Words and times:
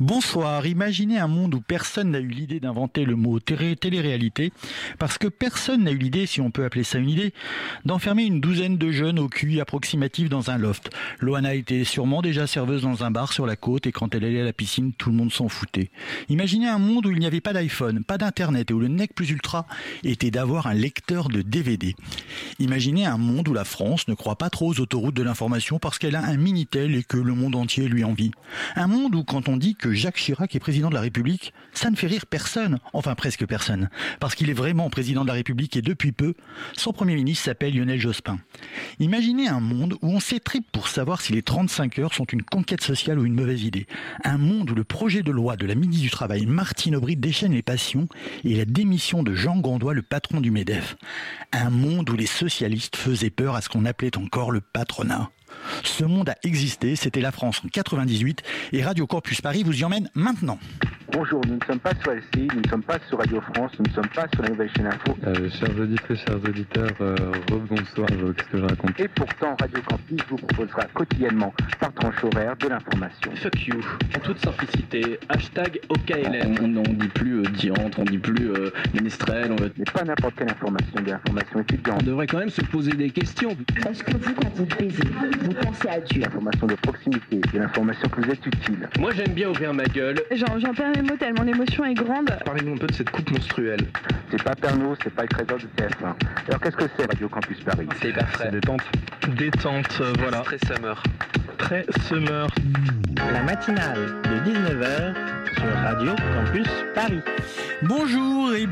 Bonsoir. 0.00 0.66
Imaginez 0.66 1.18
un 1.18 1.28
monde 1.28 1.54
où 1.54 1.60
personne 1.60 2.10
n'a 2.10 2.18
eu 2.18 2.26
l'idée 2.26 2.58
d'inventer 2.58 3.04
le 3.04 3.14
mot 3.14 3.38
télé-réalité, 3.38 4.52
parce 4.98 5.18
que 5.18 5.28
personne 5.28 5.84
n'a 5.84 5.92
eu 5.92 5.98
l'idée, 5.98 6.26
si 6.26 6.40
on 6.40 6.50
peut 6.50 6.64
appeler 6.64 6.82
ça 6.82 6.98
une 6.98 7.08
idée, 7.08 7.32
d'enfermer 7.84 8.24
une 8.24 8.40
douzaine 8.40 8.76
de 8.76 8.90
jeunes 8.90 9.20
au 9.20 9.28
QI 9.28 9.60
approximatif 9.60 10.28
dans 10.28 10.50
un 10.50 10.58
loft. 10.58 10.90
Loana 11.20 11.54
était 11.54 11.84
sûrement 11.84 12.22
déjà 12.22 12.48
serveuse 12.48 12.82
dans 12.82 13.04
un 13.04 13.12
bar 13.12 13.32
sur 13.32 13.46
la 13.46 13.54
côte 13.54 13.86
et 13.86 13.92
quand 13.92 14.16
elle 14.16 14.24
allait 14.24 14.40
à 14.40 14.44
la 14.44 14.52
piscine, 14.52 14.92
tout 14.94 15.10
le 15.10 15.16
monde 15.16 15.32
s'en 15.32 15.48
foutait. 15.48 15.92
Imaginez 16.28 16.66
un 16.66 16.78
monde 16.78 17.06
où 17.06 17.12
il 17.12 17.20
n'y 17.20 17.26
avait 17.26 17.40
pas 17.40 17.52
d'iPhone, 17.52 18.02
pas 18.02 18.18
d'internet 18.18 18.72
et 18.72 18.74
où 18.74 18.80
le 18.80 18.88
nec 18.88 19.14
plus 19.14 19.30
ultra 19.30 19.64
était 20.02 20.32
d'avoir 20.32 20.66
un 20.66 20.74
lecteur 20.74 21.28
de 21.28 21.40
DVD. 21.42 21.94
Imaginez 22.58 23.06
un 23.06 23.18
monde 23.18 23.46
où 23.46 23.54
la 23.54 23.64
France 23.64 24.08
ne 24.08 24.14
croit 24.14 24.38
pas 24.38 24.50
trop 24.50 24.72
aux 24.72 24.80
autoroutes 24.80 25.14
de 25.14 25.22
l'information 25.22 25.78
parce 25.78 26.00
qu'elle 26.00 26.16
a 26.16 26.24
un 26.24 26.36
Minitel 26.36 26.96
et 26.96 27.04
que 27.04 27.16
le 27.16 27.34
monde 27.34 27.54
entier 27.54 27.86
lui 27.86 28.02
envie. 28.02 28.32
Un 28.74 28.88
monde 28.88 29.14
où 29.14 29.22
quand 29.22 29.48
on 29.48 29.56
dit 29.56 29.76
Jacques 29.92 30.16
Chirac 30.16 30.54
est 30.54 30.60
président 30.60 30.88
de 30.88 30.94
la 30.94 31.00
République, 31.00 31.52
ça 31.72 31.90
ne 31.90 31.96
fait 31.96 32.06
rire 32.06 32.26
personne, 32.26 32.78
enfin 32.92 33.14
presque 33.14 33.46
personne, 33.46 33.90
parce 34.20 34.34
qu'il 34.34 34.50
est 34.50 34.54
vraiment 34.54 34.90
président 34.90 35.22
de 35.22 35.28
la 35.28 35.34
République 35.34 35.76
et 35.76 35.82
depuis 35.82 36.12
peu, 36.12 36.34
son 36.76 36.92
Premier 36.92 37.14
ministre 37.14 37.44
s'appelle 37.44 37.76
Lionel 37.76 38.00
Jospin. 38.00 38.38
Imaginez 38.98 39.48
un 39.48 39.60
monde 39.60 39.94
où 40.02 40.08
on 40.08 40.20
s'étripe 40.20 40.70
pour 40.72 40.88
savoir 40.88 41.20
si 41.20 41.32
les 41.32 41.42
35 41.42 41.98
heures 41.98 42.14
sont 42.14 42.24
une 42.24 42.42
conquête 42.42 42.82
sociale 42.82 43.18
ou 43.18 43.24
une 43.24 43.34
mauvaise 43.34 43.62
idée. 43.62 43.86
Un 44.24 44.38
monde 44.38 44.70
où 44.70 44.74
le 44.74 44.84
projet 44.84 45.22
de 45.22 45.30
loi 45.30 45.56
de 45.56 45.66
la 45.66 45.74
ministre 45.74 46.02
du 46.02 46.10
Travail, 46.10 46.46
Martine 46.46 46.96
Aubry, 46.96 47.16
déchaîne 47.16 47.52
les 47.52 47.62
passions 47.62 48.08
et 48.44 48.56
la 48.56 48.64
démission 48.64 49.22
de 49.22 49.34
Jean 49.34 49.58
Gandois, 49.58 49.94
le 49.94 50.02
patron 50.02 50.40
du 50.40 50.50
MEDEF. 50.50 50.96
Un 51.52 51.70
monde 51.70 52.08
où 52.10 52.16
les 52.16 52.26
socialistes 52.26 52.96
faisaient 52.96 53.30
peur 53.30 53.54
à 53.54 53.60
ce 53.60 53.68
qu'on 53.68 53.84
appelait 53.84 54.16
encore 54.16 54.50
le 54.50 54.60
patronat. 54.60 55.30
Ce 55.82 56.04
monde 56.04 56.28
a 56.28 56.36
existé, 56.42 56.96
c'était 56.96 57.20
la 57.20 57.32
France 57.32 57.60
en 57.64 57.68
98 57.68 58.42
et 58.72 58.82
Radio 58.82 59.06
Corpus 59.06 59.40
Paris 59.40 59.62
vous 59.62 59.78
y 59.78 59.84
emmène 59.84 60.08
maintenant. 60.14 60.58
Bonjour, 61.12 61.40
nous 61.46 61.54
ne 61.54 61.64
sommes 61.64 61.78
pas 61.78 61.92
sur 62.02 62.12
LCI, 62.12 62.48
nous 62.54 62.60
ne 62.60 62.68
sommes 62.68 62.82
pas 62.82 62.98
sur 63.08 63.18
Radio 63.18 63.40
France, 63.40 63.70
nous 63.78 63.86
ne 63.86 63.94
sommes 63.94 64.08
pas 64.08 64.26
sur 64.34 64.42
la 64.42 64.48
Nouvelle 64.48 64.70
Chaîne 64.74 64.86
Info. 64.86 65.16
Euh, 65.26 65.48
chers 65.50 65.78
auditeurs, 65.78 66.16
chers 66.16 66.36
auditeurs, 66.36 66.90
euh, 67.00 67.16
bonsoir, 67.68 68.08
qu'est-ce 68.08 68.48
que 68.48 68.58
je 68.58 68.64
raconte? 68.64 68.98
Et 68.98 69.08
pourtant, 69.08 69.54
Radio 69.60 69.80
Campus 69.88 70.20
vous 70.28 70.36
proposera 70.36 70.84
quotidiennement, 70.92 71.54
par 71.78 71.92
tranche 71.92 72.24
horaire, 72.24 72.56
de 72.56 72.68
l'information. 72.68 73.30
Fuck 73.36 73.66
you, 73.66 73.80
en 74.16 74.20
toute 74.20 74.38
simplicité, 74.40 75.20
hashtag 75.28 75.78
OKLM. 75.88 76.56
On, 76.60 76.68
ne 76.68 76.82
dit 76.82 77.08
plus 77.08 77.40
euh, 77.40 77.42
diante, 77.42 77.98
on 77.98 78.04
dit 78.04 78.18
plus 78.18 78.50
euh, 78.50 78.70
ministrel. 78.92 79.52
On... 79.52 79.56
Mais 79.78 79.84
pas 79.84 80.02
n'importe 80.02 80.34
quelle 80.36 80.50
information, 80.50 81.00
de 81.00 81.10
l'information 81.10 81.60
étudiante. 81.60 81.98
On 82.02 82.06
devrait 82.06 82.26
quand 82.26 82.38
même 82.38 82.50
se 82.50 82.62
poser 82.62 82.92
des 82.92 83.10
questions. 83.10 83.56
Est-ce 83.88 84.02
que 84.02 84.16
vous, 84.16 84.34
quand 84.34 84.54
vous 84.54 84.66
baisez, 84.66 85.04
vous 85.44 85.52
pensez 85.54 85.88
à 85.88 86.00
Dieu 86.00 86.22
L'information 86.22 86.66
de 86.66 86.74
proximité, 86.74 87.40
de 87.52 87.58
l'information 87.58 88.08
que 88.08 88.20
vous 88.20 88.30
êtes 88.30 88.46
utile. 88.46 88.88
Moi 88.98 89.12
j'aime 89.12 89.32
bien 89.32 89.48
ouvrir 89.50 89.72
ma 89.74 89.84
gueule. 89.84 90.20
J'en 90.32 90.72
perds 90.74 90.92
mes 90.96 91.02
mots 91.02 91.16
tellement 91.16 91.42
l'émotion 91.42 91.84
est 91.84 91.94
grande. 91.94 92.30
Parlez-nous 92.44 92.74
un 92.74 92.78
peu 92.78 92.86
de 92.86 92.94
cette 92.94 93.10
coupe 93.10 93.30
monstruelle. 93.30 93.80
C'est 94.30 94.42
pas 94.42 94.54
Pernod, 94.54 94.96
c'est 95.02 95.14
pas 95.14 95.22
le 95.22 95.28
trésor 95.28 95.58
de 95.58 95.82
TF1. 95.82 96.14
Alors 96.48 96.60
qu'est-ce 96.60 96.76
que 96.76 96.84
c'est 96.96 97.06
Radio 97.06 97.28
Campus 97.28 97.60
Paris 97.60 97.88
C'est 98.00 98.08
hyper 98.10 98.28
frais. 98.30 98.50
détente. 98.50 98.82
Détente, 99.36 99.98
euh, 100.00 100.12
voilà. 100.18 100.38
Très 100.40 100.58
summer. 100.66 101.02
Très 101.58 101.86
summer. 102.08 102.46
La 103.32 103.42
matinale 103.42 104.20
de 104.24 104.50
19h 104.50 105.14
sur 105.54 105.72
Radio 105.82 106.12
Campus 106.34 106.68
Paris. 106.94 107.20
Bonjour 107.82 108.52
et 108.54 108.66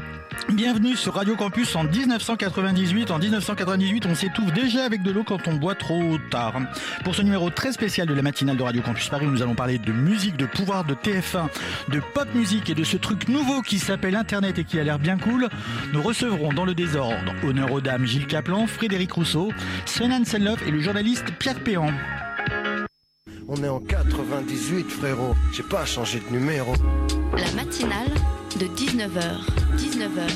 Bienvenue 0.48 0.96
sur 0.96 1.14
Radio 1.14 1.36
Campus 1.36 1.76
en 1.76 1.84
1998. 1.84 3.10
En 3.10 3.18
1998, 3.18 4.06
on 4.06 4.14
s'étouffe 4.14 4.52
déjà 4.52 4.84
avec 4.84 5.02
de 5.02 5.10
l'eau 5.10 5.22
quand 5.24 5.46
on 5.46 5.54
boit 5.54 5.74
trop 5.74 6.18
tard. 6.30 6.54
Pour 7.04 7.14
ce 7.14 7.22
numéro 7.22 7.50
très 7.50 7.72
spécial 7.72 8.06
de 8.06 8.14
la 8.14 8.22
matinale 8.22 8.56
de 8.56 8.62
Radio 8.62 8.82
Campus 8.82 9.08
Paris, 9.08 9.26
nous 9.26 9.42
allons 9.42 9.54
parler 9.54 9.78
de 9.78 9.92
musique, 9.92 10.36
de 10.36 10.46
pouvoir, 10.46 10.84
de 10.84 10.94
TF1, 10.94 11.48
de 11.88 12.00
pop 12.14 12.28
musique 12.34 12.70
et 12.70 12.74
de 12.74 12.84
ce 12.84 12.96
truc 12.96 13.28
nouveau 13.28 13.62
qui 13.62 13.78
s'appelle 13.78 14.16
Internet 14.16 14.58
et 14.58 14.64
qui 14.64 14.78
a 14.78 14.84
l'air 14.84 14.98
bien 14.98 15.16
cool. 15.16 15.48
Nous 15.92 16.02
recevrons 16.02 16.52
dans 16.52 16.64
le 16.64 16.74
désordre 16.74 17.32
honneur 17.44 17.72
aux 17.72 17.80
dames 17.80 18.04
Gilles 18.04 18.26
Caplan, 18.26 18.66
Frédéric 18.66 19.12
Rousseau, 19.12 19.52
Sven 19.86 20.12
Hansenloff 20.12 20.66
et 20.66 20.70
le 20.70 20.80
journaliste 20.80 21.26
Pierre 21.38 21.60
Péan. 21.60 21.92
On 23.48 23.62
est 23.62 23.68
en 23.68 23.80
98 23.80 24.90
frérot, 24.90 25.34
j'ai 25.52 25.62
pas 25.62 25.84
changé 25.84 26.20
de 26.20 26.34
numéro. 26.34 26.74
La 27.36 27.50
matinale 27.52 28.08
de 28.58 28.66
19h. 28.66 29.38
19h. 29.76 30.28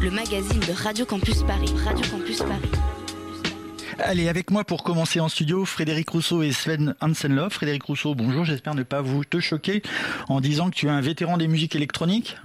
Le 0.00 0.10
magazine 0.10 0.60
de 0.60 0.72
Radio 0.72 1.04
Campus 1.04 1.42
Paris. 1.42 1.72
Radio 1.84 2.04
Campus 2.10 2.38
Paris. 2.38 2.70
Allez, 3.98 4.28
avec 4.28 4.50
moi 4.50 4.64
pour 4.64 4.82
commencer 4.82 5.20
en 5.20 5.28
studio, 5.28 5.64
Frédéric 5.64 6.08
Rousseau 6.10 6.42
et 6.42 6.52
Sven 6.52 6.94
Hansenloff. 7.00 7.54
Frédéric 7.54 7.82
Rousseau, 7.84 8.14
bonjour, 8.14 8.44
j'espère 8.44 8.74
ne 8.74 8.82
pas 8.82 9.02
vous 9.02 9.24
te 9.24 9.40
choquer 9.40 9.82
en 10.28 10.40
disant 10.40 10.70
que 10.70 10.74
tu 10.74 10.86
es 10.86 10.90
un 10.90 11.00
vétéran 11.00 11.36
des 11.36 11.48
musiques 11.48 11.76
électroniques. 11.76 12.36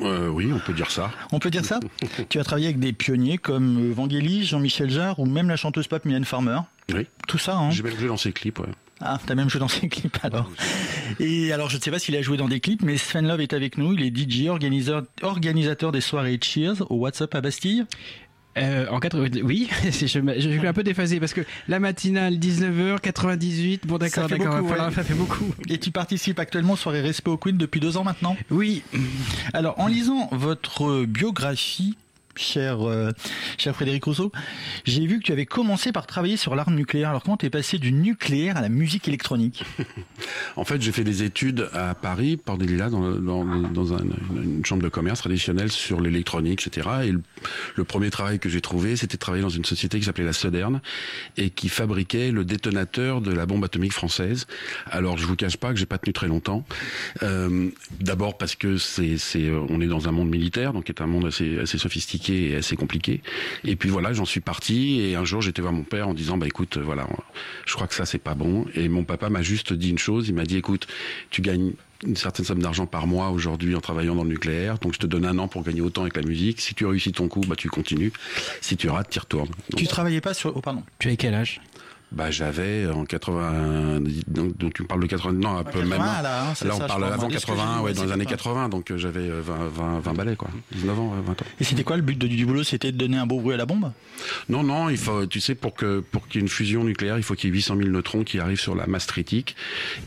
Euh, 0.00 0.28
oui, 0.28 0.50
on 0.52 0.58
peut 0.58 0.72
dire 0.72 0.90
ça. 0.90 1.10
On 1.32 1.38
peut 1.38 1.50
dire 1.50 1.64
ça 1.64 1.80
Tu 2.28 2.38
as 2.38 2.44
travaillé 2.44 2.66
avec 2.66 2.78
des 2.78 2.92
pionniers 2.92 3.38
comme 3.38 3.92
Vangelis, 3.92 4.44
Jean-Michel 4.44 4.90
Jarre 4.90 5.18
ou 5.18 5.26
même 5.26 5.48
la 5.48 5.56
chanteuse 5.56 5.88
pop 5.88 6.04
Mylène 6.04 6.24
Farmer. 6.24 6.60
Oui. 6.94 7.06
Tout 7.26 7.38
ça, 7.38 7.56
hein 7.56 7.70
J'ai 7.70 7.82
même 7.82 7.98
joué 7.98 8.08
dans 8.08 8.16
ses 8.16 8.32
clips, 8.32 8.58
ouais. 8.60 8.68
Ah, 9.00 9.18
t'as 9.24 9.34
même 9.34 9.48
joué 9.48 9.60
dans 9.60 9.68
ses 9.68 9.88
clips 9.88 10.18
alors. 10.22 10.50
Et 11.20 11.52
alors, 11.52 11.70
je 11.70 11.76
ne 11.76 11.82
sais 11.82 11.90
pas 11.90 11.98
s'il 11.98 12.16
a 12.16 12.22
joué 12.22 12.36
dans 12.36 12.48
des 12.48 12.60
clips, 12.60 12.82
mais 12.82 12.96
Sven 12.96 13.26
Love 13.26 13.40
est 13.40 13.52
avec 13.52 13.78
nous. 13.78 13.92
Il 13.92 14.02
est 14.02 14.16
DJ, 14.16 14.48
organisateur, 14.48 15.04
organisateur 15.22 15.92
des 15.92 16.00
soirées 16.00 16.38
Cheers 16.42 16.82
au 16.90 16.96
WhatsApp 16.96 17.34
à 17.34 17.40
Bastille. 17.40 17.86
Euh, 18.56 18.86
en 18.90 18.98
80, 18.98 19.40
oui, 19.44 19.68
je, 19.84 19.90
je, 19.90 20.48
suis 20.48 20.66
un 20.66 20.72
peu 20.72 20.82
déphasé 20.82 21.20
parce 21.20 21.32
que 21.32 21.42
la 21.68 21.78
matinale 21.78 22.34
19h 22.34 22.98
98, 23.00 23.86
bon 23.86 23.98
d'accord, 23.98 24.28
d'accord, 24.28 24.62
ouais. 24.64 24.76
ça 24.92 25.04
fait 25.04 25.14
beaucoup. 25.14 25.54
Et 25.68 25.78
tu 25.78 25.92
participes 25.92 26.40
actuellement 26.40 26.72
aux 26.72 26.76
soirées 26.76 27.00
Respect 27.00 27.30
au 27.30 27.36
Queen 27.36 27.56
depuis 27.56 27.78
deux 27.78 27.96
ans 27.96 28.04
maintenant? 28.04 28.36
Oui. 28.50 28.82
Alors 29.52 29.78
en 29.78 29.86
lisant 29.86 30.28
votre 30.32 31.04
biographie, 31.04 31.96
cher, 32.38 32.88
euh, 32.88 33.12
cher 33.58 33.74
Frédéric 33.74 34.04
Rousseau, 34.04 34.32
j'ai 34.84 35.06
vu 35.06 35.18
que 35.18 35.24
tu 35.24 35.32
avais 35.32 35.46
commencé 35.46 35.92
par 35.92 36.06
travailler 36.06 36.36
sur 36.36 36.54
l'arme 36.54 36.74
nucléaire. 36.74 37.10
Alors 37.10 37.22
comment 37.22 37.36
t'es 37.36 37.50
passé 37.50 37.78
du 37.78 37.92
nucléaire 37.92 38.56
à 38.56 38.60
la 38.60 38.68
musique 38.68 39.08
électronique? 39.08 39.64
En 40.56 40.64
fait, 40.64 40.80
j'ai 40.80 40.92
fait 40.92 41.04
des 41.04 41.22
études 41.22 41.68
à 41.72 41.94
Paris, 41.94 42.36
Port 42.36 42.58
des 42.58 42.66
Lilas, 42.66 42.90
dans, 42.90 43.10
dans, 43.10 43.44
dans 43.44 43.92
un, 43.92 44.00
une 44.34 44.64
chambre 44.64 44.82
de 44.82 44.88
commerce 44.88 45.20
traditionnelle 45.20 45.70
sur 45.70 46.00
l'électronique, 46.00 46.66
etc. 46.66 46.88
Et 47.04 47.12
le, 47.12 47.84
premier 47.84 48.10
travail 48.10 48.38
que 48.38 48.48
j'ai 48.48 48.60
trouvé, 48.60 48.96
c'était 48.96 49.16
de 49.16 49.20
travailler 49.20 49.42
dans 49.42 49.48
une 49.48 49.64
société 49.64 49.98
qui 49.98 50.04
s'appelait 50.04 50.24
la 50.24 50.32
Soderne 50.32 50.80
et 51.36 51.50
qui 51.50 51.68
fabriquait 51.68 52.30
le 52.30 52.44
détonateur 52.44 53.20
de 53.20 53.32
la 53.32 53.46
bombe 53.46 53.64
atomique 53.64 53.92
française. 53.92 54.46
Alors, 54.90 55.16
je 55.16 55.26
vous 55.26 55.36
cache 55.36 55.56
pas 55.56 55.72
que 55.72 55.78
j'ai 55.78 55.86
pas 55.86 55.98
tenu 55.98 56.12
très 56.12 56.28
longtemps. 56.28 56.64
Euh, 57.22 57.70
D'abord 58.00 58.36
parce 58.36 58.54
que 58.56 58.76
c'est, 58.76 59.16
on 59.68 59.80
est 59.80 59.86
dans 59.86 60.08
un 60.08 60.12
monde 60.12 60.28
militaire, 60.28 60.72
donc 60.72 60.90
est 60.90 61.00
un 61.00 61.06
monde 61.06 61.26
assez 61.26 61.78
sophistiqué 61.78 62.27
et 62.28 62.56
assez 62.56 62.76
compliqué. 62.76 63.22
Et 63.64 63.76
puis 63.76 63.88
voilà, 63.88 64.12
j'en 64.12 64.24
suis 64.24 64.40
parti 64.40 65.00
et 65.00 65.16
un 65.16 65.24
jour 65.24 65.42
j'étais 65.42 65.62
voir 65.62 65.72
mon 65.72 65.82
père 65.82 66.08
en 66.08 66.14
disant 66.14 66.38
bah 66.38 66.46
écoute 66.46 66.78
voilà, 66.78 67.06
je 67.66 67.74
crois 67.74 67.86
que 67.86 67.94
ça 67.94 68.06
c'est 68.06 68.18
pas 68.18 68.34
bon 68.34 68.66
et 68.74 68.88
mon 68.88 69.04
papa 69.04 69.28
m'a 69.30 69.42
juste 69.42 69.72
dit 69.72 69.90
une 69.90 69.98
chose, 69.98 70.28
il 70.28 70.34
m'a 70.34 70.44
dit 70.44 70.56
écoute, 70.56 70.86
tu 71.30 71.42
gagnes 71.42 71.72
une 72.06 72.16
certaine 72.16 72.44
somme 72.44 72.62
d'argent 72.62 72.86
par 72.86 73.06
mois 73.06 73.30
aujourd'hui 73.30 73.74
en 73.74 73.80
travaillant 73.80 74.14
dans 74.14 74.22
le 74.22 74.30
nucléaire. 74.30 74.78
Donc 74.78 74.94
je 74.94 74.98
te 74.98 75.06
donne 75.06 75.24
un 75.24 75.38
an 75.38 75.48
pour 75.48 75.62
gagner 75.62 75.80
autant 75.80 76.02
avec 76.02 76.16
la 76.16 76.22
musique. 76.22 76.60
Si 76.60 76.74
tu 76.74 76.86
réussis 76.86 77.12
ton 77.12 77.28
coup, 77.28 77.40
bah 77.40 77.56
tu 77.56 77.68
continues. 77.68 78.12
Si 78.60 78.76
tu 78.76 78.88
rates, 78.88 79.10
tu 79.10 79.18
retournes. 79.18 79.48
Donc, 79.48 79.76
tu 79.76 79.86
travaillais 79.86 80.20
pas 80.20 80.34
sur... 80.34 80.56
Oh 80.56 80.60
pardon. 80.60 80.82
Tu 80.98 81.08
avais 81.08 81.16
quel 81.16 81.34
âge? 81.34 81.60
Bah 82.10 82.30
j'avais 82.30 82.86
en 82.86 83.04
80 83.04 84.00
donc, 84.28 84.56
donc 84.56 84.72
tu 84.72 84.84
parles 84.84 85.02
de 85.02 85.06
80 85.06 85.32
non 85.34 85.58
un 85.58 85.64
peu 85.64 85.80
80, 85.80 85.88
même 85.88 85.98
là, 85.98 86.18
hein, 86.18 86.48
là 86.48 86.54
ça, 86.54 86.66
on 86.74 86.78
parle 86.78 87.04
avant 87.04 87.28
80 87.28 87.82
ouais 87.82 87.92
dans 87.92 88.04
les 88.04 88.12
années 88.12 88.24
80 88.24 88.70
donc 88.70 88.96
j'avais 88.96 89.28
20, 89.28 89.68
20 89.68 90.00
20 90.00 90.12
balais 90.14 90.36
quoi. 90.36 90.48
19 90.72 90.98
ans 90.98 91.14
20 91.24 91.32
ans. 91.32 91.44
Et 91.60 91.64
c'était 91.64 91.84
quoi 91.84 91.96
le 91.96 92.02
but 92.02 92.18
du 92.18 92.46
boulot? 92.46 92.64
C'était 92.64 92.92
de 92.92 92.96
donner 92.96 93.18
un 93.18 93.26
beau 93.26 93.40
bruit 93.40 93.54
à 93.54 93.56
la 93.58 93.66
bombe? 93.66 93.92
Non 94.48 94.62
non 94.62 94.88
il 94.88 94.96
faut 94.96 95.26
tu 95.26 95.40
sais 95.40 95.54
pour 95.54 95.74
que 95.74 96.00
pour 96.00 96.28
qu'il 96.28 96.36
y 96.36 96.38
ait 96.38 96.46
une 96.46 96.48
fusion 96.48 96.82
nucléaire 96.82 97.18
il 97.18 97.22
faut 97.22 97.34
qu'il 97.34 97.50
y 97.50 97.52
ait 97.52 97.56
800 97.56 97.76
000 97.76 97.88
neutrons 97.90 98.24
qui 98.24 98.40
arrivent 98.40 98.60
sur 98.60 98.74
la 98.74 98.86
masse 98.86 99.06
critique. 99.06 99.54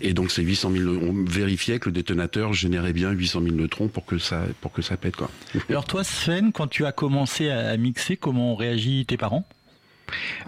Et 0.01 0.13
donc 0.13 0.31
ces 0.31 0.41
800 0.41 0.71
000 0.71 0.89
on 0.89 1.23
vérifiait 1.23 1.77
que 1.77 1.89
le 1.89 1.93
détonateur 1.93 2.53
générait 2.53 2.93
bien 2.93 3.11
800 3.11 3.41
000 3.43 3.55
neutrons 3.55 3.87
pour 3.89 4.05
que 4.05 4.17
ça 4.17 4.41
pour 4.61 4.71
que 4.71 4.81
ça 4.81 4.97
pète 4.97 5.15
quoi. 5.15 5.29
Alors 5.69 5.85
toi 5.85 6.03
Sven 6.03 6.51
quand 6.51 6.67
tu 6.67 6.85
as 6.85 6.91
commencé 6.91 7.49
à 7.51 7.77
mixer 7.77 8.17
comment 8.17 8.53
ont 8.53 8.55
réagi 8.55 9.05
tes 9.05 9.17
parents? 9.17 9.45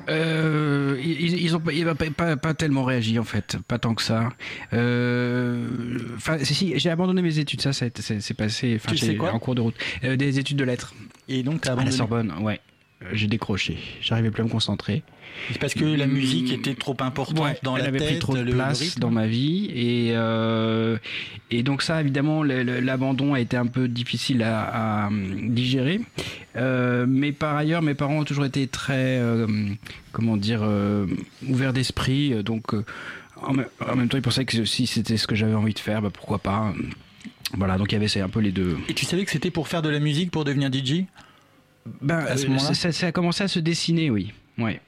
Euh, 0.10 1.00
ils, 1.04 1.42
ils 1.42 1.56
ont 1.56 1.60
pas, 1.60 1.72
pas, 2.16 2.38
pas, 2.38 2.54
tellement 2.54 2.84
réagi 2.84 3.20
en 3.20 3.24
fait, 3.24 3.58
pas 3.68 3.80
tant 3.80 3.94
que 3.96 4.02
ça. 4.02 4.30
Euh, 4.74 5.68
si, 6.44 6.54
si 6.54 6.80
j'ai 6.80 6.90
abandonné 6.90 7.22
mes 7.22 7.40
études, 7.40 7.62
ça, 7.62 7.74
c'est 7.74 8.34
passé. 8.34 8.80
Tu 8.88 8.98
sais 8.98 9.16
quoi 9.16 9.34
en 9.34 9.40
cours 9.40 9.56
de 9.56 9.62
route, 9.62 9.76
euh, 10.04 10.16
des 10.16 10.40
études 10.40 10.58
de 10.58 10.64
lettres. 10.64 10.94
Et 11.28 11.44
donc, 11.44 11.66
à 11.68 11.76
la 11.76 11.92
Sorbonne, 11.92 12.34
ouais. 12.42 12.60
J'ai 13.12 13.28
décroché, 13.28 13.78
j'arrivais 14.02 14.32
plus 14.32 14.42
à 14.42 14.46
me 14.46 14.50
concentrer. 14.50 15.04
C'est 15.52 15.60
parce 15.60 15.74
que 15.74 15.84
la 15.84 16.08
musique 16.08 16.52
était 16.52 16.76
trop 16.76 16.96
importante 17.00 17.44
ouais, 17.44 17.58
dans 17.64 17.76
elle 17.76 17.84
la 17.84 17.88
avait 17.90 18.00
tête, 18.00 18.08
pris 18.10 18.20
trop 18.20 18.38
de 18.38 18.44
place 18.44 19.00
dans 19.00 19.10
ma 19.10 19.26
vie 19.26 19.72
et 19.74 20.12
euh, 20.14 20.98
et 21.50 21.64
donc 21.64 21.82
ça 21.82 22.00
évidemment 22.02 22.44
l'abandon 22.44 23.34
a 23.34 23.40
été 23.40 23.58
un 23.58 23.66
peu 23.66 23.88
difficile 23.88 24.44
à, 24.44 25.06
à 25.06 25.10
digérer. 25.12 26.02
Euh, 26.56 27.06
mais 27.10 27.32
par 27.32 27.56
ailleurs, 27.58 27.82
mes 27.82 27.96
parents 27.96 28.20
ont 28.20 28.24
toujours 28.24 28.46
été 28.46 28.68
très 28.68 29.18
euh, 29.20 29.48
comment 30.12 30.38
dire 30.38 30.62
ouverts 31.48 31.74
d'esprit, 31.74 32.44
donc 32.44 32.74
en, 33.46 33.54
même 33.54 34.08
temps, 34.08 34.18
il 34.18 34.22
pensait 34.22 34.46
que 34.46 34.66
si 34.66 34.88
c'était 34.88 35.18
ce 35.18 35.28
que 35.28 35.36
j'avais 35.36 35.54
envie 35.54 35.74
de 35.74 35.80
faire, 35.80 36.02
bah, 36.02 36.10
pourquoi 36.14 36.40
pas. 36.40 36.74
Voilà, 37.56 37.78
donc 37.78 37.92
il 37.92 37.96
y 37.96 38.04
avait 38.04 38.22
un 38.22 38.30
peu 38.30 38.40
les 38.40 38.52
deux. 38.52 38.78
Et 38.88 38.94
tu 38.94 39.06
savais 39.06 39.26
que 39.26 39.32
c'était 39.32 39.52
pour 39.52 39.68
faire 39.68 39.82
de 39.82 39.90
la 39.90 40.00
musique, 40.00 40.32
pour 40.32 40.44
devenir 40.44 40.72
DJ 40.72 41.06
ben, 42.02 42.20
à 42.20 42.38
ce 42.38 42.48
moment-là 42.48 42.74
ça, 42.74 42.92
ça, 42.92 43.08
a 43.08 43.12
commencé 43.12 43.44
à 43.44 43.48
se 43.48 43.60
dessiner, 43.60 44.10
oui. 44.10 44.32
Ouais. 44.58 44.80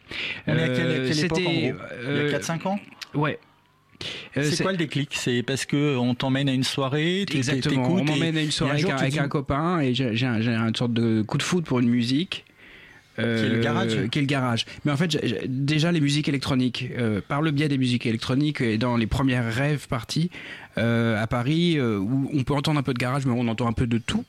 On 0.47 0.56
est 0.56 0.63
à 0.63 0.68
quelle, 0.69 1.09
quelle 1.09 1.25
époque 1.25 1.39
en 1.39 1.44
gros? 1.44 1.51
Il 1.51 2.31
y 2.31 2.36
a 2.36 2.39
4-5 2.39 2.68
ans? 2.68 2.80
Ouais. 3.13 3.39
c'est 4.33 4.62
quoi 4.62 4.71
le 4.71 4.77
déclic? 4.77 5.09
C'est 5.13 5.44
parce 5.44 5.65
que 5.65 5.95
on 5.97 6.15
t'emmène 6.15 6.50
à 6.50 6.53
une 6.53 6.63
soirée, 6.63 7.21
exactement. 7.21 7.89
On 7.89 8.03
m'emmène 8.03 8.38
à 8.38 8.42
une 8.42 8.51
soirée 8.51 8.83
avec, 8.83 9.18
un, 9.18 9.27
copain 9.27 9.80
et 9.80 9.94
j'ai 9.94 10.25
un, 10.25 10.42
une 10.42 10.75
sorte 10.75 10.94
de 10.94 11.21
coup 11.21 11.38
de 11.38 11.44
foot 11.44 11.65
pour 11.65 11.80
une 11.80 11.89
musique. 11.89 12.45
Euh, 13.18 13.39
qui 13.39 13.45
est 13.45 13.56
le 13.56 13.62
garage. 13.62 14.09
Qui 14.09 14.19
est 14.19 14.21
le 14.21 14.27
garage. 14.27 14.65
Mais 14.83 14.92
en 14.92 14.97
fait, 14.97 15.18
déjà 15.47 15.92
les 15.92 16.01
musiques 16.01 16.27
électroniques, 16.27 16.89
euh, 16.97 17.21
par 17.25 17.42
le 17.42 17.51
biais 17.51 17.69
des 17.69 17.77
musiques 17.77 18.06
électroniques 18.06 18.59
et 18.59 18.77
dans 18.77 18.97
les 18.97 19.07
premières 19.07 19.53
rêves 19.53 19.88
parties, 19.88 20.30
euh, 20.77 21.22
à 21.22 21.27
Paris 21.27 21.77
euh, 21.77 21.98
où 21.98 22.30
on 22.33 22.44
peut 22.44 22.54
entendre 22.54 22.80
un 22.80 22.83
peu 22.83 22.94
de 22.94 23.00
garage, 23.00 23.25
mais 23.25 23.33
on 23.36 23.48
entend 23.48 23.68
un 23.68 23.74
peu 23.74 23.88
de 23.88 23.98
tout. 23.98 24.25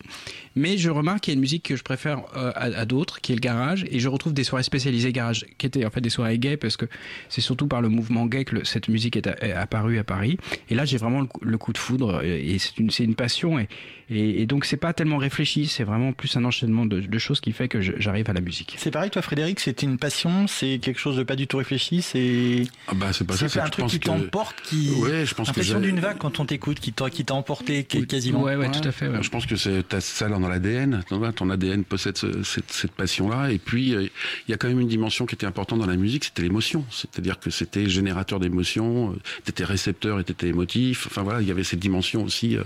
Mais 0.54 0.78
je 0.78 0.90
remarque 0.90 1.20
qu'il 1.20 1.32
y 1.32 1.34
a 1.34 1.36
une 1.36 1.40
musique 1.40 1.64
que 1.64 1.76
je 1.76 1.82
préfère 1.82 2.22
euh, 2.36 2.52
à, 2.54 2.86
d'autres, 2.86 3.20
qui 3.20 3.32
est 3.32 3.34
le 3.34 3.40
garage, 3.40 3.84
et 3.90 3.98
je 3.98 4.08
retrouve 4.08 4.32
des 4.32 4.44
soirées 4.44 4.62
spécialisées 4.62 5.12
garage, 5.12 5.46
qui 5.58 5.66
étaient 5.66 5.84
en 5.84 5.90
fait 5.90 6.00
des 6.00 6.10
soirées 6.10 6.38
gays, 6.38 6.56
parce 6.56 6.76
que 6.76 6.86
c'est 7.28 7.40
surtout 7.40 7.66
par 7.66 7.82
le 7.82 7.88
mouvement 7.88 8.26
gay 8.26 8.44
que 8.44 8.64
cette 8.64 8.88
musique 8.88 9.16
est, 9.16 9.26
apparue 9.52 9.98
à 9.98 10.04
Paris. 10.04 10.38
Et 10.70 10.74
là, 10.74 10.84
j'ai 10.84 10.96
vraiment 10.96 11.26
le, 11.42 11.58
coup 11.58 11.72
de 11.72 11.78
foudre, 11.78 12.22
et 12.22 12.58
c'est 12.58 12.78
une, 12.78 12.90
une, 12.98 13.14
passion, 13.14 13.58
et, 13.58 13.68
et, 14.08 14.46
donc 14.46 14.64
c'est 14.64 14.76
pas 14.76 14.92
tellement 14.92 15.16
réfléchi, 15.16 15.66
c'est 15.66 15.82
vraiment 15.82 16.12
plus 16.12 16.36
un 16.36 16.44
enchaînement 16.44 16.86
de, 16.86 17.18
choses 17.18 17.40
qui 17.40 17.52
fait 17.52 17.66
que 17.66 17.80
j'arrive 17.80 18.30
à 18.30 18.32
la 18.32 18.40
musique. 18.40 18.76
C'est 18.78 18.90
pareil, 18.90 19.10
toi, 19.10 19.20
Frédéric, 19.20 19.58
c'était 19.58 19.86
une 19.86 19.98
passion, 19.98 20.46
c'est 20.46 20.78
quelque 20.78 21.00
chose 21.00 21.16
de 21.16 21.22
pas 21.22 21.34
du 21.34 21.46
tout 21.46 21.56
réfléchi, 21.56 22.02
c'est. 22.02 22.62
Ah 22.88 22.92
bah 22.94 23.12
c'est 23.12 23.26
pas 23.26 23.36
ça. 23.36 23.64
un 23.64 23.68
truc 23.68 23.86
qui 23.86 23.98
t'emporte, 23.98 24.60
qui. 24.62 24.90
Ouais, 25.00 25.26
je 25.26 25.34
pense 25.34 25.48
l'impression 25.48 25.80
d'une 25.80 25.98
vague 25.98 26.18
quand 26.18 26.35
on 26.40 26.46
t'écoute, 26.46 26.80
qui 26.80 26.92
t'a 26.92 27.10
qui 27.10 27.24
t'a 27.24 27.34
emporté 27.34 27.84
quasiment. 27.84 28.42
Ouais, 28.42 28.56
ouais, 28.56 28.70
tout 28.70 28.86
à 28.86 28.92
fait. 28.92 29.10
Je 29.22 29.30
pense 29.30 29.46
que 29.46 29.56
c'est 29.56 29.84
ça 30.00 30.28
dans 30.28 30.48
l'ADN. 30.48 31.02
Ton 31.34 31.50
ADN 31.50 31.84
possède 31.84 32.16
cette, 32.16 32.70
cette 32.70 32.92
passion-là. 32.92 33.50
Et 33.50 33.58
puis 33.58 33.90
il 33.90 34.10
y 34.50 34.52
a 34.52 34.56
quand 34.56 34.68
même 34.68 34.80
une 34.80 34.88
dimension 34.88 35.26
qui 35.26 35.34
était 35.34 35.46
importante 35.46 35.80
dans 35.80 35.86
la 35.86 35.96
musique, 35.96 36.24
c'était 36.24 36.42
l'émotion. 36.42 36.84
C'est-à-dire 36.90 37.38
que 37.38 37.50
c'était 37.50 37.88
générateur 37.88 38.40
d'émotions. 38.40 39.12
Euh, 39.12 39.16
t'étais 39.44 39.64
récepteur 39.64 40.20
et 40.20 40.24
t'étais 40.24 40.48
émotif. 40.48 41.06
Enfin 41.06 41.22
voilà, 41.22 41.40
il 41.40 41.48
y 41.48 41.50
avait 41.50 41.64
cette 41.64 41.78
dimension 41.78 42.24
aussi 42.24 42.56
euh, 42.56 42.62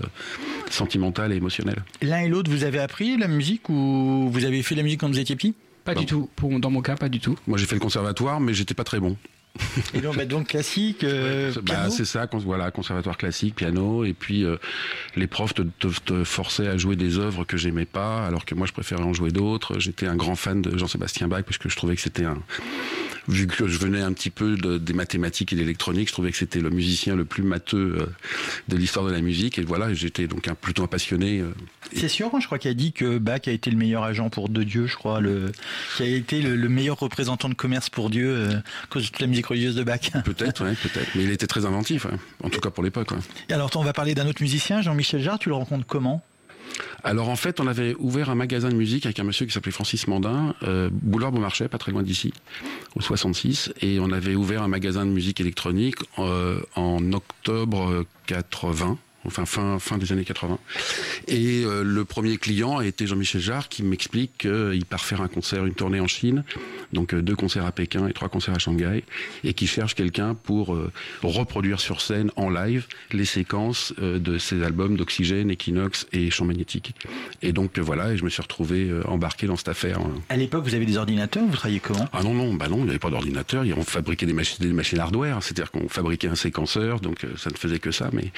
sentimentale 0.69 1.33
et 1.33 1.35
émotionnelle. 1.35 1.83
L'un 2.01 2.21
et 2.21 2.29
l'autre, 2.29 2.51
vous 2.51 2.63
avez 2.63 2.79
appris 2.79 3.17
la 3.17 3.27
musique 3.27 3.69
ou 3.69 4.29
vous 4.31 4.45
avez 4.45 4.63
fait 4.63 4.75
la 4.75 4.83
musique 4.83 4.99
quand 4.99 5.09
vous 5.09 5.19
étiez 5.19 5.35
petit? 5.35 5.55
Pas 5.83 5.95
du 5.95 6.05
tout. 6.05 6.29
Pour, 6.35 6.59
dans 6.59 6.69
mon 6.69 6.81
cas, 6.81 6.95
pas 6.95 7.09
du 7.09 7.19
tout. 7.19 7.35
Moi, 7.47 7.57
j'ai 7.57 7.65
fait 7.65 7.75
le 7.75 7.81
conservatoire, 7.81 8.39
mais 8.39 8.53
j'étais 8.53 8.75
pas 8.75 8.83
très 8.83 8.99
bon. 8.99 9.17
Et 9.93 10.01
donc, 10.01 10.15
bah, 10.15 10.25
donc 10.25 10.47
classique, 10.47 11.03
euh, 11.03 11.51
bah, 11.63 11.89
c'est 11.89 12.05
ça, 12.05 12.27
voilà, 12.31 12.71
conservatoire 12.71 13.17
classique, 13.17 13.55
piano, 13.55 14.03
et 14.05 14.13
puis 14.13 14.43
euh, 14.45 14.57
les 15.15 15.27
profs 15.27 15.53
te, 15.53 15.61
te, 15.61 16.23
forçaient 16.23 16.67
à 16.67 16.77
jouer 16.77 16.95
des 16.95 17.19
œuvres 17.19 17.43
que 17.43 17.57
j'aimais 17.57 17.85
pas, 17.85 18.25
alors 18.25 18.45
que 18.45 18.55
moi 18.55 18.65
je 18.65 18.73
préférais 18.73 19.03
en 19.03 19.13
jouer 19.13 19.31
d'autres. 19.31 19.79
J'étais 19.79 20.07
un 20.07 20.15
grand 20.15 20.35
fan 20.35 20.61
de 20.61 20.77
Jean-Sébastien 20.77 21.27
Bach 21.27 21.43
parce 21.43 21.57
que 21.57 21.69
je 21.69 21.75
trouvais 21.75 21.95
que 21.95 22.01
c'était 22.01 22.25
un, 22.25 22.37
vu 23.27 23.47
que 23.47 23.67
je 23.67 23.77
venais 23.77 24.01
un 24.01 24.13
petit 24.13 24.29
peu 24.29 24.55
de, 24.55 24.77
des 24.77 24.93
mathématiques 24.93 25.53
et 25.53 25.55
de 25.55 25.61
l'électronique, 25.61 26.07
je 26.07 26.13
trouvais 26.13 26.31
que 26.31 26.37
c'était 26.37 26.59
le 26.59 26.69
musicien 26.69 27.15
le 27.15 27.25
plus 27.25 27.43
matheux 27.43 27.97
euh, 27.99 28.05
de 28.67 28.77
l'histoire 28.77 29.05
de 29.05 29.11
la 29.11 29.21
musique. 29.21 29.59
Et 29.59 29.63
voilà, 29.63 29.93
j'étais 29.93 30.27
donc 30.27 30.47
un, 30.47 30.55
plutôt 30.55 30.83
un 30.83 30.87
passionné. 30.87 31.39
Euh, 31.39 31.53
C'est 31.95 32.07
sûr, 32.07 32.33
hein, 32.33 32.39
je 32.39 32.45
crois 32.45 32.57
qu'il 32.57 32.71
a 32.71 32.73
dit 32.73 32.93
que 32.93 33.17
Bach 33.17 33.41
a 33.47 33.51
été 33.51 33.69
le 33.69 33.77
meilleur 33.77 34.03
agent 34.03 34.29
pour 34.29 34.49
De 34.49 34.63
Dieu, 34.63 34.87
je 34.87 34.95
crois, 34.95 35.21
le, 35.21 35.51
qui 35.97 36.03
a 36.03 36.07
été 36.07 36.41
le, 36.41 36.69
meilleur 36.69 36.99
représentant 36.99 37.49
de 37.49 37.53
commerce 37.53 37.89
pour 37.89 38.09
Dieu 38.09 38.29
euh, 38.29 38.57
à 38.57 38.87
cause 38.89 39.03
de 39.03 39.07
toute 39.07 39.19
la 39.21 39.27
musique 39.27 39.45
religieuse 39.45 39.75
de 39.75 39.83
Bach. 39.83 39.99
Peut-être, 40.25 40.63
ouais, 40.63 40.75
peut-être. 40.75 41.09
Mais 41.15 41.23
il 41.23 41.31
était 41.31 41.47
très 41.47 41.65
inventif, 41.65 42.07
en 42.43 42.49
tout 42.49 42.59
cas 42.59 42.69
pour 42.69 42.83
l'époque. 42.83 43.09
Et 43.49 43.53
alors, 43.53 43.69
on 43.75 43.83
va 43.83 43.93
parler 43.93 44.15
d'un 44.15 44.27
autre 44.27 44.41
musicien, 44.41 44.81
Jean-Michel 44.81 45.21
Jarre. 45.21 45.39
Tu 45.39 45.49
le 45.49 45.55
rencontres 45.55 45.85
comment? 45.85 46.23
Alors 47.03 47.29
en 47.29 47.35
fait, 47.35 47.59
on 47.59 47.67
avait 47.67 47.95
ouvert 47.99 48.29
un 48.29 48.35
magasin 48.35 48.69
de 48.69 48.75
musique 48.75 49.05
avec 49.05 49.19
un 49.19 49.23
monsieur 49.23 49.45
qui 49.45 49.51
s'appelait 49.51 49.71
Francis 49.71 50.07
Mandin, 50.07 50.55
euh, 50.63 50.89
boulevard 50.91 51.31
Beaumarchais, 51.31 51.67
pas 51.67 51.77
très 51.77 51.91
loin 51.91 52.03
d'ici, 52.03 52.33
au 52.95 53.01
66, 53.01 53.73
et 53.81 53.99
on 53.99 54.11
avait 54.11 54.35
ouvert 54.35 54.61
un 54.61 54.67
magasin 54.67 55.05
de 55.05 55.11
musique 55.11 55.41
électronique 55.41 55.97
euh, 56.19 56.61
en 56.75 57.13
octobre 57.13 58.05
80 58.27 58.97
enfin 59.25 59.45
fin, 59.45 59.79
fin 59.79 59.97
des 59.97 60.11
années 60.11 60.23
80. 60.23 60.57
Et 61.27 61.63
euh, 61.63 61.83
le 61.83 62.05
premier 62.05 62.37
client 62.37 62.77
a 62.77 62.85
été 62.85 63.07
Jean-Michel 63.07 63.41
Jarre 63.41 63.69
qui 63.69 63.83
m'explique 63.83 64.39
qu'il 64.39 64.85
part 64.85 65.05
faire 65.05 65.21
un 65.21 65.27
concert, 65.27 65.65
une 65.65 65.73
tournée 65.73 65.99
en 65.99 66.07
Chine, 66.07 66.43
donc 66.93 67.13
euh, 67.13 67.21
deux 67.21 67.35
concerts 67.35 67.65
à 67.65 67.71
Pékin 67.71 68.07
et 68.07 68.13
trois 68.13 68.29
concerts 68.29 68.55
à 68.55 68.59
Shanghai, 68.59 69.03
et 69.43 69.53
qui 69.53 69.67
cherche 69.67 69.95
quelqu'un 69.95 70.33
pour 70.35 70.73
euh, 70.73 70.91
reproduire 71.21 71.79
sur 71.79 72.01
scène 72.01 72.31
en 72.35 72.49
live 72.49 72.87
les 73.11 73.25
séquences 73.25 73.93
de 73.99 74.37
ses 74.37 74.63
albums 74.63 74.97
d'Oxygène, 74.97 75.51
Equinox 75.51 76.07
et 76.11 76.29
Champ 76.31 76.45
Magnétique. 76.45 76.93
Et 77.41 77.51
donc 77.51 77.77
voilà, 77.79 78.13
et 78.13 78.17
je 78.17 78.23
me 78.23 78.29
suis 78.29 78.41
retrouvé 78.41 78.91
embarqué 79.05 79.47
dans 79.47 79.55
cette 79.55 79.69
affaire. 79.69 79.99
Hein. 79.99 80.13
À 80.29 80.37
l'époque, 80.37 80.63
vous 80.63 80.75
avez 80.75 80.85
des 80.85 80.97
ordinateurs, 80.97 81.43
vous 81.45 81.55
travailliez 81.55 81.79
comment? 81.79 82.07
Ah 82.13 82.23
non, 82.23 82.33
non, 82.33 82.53
bah 82.53 82.67
non, 82.67 82.77
il 82.77 82.83
n'y 82.85 82.89
avait 82.89 82.99
pas 82.99 83.09
d'ordinateur, 83.09 83.65
on 83.75 83.83
fabriquait 83.83 84.25
des 84.25 84.33
machines, 84.33 84.65
des 84.65 84.73
machines 84.73 84.99
hardware, 84.99 85.41
c'est-à-dire 85.41 85.71
qu'on 85.71 85.87
fabriquait 85.87 86.27
un 86.27 86.35
séquenceur, 86.35 86.99
donc 86.99 87.25
ça 87.37 87.49
ne 87.49 87.55
faisait 87.55 87.79
que 87.79 87.91
ça, 87.91 88.09
mais 88.13 88.31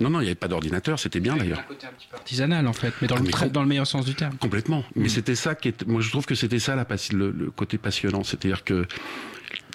non, 0.00 0.10
non, 0.10 0.17
il 0.20 0.24
n'y 0.24 0.28
avait 0.28 0.34
pas 0.34 0.48
d'ordinateur, 0.48 0.98
c'était 0.98 1.20
bien 1.20 1.36
d'ailleurs. 1.36 1.60
un 1.60 1.62
côté 1.62 1.86
un 1.86 1.90
petit 1.90 2.06
peu 2.10 2.16
artisanal 2.16 2.66
en 2.66 2.72
fait, 2.72 2.92
mais 3.00 3.08
dans, 3.08 3.16
le, 3.16 3.50
dans 3.50 3.62
le 3.62 3.68
meilleur 3.68 3.86
sens 3.86 4.04
du 4.04 4.14
terme. 4.14 4.36
Complètement. 4.38 4.84
Mais 4.96 5.06
mm. 5.06 5.08
c'était 5.08 5.34
ça 5.34 5.54
qui 5.54 5.68
est, 5.68 5.86
moi 5.86 6.00
je 6.00 6.10
trouve 6.10 6.26
que 6.26 6.34
c'était 6.34 6.58
ça 6.58 6.76
la, 6.76 6.86
le, 7.12 7.30
le 7.30 7.50
côté 7.50 7.78
passionnant, 7.78 8.24
c'est-à-dire 8.24 8.64
que 8.64 8.86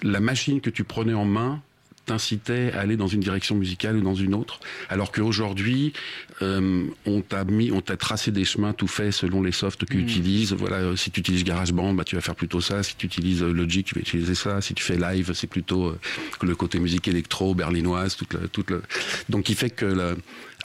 la 0.02 0.20
machine 0.20 0.60
que 0.60 0.70
tu 0.70 0.84
prenais 0.84 1.14
en 1.14 1.24
main, 1.24 1.62
t'incitait 2.06 2.72
à 2.72 2.80
aller 2.80 2.96
dans 2.96 3.06
une 3.06 3.20
direction 3.20 3.54
musicale 3.54 3.96
ou 3.96 4.02
dans 4.02 4.14
une 4.14 4.34
autre, 4.34 4.60
alors 4.88 5.12
qu'aujourd'hui, 5.12 5.92
euh, 6.42 6.86
on 7.06 7.20
t'a 7.20 7.44
mis, 7.44 7.70
on 7.70 7.80
t'a 7.80 7.96
tracé 7.96 8.32
des 8.32 8.44
chemins 8.44 8.72
tout 8.72 8.88
faits 8.88 9.12
selon 9.12 9.42
les 9.42 9.52
softs 9.52 9.80
que 9.80 9.86
tu 9.86 9.98
mm. 9.98 10.00
utilises. 10.00 10.52
Voilà, 10.52 10.76
euh, 10.76 10.96
si 10.96 11.10
tu 11.10 11.20
utilises 11.20 11.44
GarageBand, 11.44 11.94
bah 11.94 12.04
tu 12.04 12.16
vas 12.16 12.20
faire 12.20 12.34
plutôt 12.34 12.60
ça. 12.60 12.82
Si 12.82 12.96
tu 12.96 13.06
utilises 13.06 13.42
euh, 13.42 13.52
Logic, 13.52 13.86
tu 13.86 13.94
vas 13.94 14.00
utiliser 14.00 14.34
ça. 14.34 14.60
Si 14.60 14.74
tu 14.74 14.82
fais 14.82 14.96
live, 14.96 15.32
c'est 15.34 15.46
plutôt 15.46 15.94
le 16.42 16.54
côté 16.56 16.78
musique 16.78 17.06
électro 17.08 17.54
berlinoise, 17.54 18.16
toute, 18.16 18.50
toute 18.50 18.70
le... 18.70 18.82
donc 19.28 19.48
il 19.48 19.54
fait 19.54 19.70
que 19.70 20.16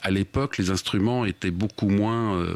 à 0.02 0.10
l'époque, 0.10 0.58
les 0.58 0.70
instruments 0.70 1.24
étaient 1.24 1.50
beaucoup 1.50 1.88
moins 1.88 2.46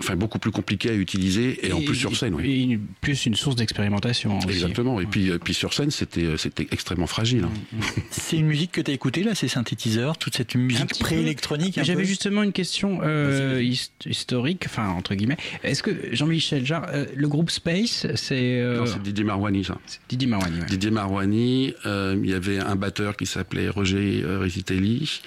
enfin 0.00 0.16
beaucoup 0.16 0.38
plus 0.38 0.50
compliqué 0.50 0.90
à 0.90 0.94
utiliser 0.94 1.66
et, 1.66 1.72
en 1.72 1.80
plus 1.80 1.94
sur 1.94 2.16
scène. 2.16 2.34
Oui. 2.34 2.72
Et 2.72 2.80
plus 3.00 3.26
une 3.26 3.34
source 3.34 3.56
d'expérimentation. 3.56 4.38
Exactement. 4.40 5.00
Et 5.00 5.06
puis, 5.06 5.30
euh, 5.30 5.38
puis 5.38 5.54
sur 5.54 5.72
scène, 5.74 5.90
c'était 5.90 6.24
euh, 6.24 6.36
c'était 6.36 6.66
extrêmement 6.70 7.06
fragile. 7.06 7.44
Hein. 7.44 7.50
Mm, 7.72 7.78
mm. 7.78 7.82
C'est 8.10 8.36
une 8.36 8.46
musique 8.46 8.72
que 8.72 8.80
tu 8.80 8.90
as 8.90 8.94
écoutée 8.94 9.22
là, 9.22 9.34
ces 9.34 9.48
synthétiseurs, 9.48 10.16
toute 10.16 10.36
cette 10.36 10.54
musique 10.54 10.98
préélectronique. 10.98 11.78
J'avais 11.82 12.04
justement 12.04 12.42
une 12.42 12.52
question 12.52 13.00
euh, 13.02 13.62
historique, 14.06 14.64
enfin 14.66 14.88
entre 14.88 15.14
guillemets. 15.14 15.36
Est-ce 15.62 15.82
que 15.82 15.90
Jean-Michel 16.12 16.64
Jarre, 16.64 16.88
le 17.14 17.28
groupe 17.28 17.50
Space, 17.50 18.06
c'est 18.14 18.62
Non, 18.76 18.86
c'est 18.86 19.02
Didier 19.02 19.24
Marouani 19.24 19.64
ça. 19.64 19.78
Didier 20.08 20.28
Marouani. 20.28 20.60
Didier 20.68 20.90
Marouani. 20.90 21.74
il 21.84 22.26
y 22.26 22.34
avait 22.34 22.58
un 22.58 22.76
batteur 22.76 23.16
qui 23.16 23.26
s'appelait 23.26 23.68
Roger 23.68 24.24
Risitelli, 24.24 25.20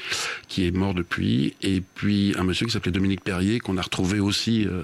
qui 0.48 0.66
est 0.66 0.72
mort 0.72 0.94
depuis, 0.94 1.56
et 1.62 1.82
puis 1.96 2.34
un 2.38 2.44
monsieur 2.44 2.66
qui 2.66 2.72
s'appelait 2.72 2.92
Dominique 2.92 3.24
Perrier 3.24 3.60
qu'on 3.60 3.78
a 3.78 3.82
retrouvé 3.82 4.20
aussi 4.20 4.63
euh, 4.68 4.84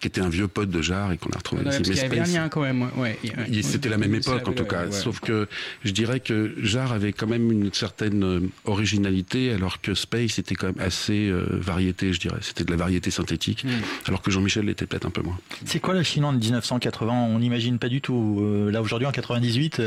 qui 0.00 0.06
était 0.06 0.22
un 0.22 0.30
vieux 0.30 0.48
pote 0.48 0.70
de 0.70 0.80
Jarre 0.80 1.12
et 1.12 1.18
qu'on 1.18 1.30
a 1.30 1.36
retrouvé 1.36 1.62
ici. 1.68 1.82
il 1.84 1.96
y 1.96 2.00
avait 2.00 2.20
un 2.20 2.24
lien 2.24 2.48
quand 2.48 2.62
même. 2.62 2.88
Ouais, 2.96 3.18
C'était 3.62 3.90
la 3.90 3.98
même 3.98 4.14
époque 4.14 4.48
en 4.48 4.52
tout 4.52 4.64
cas. 4.64 4.90
Sauf 4.90 5.20
que 5.20 5.46
je 5.84 5.92
dirais 5.92 6.20
que 6.20 6.54
Jarre 6.62 6.92
avait 6.92 7.12
quand 7.12 7.26
même 7.26 7.52
une 7.52 7.72
certaine 7.72 8.24
euh, 8.24 8.40
originalité, 8.64 9.52
alors 9.52 9.80
que 9.80 9.94
Space 9.94 10.38
était 10.38 10.54
quand 10.54 10.68
même 10.68 10.80
assez 10.80 11.28
euh, 11.28 11.46
variété, 11.52 12.12
je 12.12 12.20
dirais. 12.20 12.38
C'était 12.40 12.64
de 12.64 12.70
la 12.70 12.76
variété 12.76 13.10
synthétique, 13.10 13.64
hmm. 13.64 13.68
alors 14.06 14.22
que 14.22 14.30
Jean-Michel 14.30 14.64
l'était 14.64 14.86
peut-être 14.86 15.06
un 15.06 15.10
peu 15.10 15.22
moins. 15.22 15.38
C'est 15.66 15.80
quoi 15.80 15.94
la 15.94 16.02
Chine 16.02 16.24
en 16.24 16.32
1980 16.32 17.12
On 17.12 17.38
n'imagine 17.38 17.78
pas 17.78 17.88
du 17.88 18.00
tout. 18.00 18.42
là 18.70 18.80
aujourd'hui 18.80 19.06
en 19.06 19.12
98, 19.12 19.82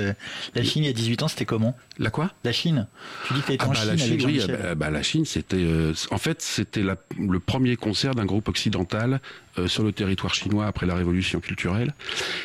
la 0.56 0.64
Chine 0.64 0.84
il 0.84 0.88
y 0.88 0.90
a 0.90 0.94
18 0.94 1.24
ans, 1.24 1.28
c'était 1.28 1.46
comment? 1.46 1.76
La 1.98 2.12
quoi? 2.12 2.32
La 2.44 2.52
Chine. 2.52 2.88
Tu 3.28 3.34
dis 3.34 3.42
que 3.42 3.54
tu 3.54 3.58
ah 3.60 3.66
en 3.66 3.70
bah, 3.70 3.76
Chine 3.76 3.90
la 3.90 3.98
Chine, 3.98 4.14
avec 4.14 4.26
oui, 4.26 4.42
bah, 4.48 4.76
bah, 4.76 4.90
la 4.92 5.02
Chine, 5.02 5.26
c'était. 5.26 5.66
en 6.12 6.18
fait, 6.18 6.42
c'était 6.42 6.84
le 6.84 7.40
premier 7.40 7.76
concert 7.76 8.14
d'un 8.14 8.26
groupe 8.26 8.48
occidental 8.48 9.20
euh, 9.58 9.68
sur 9.68 9.84
le 9.84 9.92
territoire 9.92 10.34
chinois 10.34 10.66
après 10.66 10.86
la 10.86 10.96
révolution 10.96 11.40
culturelle, 11.40 11.94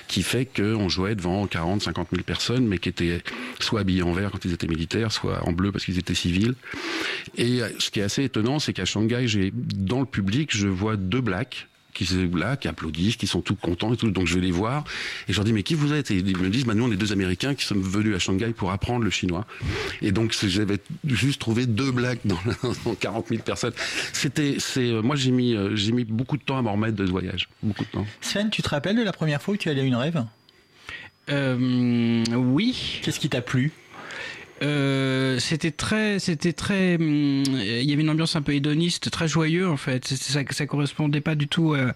qui 0.09 0.23
fait 0.23 0.45
qu'on 0.47 0.89
jouait 0.89 1.15
devant 1.15 1.47
40, 1.47 1.83
50 1.83 2.09
000 2.13 2.23
personnes, 2.23 2.67
mais 2.67 2.79
qui 2.79 2.89
étaient 2.89 3.23
soit 3.61 3.81
habillés 3.81 4.03
en 4.03 4.13
vert 4.13 4.31
quand 4.31 4.45
ils 4.45 4.53
étaient 4.53 4.67
militaires, 4.67 5.13
soit 5.13 5.43
en 5.47 5.53
bleu 5.53 5.73
parce 5.73 5.85
qu'ils 5.85 5.99
étaient 5.99 6.15
civils. 6.15 6.55
Et 7.37 7.63
euh, 7.63 7.69
ce 7.79 7.91
qui 7.91 8.01
est 8.01 8.05
assez 8.05 8.25
étonnant, 8.25 8.59
c'est 8.59 8.73
qu'à 8.73 8.85
Shanghai, 8.85 9.27
j'ai 9.27 9.53
dans 9.55 10.01
le 10.01 10.07
public, 10.07 10.55
je 10.55 10.69
vois 10.69 10.97
deux 10.97 11.21
blacks 11.21 11.69
qui 11.95 12.07
sont 12.07 12.31
là, 12.35 12.57
qui 12.57 12.69
applaudissent, 12.69 13.17
qui 13.17 13.27
sont 13.27 13.41
tout 13.41 13.57
contents 13.57 13.93
et 13.93 13.97
tout. 13.97 14.11
Donc 14.11 14.27
je 14.27 14.35
vais 14.35 14.41
les 14.41 14.51
voir 14.51 14.85
et 15.29 15.33
je 15.33 15.37
leur 15.39 15.45
dis 15.45 15.53
mais 15.53 15.63
qui 15.63 15.75
vous 15.75 15.93
êtes? 15.93 16.11
Et 16.11 16.17
ils 16.19 16.37
me 16.37 16.49
disent 16.49 16.65
bah 16.65 16.75
nous 16.75 16.85
on 16.85 16.93
est 16.93 16.97
deux 16.97 17.13
Américains 17.13 17.55
qui 17.55 17.65
sommes 17.65 17.83
venus 17.83 18.15
à 18.15 18.19
Shanghai 18.19 18.53
pour 18.57 18.71
apprendre 18.71 19.05
le 19.05 19.11
chinois. 19.11 19.47
Et 20.03 20.13
donc 20.13 20.35
j'avais 20.47 20.79
juste 21.05 21.41
trouvé 21.41 21.67
deux 21.67 21.91
blagues 21.91 22.21
dans, 22.25 22.39
dans 22.85 22.95
40 22.95 23.29
000 23.29 23.43
personnes. 23.43 23.75
C'était 24.13 24.57
c'est 24.59 24.91
euh, 24.91 25.03
moi 25.03 25.17
j'ai 25.17 25.31
mis 25.31 25.55
euh, 25.55 25.75
j'ai 25.77 25.93
mis 25.93 26.05
beaucoup 26.05 26.37
de 26.37 26.43
temps 26.43 26.59
à 26.59 26.63
m'en 26.63 26.73
remettre 26.73 26.97
de 26.97 27.07
ce 27.07 27.11
voyage, 27.11 27.49
beaucoup 27.63 27.85
de 27.85 27.91
temps. 27.91 28.07
Sven, 28.21 28.51
tu 28.51 28.63
te 28.63 28.69
rappelles 28.69 28.97
de 28.97 29.03
la 29.03 29.13
première 29.13 29.43
fois 29.43 29.55
où 29.55 29.57
tu 29.57 29.69
allais 29.69 29.81
à 29.81 29.85
une 29.85 29.97
rêve? 29.97 30.25
Euh, 31.31 32.25
Oui. 32.35 33.01
Qu'est-ce 33.03 33.21
qui 33.21 33.29
t'a 33.29 33.43
plu? 33.43 33.73
Euh, 34.63 35.39
c'était 35.39 35.71
très, 35.71 36.19
c'était 36.19 36.53
très, 36.53 36.97
hum, 36.97 37.45
il 37.47 37.85
y 37.85 37.93
avait 37.93 38.03
une 38.03 38.11
ambiance 38.11 38.37
un 38.37 38.43
peu 38.43 38.55
hédoniste, 38.55 39.11
très 39.11 39.29
joyeux 39.29 39.69
en 39.69 39.77
fait. 39.77 40.07
Ça, 40.07 40.67
correspondait 40.67 41.21
pas 41.21 41.35
du 41.35 41.49
tout 41.49 41.75
à 41.75 41.93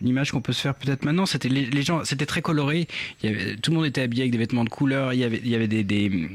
l'image 0.00 0.32
qu'on 0.32 0.40
peut 0.40 0.52
se 0.52 0.60
faire 0.60 0.74
peut-être 0.74 1.04
maintenant. 1.04 1.26
C'était 1.26 1.48
les, 1.48 1.82
gens, 1.82 2.04
c'était 2.04 2.26
très 2.26 2.42
coloré. 2.42 2.88
Tout 3.20 3.70
le 3.70 3.76
monde 3.76 3.86
était 3.86 4.02
habillé 4.02 4.22
avec 4.22 4.32
des 4.32 4.38
vêtements 4.38 4.64
de 4.64 4.70
couleur. 4.70 5.12
Il 5.12 5.20
y 5.20 5.24
avait, 5.24 5.40
il 5.44 5.48
y 5.48 5.54
avait 5.54 5.68
des, 5.68 5.84
des 5.84 6.28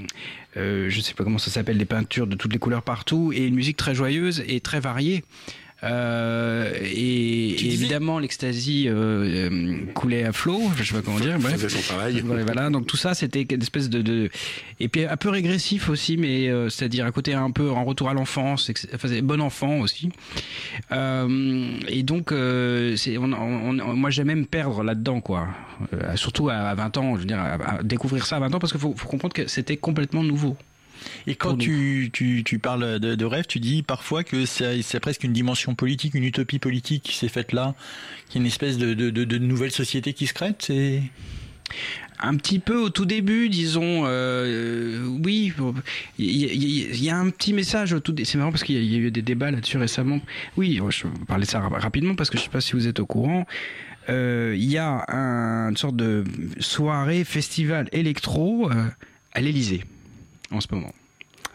euh, 0.57 0.89
je 0.89 1.01
sais 1.01 1.13
pas 1.13 1.23
comment 1.23 1.37
ça 1.37 1.51
s'appelle, 1.51 1.77
des 1.77 1.85
peintures 1.85 2.27
de 2.27 2.35
toutes 2.35 2.53
les 2.53 2.59
couleurs 2.59 2.83
partout 2.83 3.33
et 3.33 3.45
une 3.45 3.55
musique 3.55 3.77
très 3.77 3.93
joyeuse 3.93 4.43
et 4.47 4.61
très 4.61 4.79
variée. 4.79 5.23
Euh, 5.85 6.71
et, 6.81 7.73
évidemment, 7.73 8.19
l'extasie 8.19 8.85
euh, 8.87 9.49
euh, 9.51 9.85
coulait 9.93 10.23
à 10.23 10.31
flot, 10.31 10.61
je 10.77 10.83
sais 10.83 10.93
pas 10.93 11.01
comment 11.01 11.19
dire. 11.19 11.37
Bref. 11.39 11.67
son 11.67 11.81
travail. 11.81 12.21
Voilà, 12.21 12.69
donc 12.69 12.87
tout 12.87 12.97
ça, 12.97 13.13
c'était 13.13 13.43
une 13.43 13.61
espèce 13.61 13.89
de, 13.89 14.01
de, 14.01 14.29
Et 14.79 14.87
puis 14.87 15.05
un 15.05 15.17
peu 15.17 15.29
régressif 15.29 15.89
aussi, 15.89 16.17
mais 16.17 16.49
c'est-à-dire 16.69 17.05
un 17.05 17.11
côté 17.11 17.33
un 17.33 17.51
peu 17.51 17.69
en 17.69 17.83
retour 17.83 18.09
à 18.09 18.13
l'enfance, 18.13 18.71
enfin, 18.93 19.09
bon 19.21 19.41
enfant 19.41 19.79
aussi. 19.79 20.09
et 20.91 22.03
donc, 22.03 22.33
c'est, 22.95 23.17
on, 23.17 23.27
moi, 23.27 24.09
j'aime 24.09 24.27
même 24.27 24.45
perdre 24.47 24.83
là-dedans, 24.83 25.21
quoi. 25.21 25.47
surtout 26.15 26.49
à, 26.49 26.73
20 26.73 26.97
ans, 26.97 27.15
je 27.15 27.19
veux 27.21 27.25
dire, 27.25 27.39
à, 27.39 27.83
découvrir 27.83 28.25
ça 28.25 28.37
à 28.37 28.39
20 28.39 28.55
ans, 28.55 28.59
parce 28.59 28.71
qu'il 28.71 28.81
faut, 28.81 28.95
faut 28.95 29.07
comprendre 29.07 29.33
que 29.33 29.47
c'était 29.47 29.77
complètement 29.77 30.23
nouveau. 30.23 30.57
Et 31.27 31.35
quand 31.35 31.57
tu, 31.57 32.09
tu, 32.13 32.43
tu, 32.43 32.59
parles 32.59 32.99
de, 32.99 33.15
de, 33.15 33.25
rêve, 33.25 33.45
tu 33.47 33.59
dis 33.59 33.83
parfois 33.83 34.23
que 34.23 34.45
c'est 34.45 34.99
presque 34.99 35.23
une 35.23 35.33
dimension 35.33 35.75
politique, 35.75 36.13
une 36.13 36.23
utopie 36.23 36.59
politique 36.59 37.03
qui 37.03 37.15
s'est 37.15 37.29
faite 37.29 37.51
là, 37.51 37.75
qui 38.29 38.37
est 38.37 38.41
une 38.41 38.47
espèce 38.47 38.77
de, 38.77 38.93
de, 38.93 39.09
de 39.09 39.37
nouvelle 39.37 39.71
société 39.71 40.13
qui 40.13 40.27
se 40.27 40.33
crée. 40.33 40.53
C'est 40.59 41.01
un 42.19 42.35
petit 42.35 42.59
peu 42.59 42.77
au 42.77 42.89
tout 42.89 43.05
début, 43.05 43.49
disons, 43.49 44.03
euh, 44.05 45.05
oui, 45.23 45.53
il 46.17 47.03
y, 47.03 47.09
a 47.09 47.17
un 47.17 47.29
petit 47.29 47.53
message 47.53 47.93
au 47.93 47.99
tout. 47.99 48.15
C'est 48.23 48.37
marrant 48.37 48.51
parce 48.51 48.63
qu'il 48.63 48.83
y, 48.83 48.95
a 48.95 48.97
eu 48.97 49.11
des 49.11 49.21
débats 49.21 49.51
là-dessus 49.51 49.77
récemment. 49.77 50.19
Oui, 50.57 50.79
je 50.89 51.07
vais 51.07 51.13
parler 51.27 51.45
ça 51.45 51.59
rapidement 51.59 52.15
parce 52.15 52.29
que 52.29 52.37
je 52.37 52.43
ne 52.43 52.45
sais 52.45 52.51
pas 52.51 52.61
si 52.61 52.73
vous 52.73 52.87
êtes 52.87 52.99
au 52.99 53.05
courant. 53.05 53.45
Euh, 54.09 54.53
il 54.57 54.69
y 54.69 54.77
a 54.77 55.03
une 55.09 55.77
sorte 55.77 55.95
de 55.95 56.23
soirée 56.59 57.23
festival 57.23 57.89
électro 57.91 58.71
euh, 58.71 58.85
à 59.33 59.41
l'Élysée 59.41 59.83
en 60.51 60.61
ce 60.61 60.67
moment. 60.71 60.91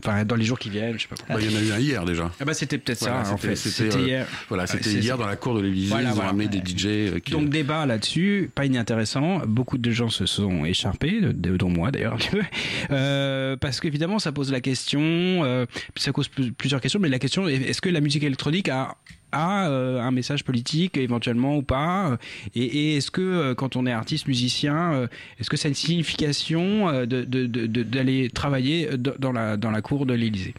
Enfin, 0.03 0.25
dans 0.25 0.37
les 0.37 0.45
jours 0.45 0.59
qui 0.59 0.71
viennent, 0.71 0.99
je 0.99 1.03
sais 1.03 1.09
pas. 1.09 1.17
Bah, 1.29 1.41
il 1.41 1.51
y 1.51 1.55
en 1.55 1.59
a 1.59 1.63
eu 1.63 1.73
un 1.73 1.79
hier 1.79 2.05
déjà. 2.07 2.31
Ah 2.41 2.45
bah 2.47 2.55
c'était 2.55 2.79
peut-être 2.79 2.99
ça 3.01 3.23
en 3.31 3.37
fait. 3.37 3.55
C'était 3.55 3.95
euh, 3.97 4.01
hier. 4.01 4.27
Voilà, 4.49 4.67
c'était 4.67 4.93
hier 4.93 5.19
dans 5.19 5.27
la 5.27 5.37
cour 5.37 5.55
de 5.55 5.61
l'Élysée. 5.61 5.95
ils 6.01 6.19
ont 6.19 6.27
amené 6.27 6.49
des 6.49 6.59
DJ. 6.59 6.87
Euh, 6.87 7.21
Donc 7.31 7.51
débat 7.51 7.85
là-dessus, 7.85 8.51
pas 8.55 8.65
inintéressant. 8.65 9.43
Beaucoup 9.47 9.77
de 9.77 9.91
gens 9.91 10.09
se 10.09 10.25
sont 10.25 10.65
écharpés, 10.65 11.21
dont 11.21 11.69
moi 11.69 11.91
d'ailleurs, 11.91 12.17
euh, 12.91 13.57
parce 13.57 13.81
qu'évidemment 13.81 14.19
ça 14.19 14.33
pose 14.33 14.51
la 14.51 14.61
question, 14.61 15.01
euh, 15.03 15.67
ça 15.97 16.13
cause 16.13 16.29
plusieurs 16.29 16.81
questions, 16.81 17.01
mais 17.01 17.09
la 17.09 17.19
question 17.19 17.47
est-ce 17.47 17.83
que 17.83 17.91
la 17.91 18.01
musique 18.01 18.23
électronique 18.23 18.69
a 18.71 18.97
a 19.33 19.69
euh, 19.69 20.01
un 20.01 20.11
message 20.11 20.45
politique 20.45 20.97
éventuellement 20.97 21.57
ou 21.57 21.63
pas 21.63 22.19
Et, 22.55 22.97
est-ce 22.97 23.11
que 23.11 23.21
euh, 23.21 23.55
quand 23.55 23.77
on 23.77 23.87
est 23.87 23.93
artiste, 23.93 24.27
musicien, 24.27 24.93
euh, 24.93 25.07
est-ce 25.39 25.51
que 25.51 25.57
ça 25.57 25.69
a 25.69 25.71
une 25.71 25.75
signification 25.75 26.87
d'aller 27.05 27.27
de, 27.27 27.47
de, 27.47 28.29
travailler 28.29 28.91
dans 28.97 29.33
la, 29.33 29.57
dans 29.57 29.71
la 29.71 29.83
cour 29.83 30.07
de 30.07 30.15
l'Élysée? 30.15 30.55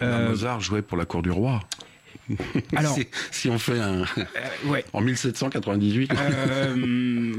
Mozart 0.00 0.60
jouait 0.60 0.82
pour 0.82 0.98
la 0.98 1.06
cour 1.06 1.22
du 1.22 1.30
roi. 1.30 1.62
Alors, 2.76 2.98
si, 3.30 3.48
on 3.48 3.58
fait 3.58 3.78
un 3.80 4.02
ouais. 4.66 4.84
en 4.92 5.00
1798, 5.00 6.12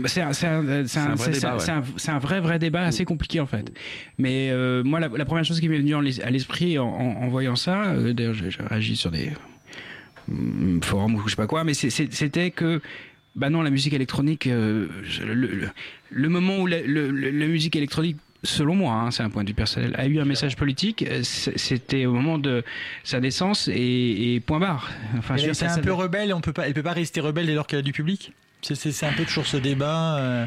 c'est 0.05 0.21
un, 0.21 0.31
un, 2.07 2.19
vrai 2.19 2.39
vrai 2.39 2.57
débat 2.57 2.83
assez 2.83 3.03
compliqué 3.03 3.41
en 3.41 3.47
fait. 3.47 3.71
Mais 4.17 4.51
moi, 4.83 4.99
la, 4.99 5.25
première 5.25 5.43
chose 5.43 5.59
qui 5.59 5.69
m'est 5.69 5.79
venue 5.79 5.95
à 5.95 6.29
l'esprit 6.29 6.79
en, 6.79 6.87
en, 6.87 7.27
voyant 7.27 7.55
ça, 7.55 7.93
d'ailleurs, 8.13 8.33
j'ai 8.33 8.49
réagi 8.69 8.95
sur 8.95 9.11
des 9.11 9.31
forum 10.81 11.15
ou 11.15 11.23
je 11.25 11.31
sais 11.31 11.35
pas 11.35 11.47
quoi, 11.47 11.63
mais 11.63 11.73
c'était 11.73 12.51
que 12.51 12.81
bah 13.37 13.51
non, 13.51 13.61
la 13.61 13.69
musique 13.69 13.93
électronique, 13.93 14.47
euh, 14.47 14.87
le, 16.09 16.29
moment 16.29 16.57
où 16.57 16.65
la, 16.65 16.81
musique 16.81 17.75
électronique 17.75 18.17
selon 18.43 18.75
moi, 18.75 18.93
hein, 18.93 19.11
c'est 19.11 19.23
un 19.23 19.29
point 19.29 19.43
de 19.43 19.49
vue 19.49 19.55
personnel, 19.55 19.93
a 19.97 20.07
eu 20.07 20.19
un 20.19 20.25
message 20.25 20.55
politique, 20.55 21.03
euh, 21.03 21.21
c'était 21.23 22.05
au 22.05 22.13
moment 22.13 22.39
de 22.39 22.63
sa 23.03 23.19
naissance 23.19 23.69
et, 23.71 24.41
point 24.45 24.59
barre. 24.59 24.89
Enfin, 25.17 25.35
c'est 25.37 25.65
un 25.65 25.79
peu 25.79 25.93
rebelle, 25.93 26.33
on 26.33 26.41
peut 26.41 26.53
pas, 26.53 26.67
elle 26.67 26.73
peut 26.73 26.83
pas 26.83 26.93
rester 26.93 27.21
rebelle 27.21 27.45
dès 27.45 27.53
lors 27.53 27.67
qu'elle 27.67 27.79
a 27.79 27.83
du 27.83 27.93
public? 27.93 28.33
C'est 28.61 29.03
un 29.03 29.13
peu 29.13 29.23
toujours 29.23 29.45
ce 29.45 29.57
débat. 29.57 30.17
Euh, 30.17 30.45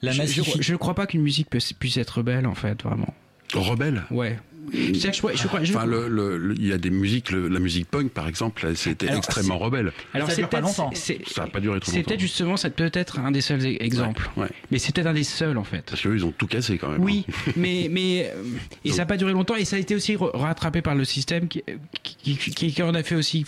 la 0.00 0.12
je, 0.12 0.72
ne 0.72 0.76
crois 0.76 0.94
pas 0.94 1.06
qu'une 1.06 1.22
musique 1.22 1.48
puisse 1.50 1.96
être 1.96 2.18
rebelle 2.18 2.46
en 2.46 2.54
fait, 2.54 2.82
vraiment. 2.82 3.12
Rebelle? 3.52 4.04
Ouais. 4.10 4.38
Enfin, 4.68 5.86
le, 5.86 6.54
il 6.56 6.66
y 6.66 6.72
a 6.72 6.78
des 6.78 6.90
musiques, 6.90 7.30
la 7.30 7.58
musique 7.58 7.88
punk 7.88 8.10
par 8.10 8.28
exemple, 8.28 8.74
c'était 8.74 9.12
extrêmement 9.14 9.58
rebelle. 9.58 9.92
Alors 10.14 10.30
ça 10.30 10.46
pas 10.46 10.60
longtemps. 10.60 10.90
Ça 10.94 11.14
n'a 11.42 11.46
pas 11.48 11.60
duré 11.60 11.80
trop 11.80 11.90
longtemps. 11.90 12.08
C'était 12.08 12.18
justement, 12.18 12.56
c'est 12.56 12.74
peut-être 12.74 13.18
un 13.18 13.30
des 13.30 13.40
seuls 13.40 13.64
e-, 13.64 13.82
exemples. 13.82 14.30
Mais 14.70 14.78
c'était 14.78 15.06
un 15.06 15.14
des 15.14 15.24
seuls 15.24 15.58
en 15.58 15.64
fait. 15.64 15.84
Parce 15.90 16.02
qu'eux, 16.02 16.14
ils 16.14 16.24
ont 16.24 16.32
tout 16.32 16.46
cassé 16.46 16.78
quand 16.78 16.90
même. 16.90 17.02
Oui, 17.02 17.26
hein. 17.28 17.52
mais 17.56 17.88
mais 17.90 18.30
euh, 18.34 18.90
ça 18.90 18.98
n'a 18.98 19.06
pas 19.06 19.16
duré 19.16 19.32
longtemps 19.32 19.56
et 19.56 19.64
ça 19.64 19.76
a 19.76 19.78
été 19.78 19.94
aussi 19.94 20.16
rattrapé 20.18 20.82
par 20.82 20.94
le 20.94 21.04
système 21.04 21.48
qui 21.48 21.62
qui, 22.02 22.36
qui, 22.36 22.82
en 22.82 22.94
a 22.94 23.02
fait 23.02 23.14
aussi. 23.14 23.44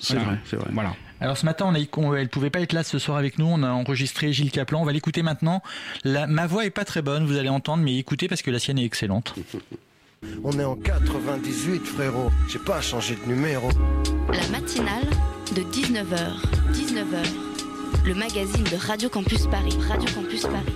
C'est 0.00 0.16
vrai, 0.16 0.38
c'est 0.44 0.56
vrai. 0.56 0.70
Voilà. 0.72 0.94
Alors 1.20 1.38
ce 1.38 1.46
matin, 1.46 1.66
on 1.68 1.74
a, 1.74 2.18
elle 2.18 2.28
pouvait 2.28 2.50
pas 2.50 2.60
être 2.60 2.72
là 2.72 2.82
ce 2.82 2.98
soir 2.98 3.16
avec 3.16 3.38
nous. 3.38 3.46
On 3.46 3.62
a 3.62 3.70
enregistré 3.70 4.32
Gilles 4.32 4.50
Caplan. 4.50 4.82
On 4.82 4.84
va 4.84 4.92
l'écouter 4.92 5.22
maintenant. 5.22 5.62
La, 6.04 6.26
ma 6.26 6.46
voix 6.46 6.66
est 6.66 6.70
pas 6.70 6.84
très 6.84 7.02
bonne, 7.02 7.24
vous 7.24 7.36
allez 7.36 7.48
entendre, 7.48 7.82
mais 7.82 7.96
écoutez 7.96 8.28
parce 8.28 8.42
que 8.42 8.50
la 8.50 8.58
sienne 8.58 8.78
est 8.78 8.84
excellente. 8.84 9.34
On 10.42 10.58
est 10.58 10.64
en 10.64 10.76
98, 10.76 11.84
frérot. 11.84 12.30
J'ai 12.48 12.58
pas 12.58 12.80
changé 12.80 13.16
de 13.16 13.32
numéro. 13.32 13.68
La 14.32 14.48
matinale 14.48 15.08
de 15.54 15.62
19h. 15.62 16.40
19h. 16.72 17.24
Le 18.04 18.14
magazine 18.14 18.64
de 18.64 18.76
Radio 18.76 19.08
Campus 19.08 19.46
Paris. 19.46 19.76
Radio 19.88 20.08
Campus 20.14 20.42
Paris. 20.42 20.74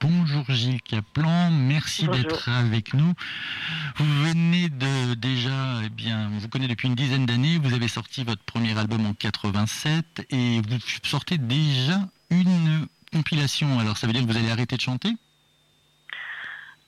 Bonjour 0.00 0.44
Gilles 0.48 0.82
Caplan, 0.82 1.50
merci 1.50 2.06
d'être 2.08 2.48
avec 2.48 2.92
nous. 2.92 3.14
Vous 3.96 4.24
venez 4.24 4.68
de 4.68 5.14
déjà, 5.14 5.80
eh 5.84 5.88
bien, 5.88 6.30
on 6.34 6.38
vous 6.38 6.48
connaît 6.48 6.68
depuis 6.68 6.88
une 6.88 6.94
dizaine 6.94 7.24
d'années. 7.24 7.58
Vous 7.58 7.72
avez 7.72 7.88
sorti 7.88 8.24
votre 8.24 8.42
premier 8.42 8.76
album 8.78 9.06
en 9.06 9.14
87 9.14 10.26
et 10.30 10.60
vous 10.60 10.78
sortez 11.02 11.38
déjà 11.38 12.06
une 12.30 12.86
compilation. 13.12 13.78
Alors 13.78 13.96
ça 13.96 14.06
veut 14.06 14.12
dire 14.12 14.26
que 14.26 14.30
vous 14.30 14.36
allez 14.36 14.50
arrêter 14.50 14.76
de 14.76 14.82
chanter? 14.82 15.10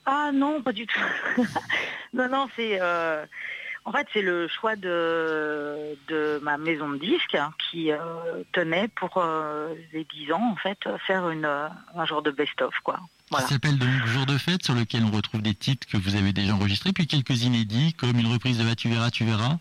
Ah 0.07 0.31
non, 0.33 0.61
pas 0.61 0.71
du 0.71 0.87
tout. 0.87 0.99
non, 2.13 2.29
non, 2.29 2.47
c'est... 2.55 2.79
Euh, 2.81 3.25
en 3.83 3.91
fait, 3.91 4.07
c'est 4.11 4.21
le 4.21 4.47
choix 4.47 4.75
de, 4.75 5.97
de 6.07 6.39
ma 6.43 6.57
maison 6.57 6.89
de 6.89 6.97
disques 6.97 7.35
hein, 7.35 7.53
qui 7.69 7.91
euh, 7.91 7.97
tenait 8.51 8.87
pour 8.89 9.17
euh, 9.17 9.73
les 9.93 10.05
10 10.05 10.31
ans, 10.33 10.51
en 10.51 10.55
fait, 10.55 10.77
faire 11.05 11.29
une, 11.29 11.45
un 11.45 12.05
genre 12.05 12.21
de 12.21 12.31
best-of, 12.31 12.73
quoi. 12.83 12.99
Ça 13.31 13.47
s'appelle 13.47 13.77
donc 13.77 13.89
Jour 14.05 14.25
de 14.25 14.37
fête, 14.37 14.63
sur 14.63 14.73
lequel 14.73 15.03
on 15.03 15.11
retrouve 15.11 15.41
des 15.41 15.53
titres 15.53 15.87
que 15.87 15.97
vous 15.97 16.15
avez 16.15 16.31
déjà 16.31 16.53
enregistrés, 16.53 16.93
puis 16.93 17.07
quelques 17.07 17.43
inédits, 17.43 17.93
comme 17.93 18.17
une 18.17 18.31
reprise 18.31 18.57
de 18.57 18.63
Va 18.63 18.75
tu 18.75 18.89
verras, 18.89 19.09
tu 19.09 19.25
verras. 19.25 19.57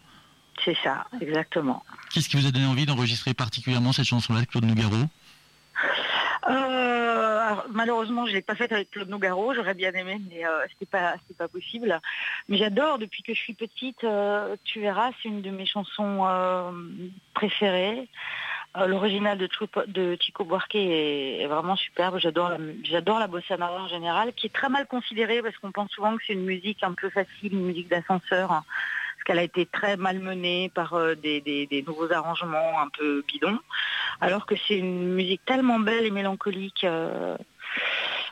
C'est 0.65 0.77
ça, 0.83 1.07
exactement. 1.21 1.85
Qu'est-ce 2.13 2.29
qui 2.29 2.37
vous 2.37 2.47
a 2.47 2.51
donné 2.51 2.67
envie 2.67 2.87
d'enregistrer 2.87 3.35
particulièrement 3.35 3.93
cette 3.93 4.07
chanson-là, 4.07 4.45
Claude 4.47 4.65
Nougaro? 4.65 5.07
Euh, 6.49 7.55
malheureusement, 7.71 8.27
je 8.27 8.33
l'ai 8.33 8.43
pas 8.43 8.55
faite 8.55 8.73
avec 8.73 8.91
Claude 8.91 9.09
Nougaro. 9.09 9.55
J'aurais 9.55 9.75
bien 9.75 9.93
aimé, 9.93 10.21
mais 10.31 10.47
euh, 10.47 10.65
c'était 10.71 10.87
pas, 10.87 11.17
pas 11.39 11.49
possible. 11.49 12.01
Mais 12.49 12.57
j'adore 12.57 12.99
depuis 12.99 13.23
que 13.23 13.35
je 13.35 13.39
suis 13.39 13.55
petite. 13.55 14.05
Euh, 14.05 14.57
tu 14.65 14.81
verras, 14.81 15.11
c'est 15.23 15.29
une 15.29 15.43
de 15.43 15.51
mes 15.51 15.67
chansons 15.67 16.27
préférées. 17.35 18.09
L'original 18.87 19.39
de, 19.39 19.49
de, 19.87 20.19
Chico 20.21 20.45
Buarque 20.45 20.75
est, 20.75 21.47
vraiment 21.47 21.77
superbe. 21.77 22.19
J'adore 22.19 22.51
la, 22.51 22.59
j'adore 22.85 23.19
la 23.19 23.27
bossa 23.27 23.57
nova 23.57 23.81
en 23.81 23.89
général, 23.89 24.35
qui 24.35 24.49
est 24.49 24.53
très 24.53 24.69
mal 24.69 24.87
considérée 24.87 25.41
parce 25.41 25.57
qu'on 25.57 25.73
pense 25.73 25.91
souvent 25.93 26.15
que 26.15 26.23
c'est 26.27 26.35
une 26.35 26.45
musique 26.45 26.83
un 26.83 26.93
peu 26.93 27.09
facile, 27.09 27.55
une 27.55 27.65
musique 27.65 27.89
d'ascenseur 27.89 28.65
qu'elle 29.27 29.39
a 29.41 29.43
été 29.43 29.67
très 29.67 29.97
malmenée 29.97 30.71
par 30.73 30.95
euh, 30.95 31.17
des, 31.17 31.85
nouveaux 31.87 32.11
arrangements 32.13 32.81
un 32.81 32.89
peu 32.97 33.25
bidons, 33.27 33.59
alors 34.21 34.47
que 34.47 34.55
c'est 34.67 34.79
une 34.79 35.15
musique 35.15 35.45
tellement 35.45 35.81
belle 35.81 36.07
et 36.07 36.11
mélancolique. 36.11 36.85
Euh, 36.85 37.37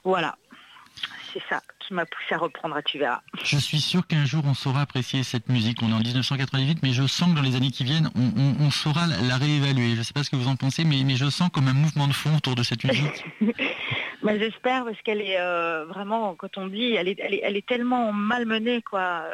voilà, 0.05 0.37
c'est 1.33 1.43
ça 1.49 1.61
qui 1.81 1.93
m'a 1.93 2.07
poussé 2.07 2.35
à 2.35 2.39
reprendre 2.39 2.77
à 2.77 2.83
Tu 2.83 2.99
verras. 2.99 3.21
Je 3.43 3.59
suis 3.59 3.81
sûr 3.81 4.07
qu'un 4.07 4.25
jour 4.25 4.43
on 4.47 4.55
saura 4.55 4.83
apprécier 4.83 5.23
cette 5.25 5.49
musique. 5.49 5.79
On 5.83 5.91
est 5.91 5.93
en 5.93 5.99
1998, 5.99 6.79
mais 6.83 6.93
je 6.93 7.07
sens 7.07 7.31
que 7.31 7.35
dans 7.35 7.43
les 7.43 7.57
années 7.57 7.73
qui 7.73 7.85
viennent, 7.85 8.09
on, 8.15 8.71
saura 8.71 9.07
la 9.07 9.37
réévaluer. 9.37 9.95
Je 9.95 9.99
ne 9.99 10.03
sais 10.03 10.15
pas 10.15 10.23
ce 10.23 10.31
que 10.31 10.37
vous 10.37 10.49
en 10.49 10.57
pensez, 10.57 10.85
mais, 10.85 11.03
mais 11.05 11.17
je 11.17 11.29
sens 11.29 11.51
comme 11.51 11.69
un 11.69 11.75
mouvement 11.75 12.07
de 12.07 12.13
fond 12.13 12.37
autour 12.37 12.55
de 12.55 12.63
cette 12.63 12.85
musique. 12.85 13.25
bah, 14.23 14.39
J'espère, 14.39 14.85
parce 14.85 15.01
qu'elle 15.03 15.21
est 15.21 15.39
euh, 15.39 15.85
vraiment, 15.87 16.35
quand 16.37 16.57
on 16.57 16.69
dit, 16.69 16.95
elle 16.95 17.09
est, 17.09 17.19
elle 17.21 17.57
est, 17.57 17.67
tellement 17.67 18.13
malmenée, 18.13 18.81
quoi 18.81 19.25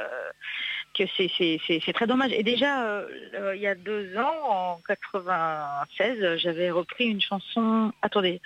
que 1.07 1.81
c'est 1.83 1.93
très 1.93 2.07
dommage. 2.07 2.33
Et 2.33 2.43
déjà, 2.43 2.85
euh, 2.85 3.07
euh, 3.35 3.57
il 3.57 3.63
y 3.63 3.67
a 3.67 3.75
deux 3.75 4.17
ans, 4.17 4.35
en 4.49 4.81
96, 4.87 6.37
j'avais 6.37 6.71
repris 6.71 7.07
une 7.07 7.21
chanson, 7.21 7.93
attendez, 8.03 8.41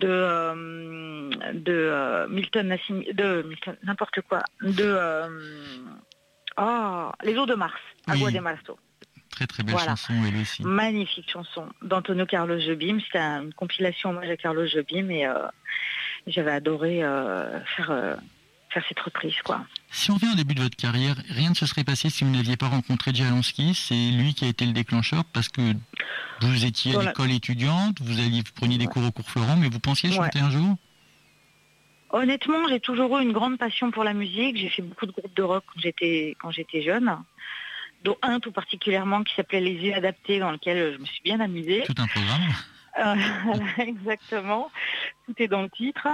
de, 0.00 1.30
de 1.54 2.26
Milton 2.28 2.76
de 3.12 3.42
Milton, 3.42 3.76
n'importe 3.82 4.20
quoi, 4.22 4.42
de 4.62 4.96
oh, 6.56 7.10
Les 7.22 7.36
eaux 7.36 7.46
de 7.46 7.54
Mars, 7.54 7.80
Agua 8.06 8.30
de 8.30 8.38
Marzo. 8.40 8.78
Très 9.30 9.46
très 9.46 9.62
belle 9.62 9.78
chanson, 9.78 10.14
elle 10.26 10.40
aussi. 10.40 10.62
Magnifique 10.64 11.30
chanson 11.30 11.68
d'Antonio 11.82 12.26
Carlos 12.26 12.58
Jobim. 12.58 12.98
C'était 13.04 13.18
une 13.18 13.52
compilation 13.54 14.10
hommage 14.10 14.30
à 14.30 14.36
Carlos 14.36 14.66
Jobim 14.66 15.10
et 15.10 15.28
j'avais 16.26 16.52
adoré 16.52 17.00
faire 17.76 18.18
faire 18.70 18.84
cette 18.88 19.00
reprise. 19.00 19.34
Quoi. 19.44 19.60
Si 19.90 20.10
on 20.10 20.16
vient 20.16 20.32
au 20.32 20.36
début 20.36 20.54
de 20.54 20.62
votre 20.62 20.76
carrière, 20.76 21.16
rien 21.30 21.50
ne 21.50 21.54
se 21.54 21.66
serait 21.66 21.84
passé 21.84 22.10
si 22.10 22.24
vous 22.24 22.30
n'aviez 22.30 22.56
pas 22.56 22.68
rencontré 22.68 23.14
Jalonsky. 23.14 23.74
C'est 23.74 24.10
lui 24.10 24.34
qui 24.34 24.44
a 24.44 24.48
été 24.48 24.66
le 24.66 24.72
déclencheur 24.72 25.24
parce 25.32 25.48
que 25.48 25.60
vous 26.40 26.64
étiez 26.64 26.96
à 26.96 27.02
l'école 27.02 27.30
étudiante, 27.30 28.00
vous, 28.00 28.20
alliez, 28.20 28.42
vous 28.42 28.52
preniez 28.54 28.78
des 28.78 28.86
cours 28.86 29.04
au 29.04 29.10
cours 29.10 29.28
Florent, 29.28 29.56
mais 29.56 29.68
vous 29.68 29.80
pensiez 29.80 30.10
chanter 30.10 30.40
un 30.40 30.50
jour? 30.50 30.76
Honnêtement, 32.10 32.68
j'ai 32.68 32.80
toujours 32.80 33.18
eu 33.18 33.22
une 33.22 33.32
grande 33.32 33.58
passion 33.58 33.90
pour 33.90 34.02
la 34.02 34.14
musique. 34.14 34.56
J'ai 34.56 34.70
fait 34.70 34.82
beaucoup 34.82 35.06
de 35.06 35.12
groupes 35.12 35.36
de 35.36 35.42
rock 35.42 35.64
quand 35.66 35.80
j'étais 35.80 36.36
quand 36.40 36.50
j'étais 36.50 36.80
jeune, 36.82 37.18
dont 38.02 38.16
un 38.22 38.40
tout 38.40 38.52
particulièrement 38.52 39.24
qui 39.24 39.34
s'appelait 39.34 39.60
Les 39.60 39.74
yeux 39.74 39.94
adaptés, 39.94 40.38
dans 40.38 40.50
lequel 40.50 40.94
je 40.94 40.98
me 40.98 41.04
suis 41.04 41.20
bien 41.22 41.40
amusée. 41.40 41.82
Tout 41.86 41.94
un 41.98 42.06
programme. 42.06 42.48
Euh, 42.98 43.14
exactement, 43.78 44.70
tout 45.26 45.34
est 45.38 45.48
dans 45.48 45.62
le 45.62 45.70
titre. 45.70 46.08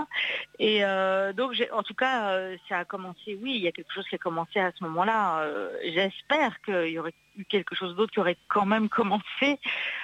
Et 0.59 0.85
euh, 0.85 1.33
donc, 1.33 1.55
en 1.73 1.83
tout 1.83 1.95
cas, 1.95 2.31
euh, 2.31 2.57
ça 2.69 2.79
a 2.79 2.85
commencé, 2.85 3.39
oui, 3.43 3.55
il 3.57 3.63
y 3.63 3.69
a 3.69 3.73
quelque 3.73 3.93
chose 3.93 4.07
qui 4.09 4.15
a 4.15 4.19
commencé 4.19 4.61
à 4.61 4.73
ce 4.77 4.85
moment-là. 4.85 5.47
J'espère 5.85 6.61
qu'il 6.63 6.89
y 6.89 6.99
aurait 6.99 7.15
eu 7.37 7.45
quelque 7.45 7.75
chose 7.75 7.97
d'autre 7.97 8.13
qui 8.13 8.21
aurait 8.21 8.37
quand 8.49 8.67
même 8.67 8.89
commencé, 8.89 9.59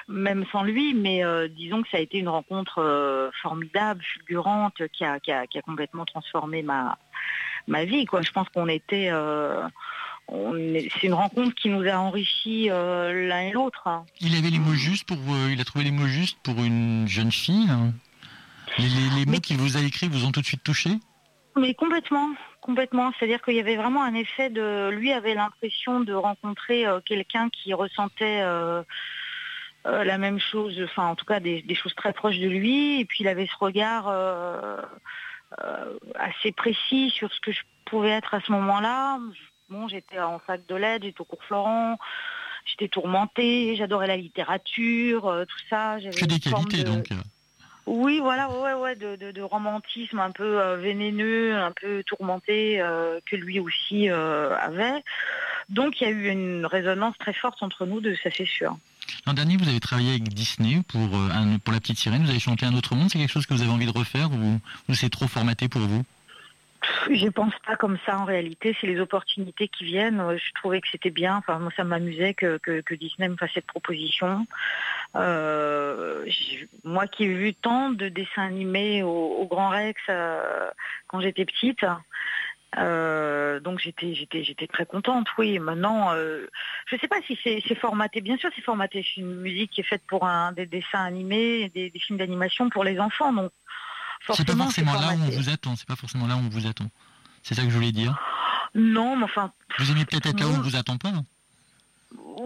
même 0.08 0.44
sans 0.50 0.62
lui, 0.62 0.94
mais 0.94 1.22
disons 1.50 1.82
que 1.82 1.88
ça 1.90 1.99
a 1.99 2.00
été 2.00 2.18
une 2.18 2.28
rencontre 2.28 3.30
formidable, 3.42 4.02
fulgurante, 4.02 4.87
qui 4.88 5.04
a, 5.04 5.18
complètement 5.64 6.04
transformé 6.04 6.62
ma, 6.62 6.96
vie. 7.84 8.06
Je 8.22 8.32
pense 8.32 8.49
qu'on 8.49 8.68
était 8.68 9.10
c'est 10.32 11.06
une 11.06 11.14
rencontre 11.14 11.54
qui 11.54 11.68
nous 11.68 11.87
a 11.88 11.96
enrichis 11.96 12.70
euh, 12.70 13.28
l'un 13.28 13.40
et 13.40 13.50
l'autre. 13.50 13.88
Il 14.20 14.37
avait 14.37 14.50
les 14.50 14.58
mots 14.58 14.75
justes 14.75 15.06
pour, 15.06 15.16
euh, 15.16 15.50
il 15.52 15.60
a 15.60 15.64
trouvé 15.64 15.84
les 15.84 15.90
mots 15.90 16.06
justes 16.06 16.38
pour 16.42 16.62
une 16.62 17.06
jeune 17.08 17.32
fille. 17.32 17.68
Hein. 17.68 17.92
Les, 18.78 19.26
mots 19.26 19.40
qu'il 19.40 19.56
vous 19.56 19.76
a 19.76 19.80
écrits 19.80 20.08
vous 20.08 20.25
ont 20.25 20.30
tout 20.30 20.40
de 20.40 20.46
suite 20.46 20.62
touché? 20.62 20.90
Mais 21.56 21.75
complètement, 21.75 22.30
complètement. 22.60 23.12
C'est-à-dire 23.18 23.42
qu'il 23.42 23.56
y 23.56 23.60
avait 23.60 23.76
vraiment 23.76 24.04
un 24.04 24.14
effet 24.14 24.50
de, 24.50 24.90
lui 24.90 25.12
avait 25.12 25.34
l'impression 25.34 26.00
de 26.00 26.12
rencontrer 26.12 26.87
euh, 26.87 27.00
quelqu'un 27.04 27.49
qui 27.50 27.75
ressentait 27.75 28.42
la 29.84 30.18
même 30.18 30.38
chose, 30.38 30.78
enfin 30.84 31.06
en 31.06 31.14
tout 31.16 31.25
cas 31.25 31.40
des, 31.40 31.62
des, 31.62 31.75
choses 31.75 31.94
très 31.94 32.12
proches 32.12 32.38
de 32.38 32.46
lui. 32.46 33.00
Et 33.00 33.04
puis 33.04 33.25
il 33.25 33.28
avait 33.28 33.46
ce 33.46 33.56
regard 33.58 34.08
assez 36.14 36.52
précis 36.52 37.10
sur 37.10 37.32
ce 37.32 37.40
que 37.40 37.50
je 37.50 37.62
pouvais 37.87 38.10
être 38.10 38.34
à 38.34 38.40
ce 38.40 38.52
moment-là 38.52 39.18
Bon, 39.70 39.86
j'étais 39.86 40.18
en 40.18 40.40
fac 40.40 40.66
de 40.66 40.74
l'aide, 40.74 41.04
j'étais 41.04 41.20
au 41.20 41.24
cours 41.24 41.44
Florent, 41.44 41.96
j'étais 42.66 42.88
tourmentée, 42.88 43.76
j'adorais 43.76 44.08
la 44.08 44.16
littérature, 44.16 45.28
euh, 45.28 45.44
tout 45.44 45.58
ça. 45.68 45.98
Que 46.00 46.24
des 46.24 46.40
qualités 46.40 46.82
donc. 46.82 47.08
Oui, 47.86 48.20
voilà, 48.20 48.50
ouais, 48.50 48.74
ouais, 48.74 48.96
de, 48.96 49.42
romantisme 49.42 50.18
un 50.18 50.32
peu 50.32 50.60
euh, 50.60 50.76
vénéneux, 50.76 51.56
un 51.56 51.72
peu 51.72 52.02
tourmenté 52.04 52.80
euh, 52.80 53.20
que 53.26 53.36
lui 53.36 53.60
aussi 53.60 54.08
avait. 54.08 55.04
Donc 55.68 56.00
il 56.00 56.04
y 56.04 56.06
a 56.08 56.10
eu 56.10 56.28
une 56.28 56.66
résonance 56.66 57.16
très 57.18 57.32
forte 57.32 57.62
entre 57.62 57.86
nous, 57.86 58.00
de 58.00 58.16
ça 58.22 58.30
c'est 58.36 58.46
sûr. 58.46 58.76
L'an 59.26 59.34
dernier, 59.34 59.56
vous 59.56 59.68
avez 59.68 59.80
travaillé 59.80 60.10
avec 60.10 60.24
Disney 60.24 60.82
pour, 60.88 61.08
pour 61.64 61.72
La 61.72 61.80
Petite 61.80 61.98
Sirène, 61.98 62.24
vous 62.24 62.30
avez 62.30 62.40
chanté 62.40 62.66
Un 62.66 62.74
autre 62.74 62.96
monde, 62.96 63.08
c'est 63.10 63.18
quelque 63.18 63.32
chose 63.32 63.46
que 63.46 63.54
vous 63.54 63.62
avez 63.62 63.70
envie 63.70 63.86
de 63.86 63.96
refaire 63.96 64.30
ou 64.32 64.94
c'est 64.94 65.10
trop 65.10 65.28
formaté 65.28 65.68
pour 65.68 65.82
vous? 65.82 66.04
Je 67.10 67.28
pense 67.28 67.54
pas 67.66 67.76
comme 67.76 67.99
ça 68.06 68.18
en 68.18 68.25
réalité. 68.25 68.76
C'est 68.80 68.87
les 68.87 69.00
opportunités 69.00 69.68
qui 69.68 69.84
viennent. 69.84 70.22
Je 70.37 70.52
trouvais 70.54 70.80
que 70.80 70.88
c'était 70.90 71.10
bien. 71.10 71.37
Enfin, 71.37 71.58
moi, 71.58 71.70
ça 71.76 71.84
m'amusait 71.84 72.34
que, 72.34 72.58
Disney 72.94 73.28
me 73.28 73.37
fasse 73.37 73.52
cette 73.54 73.66
proposition. 73.66 74.46
Euh, 75.16 76.26
moi 76.84 77.06
qui 77.06 77.25
ai 77.25 77.34
vu 77.34 77.54
tant 77.54 77.90
de 77.90 78.08
dessins 78.08 78.47
animés 78.47 79.02
au, 79.02 79.47
Grand 79.50 79.71
Rex 79.71 80.00
euh, 80.08 80.71
quand 81.08 81.21
j'étais 81.21 81.45
petite. 81.45 81.84
Euh, 82.78 83.58
donc 83.58 83.80
j'étais 83.80 84.14
j'étais 84.14 84.69
très 84.69 84.86
contente 84.86 85.26
oui 85.38 85.58
maintenant 85.58 86.14
euh, 86.14 86.47
je 86.86 86.97
sais 86.99 87.08
pas 87.08 87.21
si 87.26 87.36
c'est 87.43 87.75
formaté 87.75 88.21
bien 88.21 88.36
sûr 88.36 88.49
c'est 88.54 88.62
formaté 88.62 89.02
c'est 89.02 89.23
une 89.23 89.40
musique 89.40 89.73
qui 89.73 89.80
est 89.80 89.84
faite 89.84 90.04
pour 90.06 90.25
un 90.25 90.52
des 90.52 90.66
dessins 90.66 91.02
animés 91.02 91.69
des, 91.71 91.90
films 91.97 92.19
d'animation 92.21 92.71
pour 92.71 92.84
les 92.84 93.00
enfants 93.00 93.32
c'est 94.35 94.47
pas 94.47 94.56
forcément 94.56 94.95
là 94.95 95.15
où 95.15 95.23
on 95.23 95.30
vous 95.30 95.49
attend, 95.49 95.76
c'est 95.76 95.87
pas 95.87 95.97
forcément 95.97 96.26
là 96.26 96.37
où 96.37 96.41
on 96.41 96.49
vous 96.49 96.67
attend. 96.67 96.91
C'est 97.43 97.54
ça 97.54 97.63
que 97.63 97.71
je 97.71 97.75
voulais 97.75 97.93
dire. 97.93 98.19
Non, 98.75 99.17
mais 99.17 99.25
enfin. 99.25 99.52
Vous 99.78 99.91
aimez 99.91 100.04
peut-être 100.04 100.26
être 100.26 100.41
là 100.41 100.47
où 100.47 100.50
on 100.50 100.61
vous 100.61 100.76
attend 100.76 100.97
pas. 100.97 101.13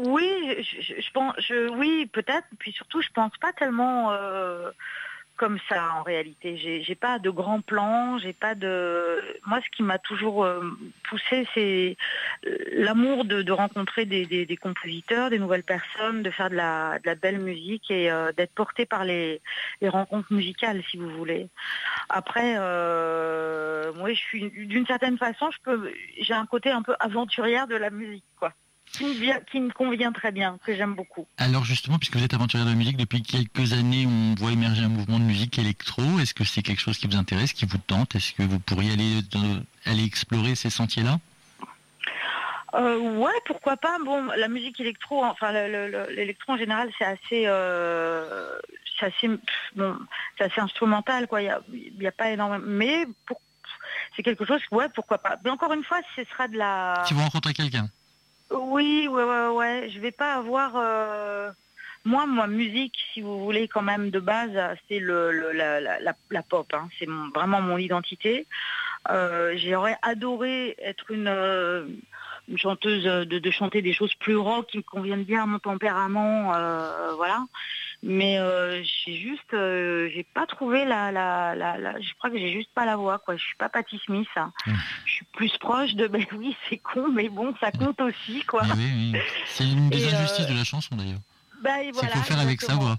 Oui, 0.07 0.29
je, 0.61 1.11
pense, 1.13 1.35
je, 1.39 1.71
oui, 1.71 2.07
peut-être. 2.07 2.47
Puis 2.59 2.73
surtout, 2.73 3.01
je 3.03 3.09
pense 3.15 3.33
pas 3.41 3.53
tellement. 3.53 4.13
Euh, 4.13 4.71
comme 5.37 5.59
ça 5.69 5.95
en 5.95 6.03
réalité. 6.03 6.57
J'ai 6.57 6.95
pas 6.95 7.19
de 7.19 7.31
grands 7.31 7.61
plans, 7.61 8.19
j'ai 8.19 8.33
pas 8.33 8.55
de. 8.55 9.21
Moi, 9.47 9.61
ce 9.65 9.77
qui 9.77 9.83
m'a 9.83 9.99
toujours 9.99 10.45
euh, 10.45 10.63
poussé, 11.09 11.47
c'est 11.55 11.97
euh, 12.47 12.59
l'amour 12.73 13.25
de, 13.25 13.51
rencontrer 13.51 14.05
des, 14.05 14.59
compositeurs, 14.61 15.31
des 15.31 15.39
nouvelles 15.39 15.65
personnes, 15.65 16.23
de 16.23 16.31
faire 16.31 16.51
de 16.51 16.57
la, 16.57 16.99
belle 17.21 17.39
musique 17.39 17.91
et 17.91 18.11
euh, 18.11 18.33
d'être 18.33 18.55
porté 18.55 18.87
par 18.87 19.05
les, 19.05 19.41
rencontres 19.83 20.33
musicales, 20.33 20.83
si 20.91 20.97
vous 20.97 21.11
voulez. 21.11 21.49
Après, 22.09 22.55
moi, 22.55 24.13
je 24.13 24.19
suis 24.19 24.51
d'une 24.51 24.87
certaine 24.87 25.19
façon, 25.19 25.51
je 25.51 25.59
peux, 25.63 25.93
j'ai 26.21 26.35
un 26.35 26.47
côté 26.47 26.71
un 26.71 26.83
peu 26.83 26.95
aventurière 27.01 27.67
de 27.67 27.77
la 27.77 27.91
musique, 27.91 28.25
quoi 28.39 28.53
qui 28.99 29.61
me, 29.61 29.73
convient 29.73 30.13
très 30.13 30.33
bien, 30.33 30.59
que 30.65 30.75
j'aime 30.75 30.95
beaucoup. 30.95 31.27
Alors 31.39 31.65
justement, 31.65 31.99
puisque 31.99 32.17
vous 32.17 32.25
êtes 32.25 32.35
aventurière 32.35 32.69
de 32.69 32.75
musique, 32.75 32.97
depuis 32.97 33.23
quelques 33.23 33.73
années, 33.73 34.07
on 34.07 34.35
voit 34.35 34.53
émerger 34.53 34.85
un 34.85 34.89
mouvement 34.89 35.19
de 35.19 35.25
musique 35.25 35.59
électro. 35.59 36.03
Est-ce 36.21 36.35
que 36.35 36.45
c'est 36.45 36.63
quelque 36.63 36.81
chose 36.81 36.99
qui 36.99 37.07
vous 37.07 37.17
intéresse, 37.17 37.53
qui 37.53 37.67
vous 37.67 37.79
tente? 37.79 38.15
Est-ce 38.15 38.33
que 38.33 38.43
vous 38.43 38.59
pourriez 38.59 38.93
aller, 38.93 39.21
aller 39.85 40.05
explorer 40.05 40.55
ces 40.55 40.71
sentiers-là? 40.71 41.19
Euh, 42.75 42.99
ouais, 42.99 43.33
pourquoi 43.47 43.77
pas. 43.77 43.99
Bon, 44.05 44.25
la 44.37 44.49
musique 44.49 44.81
électro, 44.81 45.25
enfin 45.25 45.53
l'électro 45.53 46.55
en 46.55 46.57
général, 46.57 46.91
c'est 46.99 47.05
assez, 47.05 47.45
euh, 47.47 48.59
c'est 48.99 49.07
assez, 49.07 49.29
bon, 49.77 49.97
c'est 50.37 50.45
assez 50.45 50.61
instrumental, 50.61 51.29
quoi. 51.29 51.41
Il 51.43 51.45
n'y 51.99 52.07
a, 52.07 52.09
a, 52.09 52.13
pas 52.13 52.31
énormément, 52.31 52.65
mais 52.67 53.07
c'est 54.17 54.23
quelque 54.23 54.45
chose, 54.45 54.61
ouais, 54.73 54.89
pourquoi 54.95 55.19
pas. 55.19 55.37
Mais 55.45 55.51
encore 55.51 55.73
une 55.73 55.85
fois, 55.85 56.01
ce 56.17 56.25
sera 56.25 56.49
de 56.49 56.57
la. 56.57 57.05
Si 57.07 57.15
vous 57.15 57.23
rencontrez 57.23 57.55
quelqu'un. 57.55 57.89
Oui, 58.51 59.09
ouais, 59.09 59.25
ouais, 59.25 59.49
ouais. 59.49 59.91
Je 59.91 59.99
vais 60.01 60.11
pas 60.11 60.35
avoir. 60.35 60.73
Euh, 60.77 61.51
moi, 62.05 62.27
moi, 62.27 62.47
musique, 62.47 62.95
si 63.13 63.21
vous 63.21 63.43
voulez, 63.45 63.69
quand 63.69 63.83
même 63.83 64.11
de 64.11 64.21
base, 64.21 64.53
c'est 64.89 64.99
le, 64.99 65.53
la, 65.53 65.81
la, 65.81 66.43
pop. 66.43 66.67
Hein. 66.75 66.89
C'est 66.99 67.09
vraiment 67.35 67.61
mon 67.61 67.79
identité. 67.79 68.47
Euh, 69.11 69.55
J'aurais 69.57 69.97
adoré 70.03 70.77
être 70.79 71.11
une, 71.11 71.29
euh, 71.29 71.87
chanteuse 72.57 73.05
de, 73.05 73.51
chanter 73.51 73.81
des 73.81 73.93
choses 73.93 74.15
plus 74.15 74.37
rock 74.37 74.67
qui 74.67 74.79
me 74.79 74.83
conviennent 74.83 75.25
bien 75.25 75.45
à 75.45 75.47
mon 75.47 75.59
tempérament, 75.59 76.53
voilà. 77.17 77.45
Mais 78.07 78.39
euh, 78.39 78.83
j'ai 78.83 79.17
juste, 79.17 79.55
euh, 79.55 80.11
j'ai 80.15 80.25
pas 80.35 80.47
trouvé 80.47 80.85
la, 80.85 81.11
la, 81.11 81.55
la, 81.55 82.01
je 82.01 82.13
crois 82.19 82.29
que 82.29 82.37
j'ai 82.39 82.53
juste 82.53 82.69
pas 82.75 82.85
la 82.85 82.97
voix, 82.97 83.19
quoi. 83.19 83.35
Je 83.37 83.43
suis 83.43 83.57
pas 83.57 83.71
Patti 83.71 83.99
Smith. 84.05 84.29
Hein. 84.37 84.53
Mmh. 84.67 84.73
Je 85.07 85.13
suis 85.13 85.25
plus 85.33 85.57
proche 85.57 85.95
de, 85.95 86.07
ben 86.09 86.23
oui, 86.37 86.55
c'est 86.69 86.77
con, 86.77 87.09
mais 87.11 87.31
bon, 87.31 87.55
ça 87.61 87.73
compte 87.73 87.99
aussi, 88.03 88.43
quoi. 88.45 88.63
Oui, 88.77 88.91
oui. 89.15 89.21
C'est 89.47 89.65
une 89.65 89.89
des 89.89 90.13
injustices 90.13 90.47
de 90.47 90.55
la 90.55 90.65
chanson 90.65 90.97
d'ailleurs. 90.97 91.21
Ben, 91.63 91.91
voilà, 91.95 92.11
c'est 92.11 92.19
faut 92.19 92.25
faire 92.25 92.41
avec 92.41 92.61
sa 92.61 92.75
voix 92.75 92.99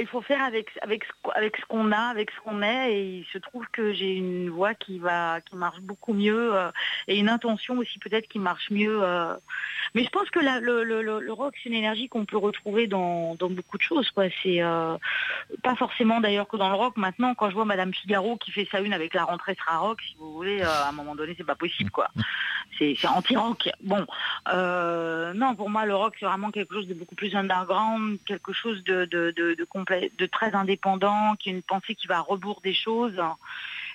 il 0.00 0.06
faut 0.06 0.22
faire 0.22 0.42
avec 0.42 0.70
avec 0.80 1.04
avec 1.34 1.56
ce 1.56 1.66
qu'on 1.66 1.92
a, 1.92 1.98
avec 1.98 2.30
ce 2.30 2.40
qu'on 2.40 2.62
est. 2.62 2.92
Et 2.92 3.04
il 3.18 3.26
se 3.26 3.38
trouve 3.38 3.66
que 3.72 3.92
j'ai 3.92 4.14
une 4.14 4.48
voix 4.50 4.74
qui 4.74 4.98
va 4.98 5.40
qui 5.40 5.56
marche 5.56 5.80
beaucoup 5.80 6.14
mieux 6.14 6.54
euh, 6.54 6.70
et 7.08 7.18
une 7.18 7.28
intention 7.28 7.78
aussi 7.78 7.98
peut-être 7.98 8.28
qui 8.28 8.38
marche 8.38 8.70
mieux. 8.70 9.00
Euh. 9.02 9.34
Mais 9.94 10.04
je 10.04 10.10
pense 10.10 10.30
que 10.30 10.40
la, 10.40 10.60
le, 10.60 10.84
le, 10.84 11.02
le, 11.02 11.32
rock 11.32 11.54
c'est 11.62 11.68
une 11.68 11.74
énergie 11.74 12.08
qu'on 12.08 12.24
peut 12.24 12.38
retrouver 12.38 12.86
dans, 12.86 13.34
dans 13.34 13.50
beaucoup 13.50 13.76
de 13.76 13.82
choses. 13.82 14.10
Quoi. 14.10 14.24
C'est 14.42 14.62
euh, 14.62 14.96
pas 15.62 15.76
forcément 15.76 16.20
d'ailleurs 16.20 16.48
que 16.48 16.56
dans 16.56 16.70
le 16.70 16.76
rock. 16.76 16.96
Maintenant, 16.96 17.34
quand 17.34 17.50
je 17.50 17.54
vois 17.54 17.64
Madame 17.64 17.92
Figaro 17.92 18.36
qui 18.36 18.50
fait 18.50 18.66
sa 18.70 18.80
une 18.80 18.92
avec 18.92 19.12
la 19.14 19.24
rentrée 19.24 19.54
sera 19.54 19.78
rock, 19.78 20.00
si 20.00 20.16
vous 20.18 20.32
voulez, 20.32 20.62
à 20.62 20.88
un 20.88 20.92
moment 20.92 21.14
donné, 21.14 21.34
c'est 21.36 21.44
pas 21.44 21.54
possible 21.54 21.90
quoi. 21.90 22.08
C'est 22.78 22.96
anti-rock. 23.06 23.68
Bon, 23.82 24.06
non, 25.34 25.54
pour 25.54 25.68
moi 25.68 25.84
le 25.84 25.94
rock 25.94 26.16
c'est 26.18 26.24
vraiment 26.26 26.50
quelque 26.50 26.74
chose 26.74 26.88
de 26.88 26.94
beaucoup 26.94 27.14
plus 27.14 27.36
underground, 27.36 28.18
quelque 28.24 28.52
chose 28.52 28.82
de, 28.84 29.04
de, 29.04 29.32
de, 29.36 29.54
de 29.54 29.64
de 29.90 30.26
très 30.26 30.54
indépendant, 30.54 31.34
qui 31.36 31.50
a 31.50 31.52
une 31.52 31.62
pensée 31.62 31.94
qui 31.94 32.06
va 32.06 32.18
à 32.18 32.20
rebours 32.20 32.60
des 32.62 32.74
choses 32.74 33.20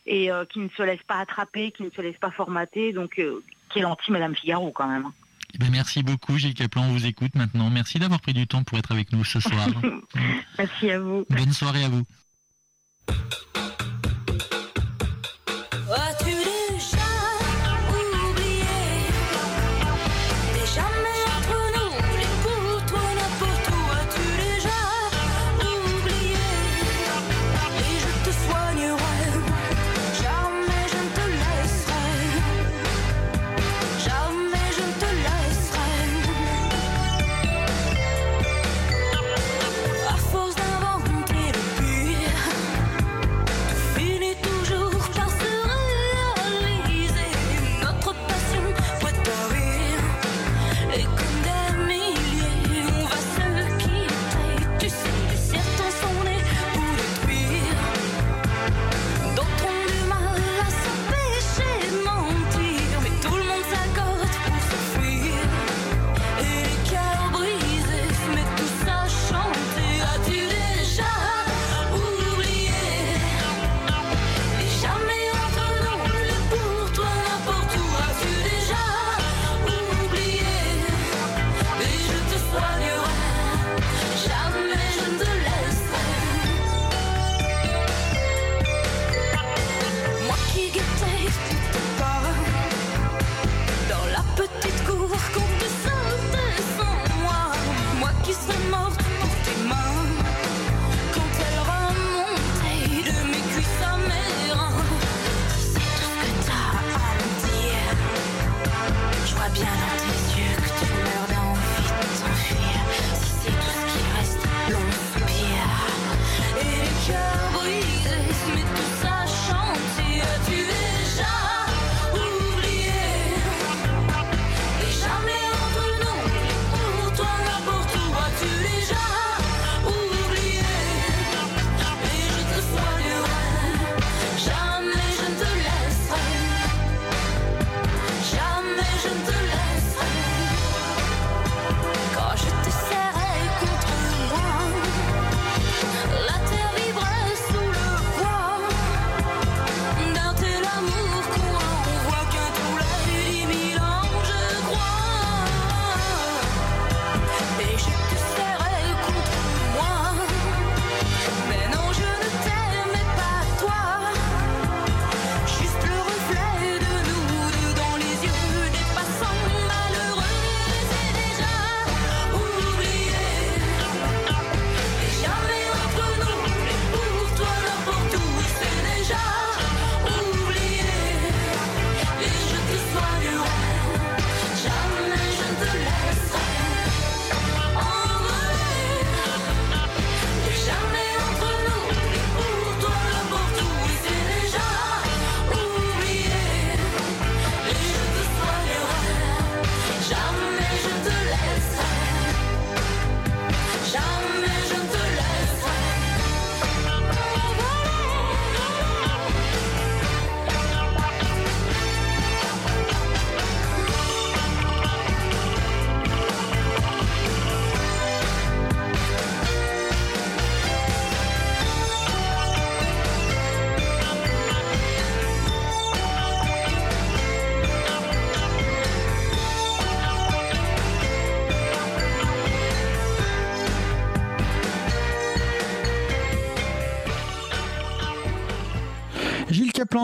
et 0.05 0.31
euh, 0.31 0.45
qui 0.45 0.59
ne 0.59 0.69
se 0.69 0.81
laisse 0.81 1.03
pas 1.03 1.19
attraper, 1.19 1.71
qui 1.71 1.83
ne 1.83 1.89
se 1.89 2.01
laisse 2.01 2.17
pas 2.17 2.31
formater, 2.31 2.93
donc 2.93 3.19
euh, 3.19 3.43
qui 3.69 3.79
est 3.79 3.81
l'anti-Madame 3.81 4.35
Figaro 4.35 4.71
quand 4.71 4.87
même. 4.87 5.09
Eh 5.53 5.57
ben, 5.57 5.69
merci 5.71 6.03
beaucoup, 6.03 6.37
Gilles 6.37 6.53
Caplan, 6.53 6.83
on 6.83 6.91
vous 6.91 7.05
écoute 7.05 7.35
maintenant. 7.35 7.69
Merci 7.69 7.99
d'avoir 7.99 8.21
pris 8.21 8.33
du 8.33 8.47
temps 8.47 8.63
pour 8.63 8.77
être 8.77 8.91
avec 8.91 9.11
nous 9.11 9.23
ce 9.23 9.39
soir. 9.39 9.67
merci 10.57 10.91
à 10.91 10.99
vous. 10.99 11.25
Bonne 11.29 11.53
soirée 11.53 11.83
à 11.83 11.89
vous. 11.89 12.03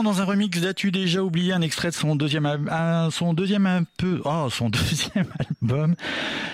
Dans 0.02 0.20
un 0.20 0.24
remix 0.24 0.60
d'As-tu 0.60 0.90
déjà 0.90 1.22
oublié 1.22 1.52
un 1.52 1.62
extrait 1.62 1.88
de 1.88 1.94
son 1.94 2.16
deuxième, 2.16 2.68
son 3.12 3.32
deuxième 3.32 3.64
un 3.64 3.84
peu, 3.96 4.20
oh, 4.24 4.48
son 4.50 4.68
deuxième 4.70 5.26
album. 5.38 5.94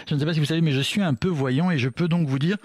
Je 0.06 0.14
ne 0.14 0.20
sais 0.20 0.26
pas 0.26 0.34
si 0.34 0.40
vous 0.40 0.46
savez, 0.46 0.60
mais 0.60 0.72
je 0.72 0.80
suis 0.80 1.00
un 1.00 1.14
peu 1.14 1.28
voyant 1.28 1.70
et 1.70 1.78
je 1.78 1.88
peux 1.88 2.06
donc 2.06 2.28
vous 2.28 2.38
dire 2.38 2.58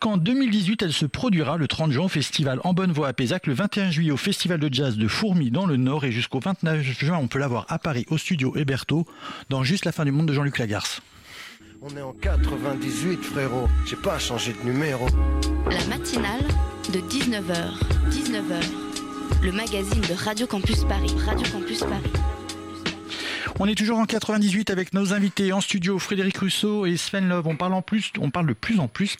qu'en 0.00 0.16
2018, 0.16 0.82
elle 0.82 0.92
se 0.92 1.06
produira 1.06 1.56
le 1.56 1.68
30 1.68 1.92
juin 1.92 2.06
au 2.06 2.08
festival 2.08 2.60
En 2.64 2.74
Bonne 2.74 2.90
Voie 2.90 3.06
à 3.08 3.12
Pézac, 3.12 3.46
le 3.46 3.54
21 3.54 3.90
juillet 3.90 4.10
au 4.10 4.16
festival 4.16 4.58
de 4.58 4.68
jazz 4.74 4.96
de 4.96 5.06
Fourmi 5.06 5.52
dans 5.52 5.66
le 5.66 5.76
Nord 5.76 6.04
et 6.04 6.10
jusqu'au 6.10 6.40
29 6.40 6.82
juin, 6.82 7.18
on 7.22 7.28
peut 7.28 7.38
la 7.38 7.48
voir 7.48 7.64
à 7.68 7.78
Paris 7.78 8.04
au 8.10 8.18
studio 8.18 8.56
Héberto 8.56 9.06
dans 9.50 9.62
Juste 9.62 9.84
la 9.84 9.92
fin 9.92 10.04
du 10.04 10.10
monde 10.10 10.26
de 10.26 10.34
Jean-Luc 10.34 10.58
Lagarce. 10.58 11.00
On 11.80 11.96
est 11.96 12.02
en 12.02 12.12
98, 12.12 13.22
frérot. 13.22 13.68
J'ai 13.86 13.96
pas 13.96 14.18
changé 14.18 14.52
de 14.52 14.68
numéro. 14.68 15.06
La 15.70 15.86
matinale 15.86 16.42
de 16.92 16.98
19h. 16.98 17.78
19h. 18.10 18.97
Le 19.42 19.52
magazine 19.52 20.00
de 20.00 20.14
Radio 20.14 20.46
Campus 20.46 20.84
Paris. 20.84 21.14
On 23.58 23.66
est 23.66 23.74
toujours 23.74 23.98
en 23.98 24.06
98 24.06 24.70
avec 24.70 24.92
nos 24.94 25.12
invités 25.12 25.52
en 25.52 25.60
studio 25.60 25.98
Frédéric 25.98 26.38
Rousseau 26.38 26.86
et 26.86 26.96
Sven 26.96 27.28
Love. 27.28 27.46
On 27.46 27.56
parle 27.56 27.82
plus, 27.82 28.12
on 28.20 28.30
parle 28.30 28.46
de 28.46 28.52
plus 28.52 28.78
en 28.78 28.88
plus, 28.88 29.16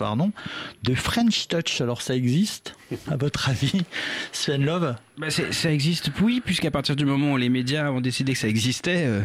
de 0.85 0.95
French 0.95 1.49
Touch. 1.49 1.81
Alors 1.81 2.03
ça 2.03 2.15
existe, 2.15 2.75
à 3.11 3.17
votre 3.17 3.49
avis, 3.51 3.83
Sven 4.33 4.65
Love 4.65 4.95
Bah, 5.19 5.29
ça 5.31 5.71
existe, 5.73 6.11
oui, 6.23 6.41
puisqu'à 6.45 6.71
partir 6.71 6.97
du 6.97 7.05
moment 7.05 7.33
où 7.33 7.37
les 7.37 7.49
médias 7.49 7.91
ont 7.91 8.01
décidé 8.01 8.33
que 8.33 8.39
ça 8.39 8.49
existait, 8.49 9.05
euh, 9.07 9.21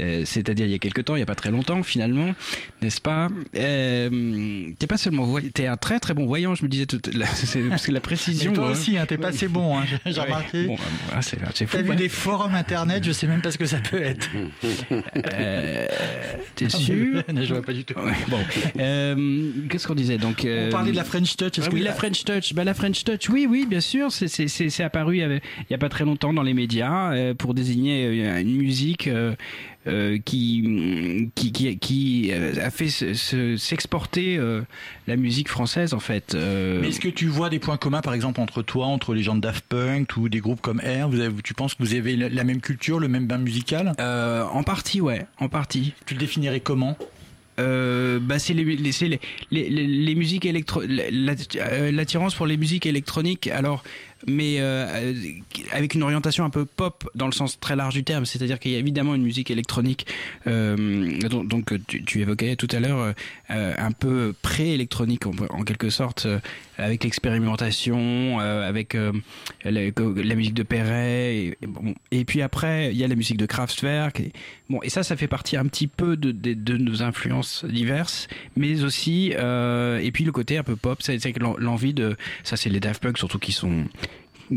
euh, 0.00 0.22
c'est-à-dire 0.24 0.66
il 0.66 0.72
y 0.72 0.74
a 0.74 0.78
quelques 0.78 1.04
temps, 1.04 1.14
il 1.14 1.18
n'y 1.18 1.22
a 1.22 1.26
pas 1.26 1.34
très 1.34 1.50
longtemps 1.50 1.82
finalement, 1.82 2.34
n'est-ce 2.82 3.00
pas? 3.00 3.28
Euh, 3.56 4.70
T'es 4.78 4.86
pas 4.86 4.96
seulement 4.96 5.24
voy- 5.24 5.50
t'es 5.52 5.66
un 5.66 5.76
très 5.76 6.00
très 6.00 6.14
bon 6.14 6.26
voyant, 6.26 6.54
je 6.54 6.64
me 6.64 6.68
disais 6.68 6.86
tout 6.86 7.00
parce 7.70 7.86
que 7.86 7.92
la 7.92 8.00
précision. 8.00 8.52
Toi 8.52 8.68
hein. 8.68 8.70
aussi, 8.72 8.96
hein, 8.98 9.06
t'es 9.06 9.18
pas 9.18 9.28
assez 9.28 9.48
bon, 9.48 9.78
hein, 9.78 9.84
j'ai 10.06 10.20
remarqué. 10.20 10.66
Bon, 10.66 10.76
bah, 11.10 11.20
c'est 11.22 11.38
c'est 11.54 11.66
fou. 11.66 11.76
T'as 11.76 11.82
vu 11.82 11.90
ouais. 11.90 11.96
des 11.96 12.08
forums 12.08 12.54
internet, 12.54 13.04
je 13.04 13.12
sais 13.12 13.26
même 13.26 13.42
pas 13.42 13.50
ce 13.52 13.58
que 13.58 13.66
ça 13.66 13.78
peut 13.78 14.02
être. 14.02 14.28
Euh, 15.34 15.86
T'es 16.54 16.66
Ah, 16.66 16.76
sûr? 16.76 17.22
Je 17.28 17.52
vois 17.54 17.62
pas 17.62 17.72
du 17.72 17.84
tout. 17.84 17.98
Ouais, 17.98 18.12
bon, 18.28 18.38
Euh, 18.78 19.50
qu'est-ce 19.68 19.86
qu'on 19.86 19.94
disait 19.94 20.18
donc 20.18 20.44
euh, 20.44 20.68
On 20.68 20.72
parlait 20.72 20.92
de 20.92 20.96
la 20.96 21.04
French 21.04 21.36
Touch. 21.36 21.58
est-ce 21.58 21.66
Ah 21.66 21.70
que- 21.70 21.74
oui, 21.74 21.82
la 21.82 21.92
French 21.92 22.24
Touch. 22.24 22.54
Bah, 22.54 22.64
la 22.64 22.74
French 22.74 23.03
Touch, 23.04 23.28
oui, 23.28 23.46
oui, 23.48 23.66
bien 23.68 23.80
sûr. 23.80 24.10
C'est- 24.10 24.28
C'est 24.28 24.48
c'est- 24.48 24.70
c'est 24.70 24.82
apparu 24.84 25.18
il 25.18 25.40
n'y 25.70 25.74
a 25.74 25.78
pas 25.78 25.88
très 25.88 26.04
longtemps 26.04 26.32
dans 26.32 26.42
les 26.42 26.54
médias 26.54 27.12
euh, 27.12 27.34
pour 27.34 27.54
désigner 27.54 28.06
euh, 28.24 28.40
une 28.40 28.56
musique 28.56 29.08
euh, 29.08 29.34
qui, 30.24 31.30
qui, 31.34 31.52
qui, 31.52 31.78
qui, 31.78 32.32
a 32.32 32.70
fait 32.70 32.88
se- 32.88 33.12
se- 33.12 33.56
s'exporter 33.58 34.40
la 35.06 35.16
musique 35.16 35.48
française, 35.50 35.92
en 35.92 36.00
fait. 36.00 36.34
Mais 36.34 36.88
est-ce 36.88 37.00
que 37.00 37.08
tu 37.08 37.26
vois 37.26 37.50
des 37.50 37.58
points 37.58 37.76
communs, 37.76 38.00
par 38.00 38.14
exemple, 38.14 38.40
entre 38.40 38.62
toi, 38.62 38.86
entre 38.86 39.12
les 39.14 39.22
gens 39.22 39.34
de 39.34 39.40
Daft 39.42 39.66
Punk 39.68 40.16
ou 40.16 40.30
des 40.30 40.40
groupes 40.40 40.62
comme 40.62 40.80
Air? 40.82 41.08
Vous 41.10 41.20
avez, 41.20 41.34
Tu 41.42 41.52
penses 41.52 41.74
que 41.74 41.82
vous 41.82 41.92
avez 41.94 42.16
la 42.16 42.28
la 42.30 42.44
même 42.44 42.62
culture, 42.62 42.98
le 42.98 43.08
même 43.08 43.26
bain 43.26 43.36
musical? 43.38 43.92
Euh, 44.00 44.44
en 44.44 44.62
partie, 44.62 45.02
ouais, 45.02 45.26
en 45.38 45.48
partie. 45.50 45.92
Tu 46.06 46.14
le 46.14 46.20
définirais 46.20 46.60
comment? 46.60 46.96
Euh, 47.60 48.18
bah 48.20 48.38
c'est 48.38 48.52
les, 48.52 48.64
les, 48.64 48.90
les, 49.00 49.20
les, 49.50 49.68
les, 49.68 50.14
musiques 50.16 50.44
électro 50.44 50.82
euh, 50.82 51.90
l'attirance 51.92 52.34
pour 52.34 52.46
les 52.46 52.56
musiques 52.56 52.86
électroniques. 52.86 53.46
Alors 53.46 53.84
mais 54.26 54.60
euh, 54.60 54.86
euh, 54.88 55.14
avec 55.72 55.94
une 55.94 56.02
orientation 56.02 56.44
un 56.44 56.50
peu 56.50 56.64
pop 56.64 57.08
dans 57.14 57.26
le 57.26 57.32
sens 57.32 57.58
très 57.60 57.76
large 57.76 57.94
du 57.94 58.04
terme. 58.04 58.24
C'est-à-dire 58.24 58.58
qu'il 58.58 58.72
y 58.72 58.76
a 58.76 58.78
évidemment 58.78 59.14
une 59.14 59.22
musique 59.22 59.50
électronique 59.50 60.06
donc, 60.46 61.72
tu, 61.86 62.20
évoquais 62.20 62.56
tout 62.56 62.68
à 62.70 62.80
l'heure 62.80 63.14
un 63.48 63.92
peu 63.92 64.34
pré-électronique 64.42 65.26
en, 65.26 65.64
quelque 65.64 65.90
sorte 65.90 66.26
avec 66.78 67.04
l'expérimentation 67.04 68.38
avec 68.38 68.96
la, 69.64 70.34
musique 70.34 70.54
de 70.54 70.62
Perret 70.62 71.56
et, 72.10 72.24
puis 72.24 72.42
après 72.42 72.90
il 72.92 72.96
y 72.96 73.04
a 73.04 73.08
la 73.08 73.14
musique 73.14 73.36
de 73.36 73.46
Kraftwerk 73.46 74.22
bon 74.70 74.80
et 74.82 74.88
ça 74.88 75.02
ça 75.02 75.16
fait 75.16 75.28
partie 75.28 75.56
un 75.56 75.66
petit 75.66 75.86
peu 75.86 76.16
de, 76.16 76.32
de, 76.32 76.54
de 76.54 76.76
nos 76.76 77.02
influences 77.02 77.64
diverses 77.64 78.28
mais 78.56 78.82
aussi 78.82 79.32
euh, 79.36 79.98
et 79.98 80.10
puis 80.10 80.24
le 80.24 80.32
côté 80.32 80.56
un 80.58 80.62
peu 80.62 80.76
pop 80.76 81.00
c'est 81.02 81.18
l'envie 81.38 81.92
de 81.94 82.16
ça 82.44 82.56
c'est 82.56 82.70
les 82.70 82.80
Daft 82.80 83.02
Punk 83.02 83.18
surtout 83.18 83.38
qui 83.38 83.52
sont 83.52 83.84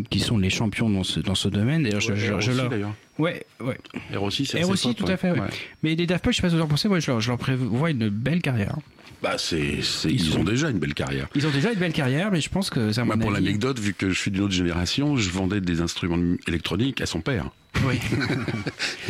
qui 0.10 0.20
sont 0.20 0.38
les 0.38 0.50
champions 0.50 0.90
dans 0.90 1.04
ce 1.04 1.20
dans 1.20 1.36
ce 1.36 1.48
domaine 1.50 1.84
d'ailleurs 1.84 2.02
je, 2.02 2.12
Ouais, 2.14 2.18
je, 2.20 2.40
je 2.40 2.52
leur 2.52 2.70
d'ailleurs. 2.70 2.94
ouais 3.20 3.46
ouais 3.62 3.78
Air 4.14 4.24
aussi, 4.24 4.46
c'est 4.46 4.58
Air 4.60 4.64
assez 4.66 4.72
aussi 4.74 4.88
pop, 4.90 4.98
tout 4.98 5.06
ouais. 5.06 5.12
à 5.14 5.18
fait 5.18 5.32
ouais. 5.32 5.48
Mais 5.84 5.96
les 5.96 6.06
Daft 6.08 6.24
Punk 6.24 6.34
je 6.34 6.38
sais 6.38 6.42
pas 6.42 6.50
ce 6.50 6.54
que 6.54 6.58
vous 6.60 6.64
en 6.66 6.68
pensez 6.68 6.88
moi 6.88 7.00
je 7.00 7.12
leur, 7.12 7.22
je 7.22 7.30
leur 7.30 7.38
prévois 7.38 7.90
une 7.92 8.10
belle 8.10 8.42
carrière 8.42 8.76
Bah, 9.22 9.36
c'est, 9.38 9.80
ils, 10.06 10.38
ont 10.38 10.44
déjà 10.44 10.70
une 10.70 10.80
belle 10.80 10.94
carrière. 10.94 11.28
ils 11.36 11.48
ont 11.48 11.52
déjà 11.52 11.72
une 11.72 11.80
belle 11.80 11.94
carrière 11.94 12.32
mais 12.32 12.40
je 12.42 12.50
pense 12.50 12.70
que 12.70 12.92
ça 12.92 13.04
Moi, 13.06 13.18
pour 13.18 13.32
l'anecdote, 13.32 13.80
vu 13.80 13.94
que 13.94 14.10
je 14.10 14.20
suis 14.20 14.30
d'une 14.32 14.44
autre 14.44 14.54
génération, 14.54 15.16
je 15.18 15.30
vendais 15.30 15.60
des 15.62 15.82
instruments 15.82 16.36
électroniques 16.48 17.02
à 17.02 17.06
son 17.06 17.22
père. 17.22 17.50
Oui 17.86 18.00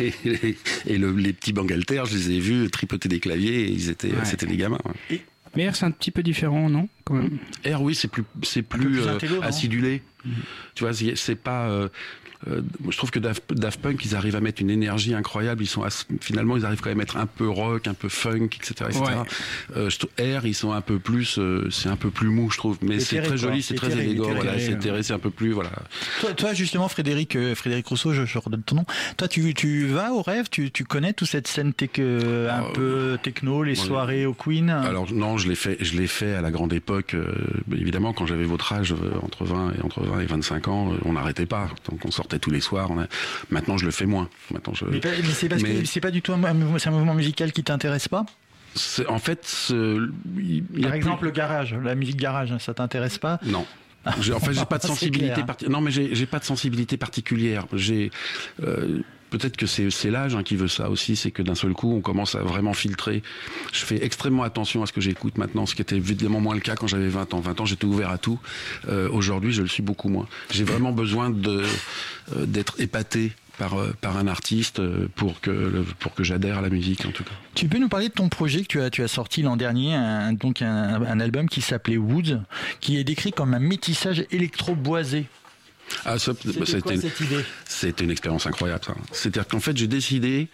Et, 0.00 0.56
et 0.86 0.98
le- 0.98 1.12
les 1.12 1.32
petits 1.32 1.52
bangalters, 1.52 2.06
je 2.06 2.16
les 2.16 2.30
ai 2.32 2.40
vus 2.40 2.70
tripoter 2.70 3.08
des 3.08 3.20
claviers, 3.20 3.62
et 3.64 3.70
ils 3.70 3.90
étaient, 3.90 4.08
Ouais. 4.08 4.24
c'était 4.24 4.46
des 4.46 4.56
gamins. 4.56 4.78
mais 5.56 5.62
Air, 5.64 5.74
c'est 5.76 5.86
un 5.86 5.90
petit 5.90 6.10
peu 6.10 6.22
différent 6.22 6.68
non 6.68 6.88
quand 7.04 7.14
même? 7.14 7.38
R, 7.66 7.82
oui, 7.82 7.94
c'est 7.94 8.08
plus, 8.08 8.24
c'est 8.42 8.62
plus, 8.62 8.80
plus 8.80 9.00
euh, 9.00 9.40
acidulé. 9.42 10.02
Tu 10.74 10.84
vois, 10.84 10.92
c'est 10.92 11.16
c'est 11.16 11.36
pas. 11.36 11.68
euh, 11.68 11.88
euh, 12.46 12.62
je 12.88 12.96
trouve 12.96 13.10
que 13.10 13.18
Daft, 13.18 13.42
Daft 13.52 13.80
Punk, 13.80 14.04
ils 14.04 14.14
arrivent 14.14 14.36
à 14.36 14.40
mettre 14.40 14.62
une 14.62 14.70
énergie 14.70 15.14
incroyable. 15.14 15.62
Ils 15.62 15.66
sont 15.66 15.82
finalement, 16.20 16.56
ils 16.56 16.64
arrivent 16.64 16.80
quand 16.80 16.90
même 16.90 17.00
à 17.00 17.02
être 17.02 17.16
un 17.16 17.26
peu 17.26 17.48
rock, 17.48 17.86
un 17.88 17.94
peu 17.94 18.08
funk, 18.08 18.46
etc. 18.56 18.74
etc. 18.90 19.00
Ouais. 19.00 19.14
Euh, 19.76 19.90
je 19.90 19.98
trouve- 19.98 20.10
R, 20.20 20.46
ils 20.46 20.54
sont 20.54 20.72
un 20.72 20.80
peu 20.80 20.98
plus, 20.98 21.38
euh, 21.38 21.68
c'est 21.70 21.88
un 21.88 21.96
peu 21.96 22.10
plus 22.10 22.28
mou, 22.28 22.50
je 22.50 22.56
trouve. 22.58 22.78
Mais 22.82 23.00
c'est 23.00 23.20
très 23.22 23.36
joli, 23.36 23.62
c'est 23.62 23.74
très 23.74 23.92
élégant. 23.92 24.30
Voilà, 24.34 24.58
c'est 24.58 24.72
éthéré, 24.72 25.02
c'est 25.02 25.12
un 25.14 25.18
peu 25.18 25.30
plus, 25.30 25.52
voilà. 25.52 25.70
Toi, 26.20 26.32
toi, 26.34 26.54
justement, 26.54 26.88
Frédéric, 26.88 27.34
euh, 27.36 27.54
Frédéric 27.54 27.86
Rousseau, 27.86 28.12
je, 28.12 28.24
je 28.24 28.38
redonne 28.38 28.62
ton 28.62 28.76
nom. 28.76 28.84
Toi, 29.16 29.26
tu, 29.28 29.52
tu 29.54 29.86
vas 29.86 30.12
au 30.12 30.22
rêve, 30.22 30.48
tu, 30.50 30.70
tu 30.70 30.84
connais 30.84 31.12
toute 31.12 31.28
cette 31.28 31.48
scène 31.48 31.72
tech, 31.72 31.90
euh, 31.98 32.50
un 32.50 32.62
Euh, 32.64 32.72
peu 32.74 33.18
techno, 33.22 33.62
les 33.62 33.78
ouais. 33.78 33.86
soirées 33.86 34.26
au 34.26 34.34
Queen? 34.34 34.70
Alors 34.70 35.12
non, 35.12 35.38
je 35.38 35.48
l'ai 35.48 35.54
fait, 35.54 35.76
je 35.80 35.96
l'ai 35.96 36.06
fait 36.06 36.34
à 36.34 36.40
la 36.40 36.50
grande 36.50 36.72
époque. 36.72 37.14
euh, 37.14 37.32
évidemment, 37.72 38.12
quand 38.12 38.26
j'avais 38.26 38.44
votre 38.44 38.72
âge, 38.72 38.92
euh, 38.92 39.10
entre 39.22 39.44
20 39.44 39.72
et 39.78 39.82
entre 39.82 40.02
20 40.02 40.20
et 40.20 40.26
25 40.26 40.68
ans, 40.68 40.92
euh, 40.92 40.96
on 41.04 41.12
n'arrêtait 41.14 41.46
pas. 41.46 41.68
Donc 41.90 42.04
on 42.04 42.10
sortait 42.10 42.27
tous 42.38 42.50
les 42.50 42.60
soirs. 42.60 42.90
a- 42.92 43.06
Maintenant, 43.50 43.78
je 43.78 43.86
le 43.86 43.90
fais 43.90 44.06
moins. 44.06 44.28
Maintenant, 44.52 44.74
je. 44.74 44.84
Mais, 44.84 45.00
c'est 45.32 45.48
parce 45.48 45.62
mais- 45.62 45.80
que 45.80 45.84
c'est 45.86 46.00
pas 46.00 46.10
du 46.10 46.20
tout 46.20 46.32
un, 46.32 46.36
mouvement 46.36 47.14
musical 47.14 47.52
qui 47.52 47.62
t'intéresse 47.64 48.08
pas 48.08 48.26
En 49.08 49.18
fait, 49.18 49.68
il 49.70 50.12
il 50.36 50.64
Par 50.82 50.90
plus- 50.90 50.96
exemple, 50.98 51.24
le 51.24 51.30
garage, 51.30 51.74
la 51.74 51.94
musique 51.94 52.16
garage, 52.16 52.54
ça 52.58 52.74
t'intéresse 52.74 53.18
pas 53.18 53.38
Non. 53.44 53.64
En 54.06 54.12
fait, 54.12 54.52
j'ai 54.52 54.64
pas 54.64 54.78
de 54.78 54.82
sensibilité 54.86 55.42
parti- 55.42 55.68
Non, 55.68 55.80
mais 55.80 55.90
j'ai 55.90 56.14
j'ai 56.14 56.26
pas 56.26 56.38
de 56.38 56.44
sensibilité 56.44 56.96
particulière. 56.96 57.66
J'ai 57.72 58.10
euh, 58.62 59.00
peut-être 59.30 59.56
que 59.56 59.66
c'est 59.66 60.10
l'âge 60.10 60.34
hein, 60.34 60.42
qui 60.42 60.56
veut 60.56 60.68
ça 60.68 60.90
aussi, 60.90 61.16
c'est 61.16 61.30
que 61.30 61.42
d'un 61.42 61.54
seul 61.54 61.72
coup, 61.72 61.92
on 61.92 62.00
commence 62.00 62.34
à 62.34 62.42
vraiment 62.42 62.72
filtrer. 62.72 63.22
Je 63.72 63.84
fais 63.84 64.04
extrêmement 64.04 64.42
attention 64.42 64.82
à 64.82 64.86
ce 64.86 64.92
que 64.92 65.00
j'écoute 65.00 65.38
maintenant, 65.38 65.66
ce 65.66 65.74
qui 65.74 65.82
était 65.82 65.96
évidemment 65.96 66.40
moins 66.40 66.54
le 66.54 66.60
cas 66.60 66.76
quand 66.76 66.86
j'avais 66.86 67.08
20 67.08 67.34
ans. 67.34 67.40
20 67.40 67.60
ans, 67.60 67.64
j'étais 67.64 67.84
ouvert 67.84 68.10
à 68.10 68.18
tout. 68.18 68.38
Euh, 68.88 69.08
Aujourd'hui, 69.10 69.52
je 69.52 69.62
le 69.62 69.68
suis 69.68 69.82
beaucoup 69.82 70.08
moins. 70.08 70.26
J'ai 70.50 70.64
vraiment 70.64 70.92
besoin 70.92 71.32
euh, 71.46 71.66
d'être 72.46 72.80
épaté 72.80 73.32
par 73.58 73.78
euh, 73.78 73.92
un 74.02 74.28
artiste 74.28 74.80
pour 75.16 75.40
que 75.40 75.84
j'adhère 76.20 76.58
à 76.58 76.62
la 76.62 76.70
musique 76.70 77.04
en 77.04 77.10
tout 77.10 77.24
cas. 77.24 77.32
Tu 77.54 77.66
peux 77.68 77.78
nous 77.78 77.88
parler 77.88 78.08
de 78.08 78.12
ton 78.12 78.28
projet 78.28 78.62
que 78.62 78.88
tu 78.88 79.02
as, 79.02 79.08
sorti 79.08 79.42
l'an 79.42 79.56
dernier, 79.56 79.94
un, 79.94 80.32
donc 80.32 80.62
un 80.62 81.20
album 81.20 81.48
qui 81.48 81.60
s'appelait 81.60 81.96
Woods, 81.96 82.40
qui 82.80 82.98
est 82.98 83.04
décrit 83.04 83.32
comme 83.32 83.54
un 83.54 83.58
métissage 83.58 84.24
électro-boisé. 84.30 85.26
Ah, 86.04 86.18
ça, 86.18 86.32
C'était 86.66 86.96
cette 87.66 88.00
une 88.00 88.10
expérience 88.10 88.46
incroyable. 88.46 88.82
C'est-à-dire 89.12 89.46
qu'en 89.48 89.60
fait, 89.60 89.76
j'ai 89.76 89.86
décidé 89.86 90.48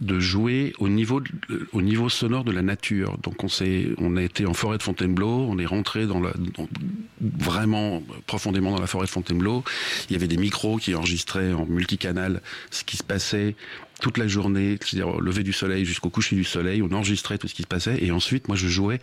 de 0.00 0.20
jouer 0.20 0.72
au 0.78 0.88
niveau, 0.88 1.20
de- 1.20 1.28
au 1.72 1.82
niveau 1.82 2.08
sonore 2.08 2.44
de 2.44 2.52
la 2.52 2.62
nature. 2.62 3.18
Donc, 3.24 3.42
on 3.42 3.48
s'est, 3.48 3.88
on 3.98 4.16
a 4.16 4.22
été 4.22 4.46
en 4.46 4.54
forêt 4.54 4.78
de 4.78 4.82
Fontainebleau, 4.84 5.28
on 5.50 5.58
est 5.58 5.66
rentré 5.66 6.06
dans 6.06 6.20
la, 6.20 6.30
dans- 6.56 6.68
vraiment 7.20 8.02
profondément 8.26 8.70
dans 8.70 8.80
la 8.80 8.86
forêt 8.86 9.06
de 9.06 9.10
Fontainebleau. 9.10 9.64
Il 10.08 10.12
y 10.12 10.16
avait 10.16 10.28
des 10.28 10.36
micros 10.36 10.76
qui 10.76 10.94
enregistraient 10.94 11.52
en 11.52 11.66
multicanal 11.66 12.42
ce 12.70 12.84
qui 12.84 12.96
se 12.96 13.02
passait 13.02 13.56
toute 14.00 14.16
la 14.18 14.28
journée, 14.28 14.78
c'est-à-dire 14.80 15.08
au 15.08 15.20
lever 15.20 15.42
du 15.42 15.52
soleil 15.52 15.84
jusqu'au 15.84 16.08
coucher 16.10 16.36
du 16.36 16.44
soleil, 16.44 16.82
on 16.82 16.92
enregistrait 16.92 17.36
tout 17.38 17.48
ce 17.48 17.54
qui 17.54 17.62
se 17.62 17.66
passait 17.66 17.98
et 18.02 18.10
ensuite 18.12 18.46
moi 18.48 18.56
je 18.56 18.68
jouais 18.68 19.00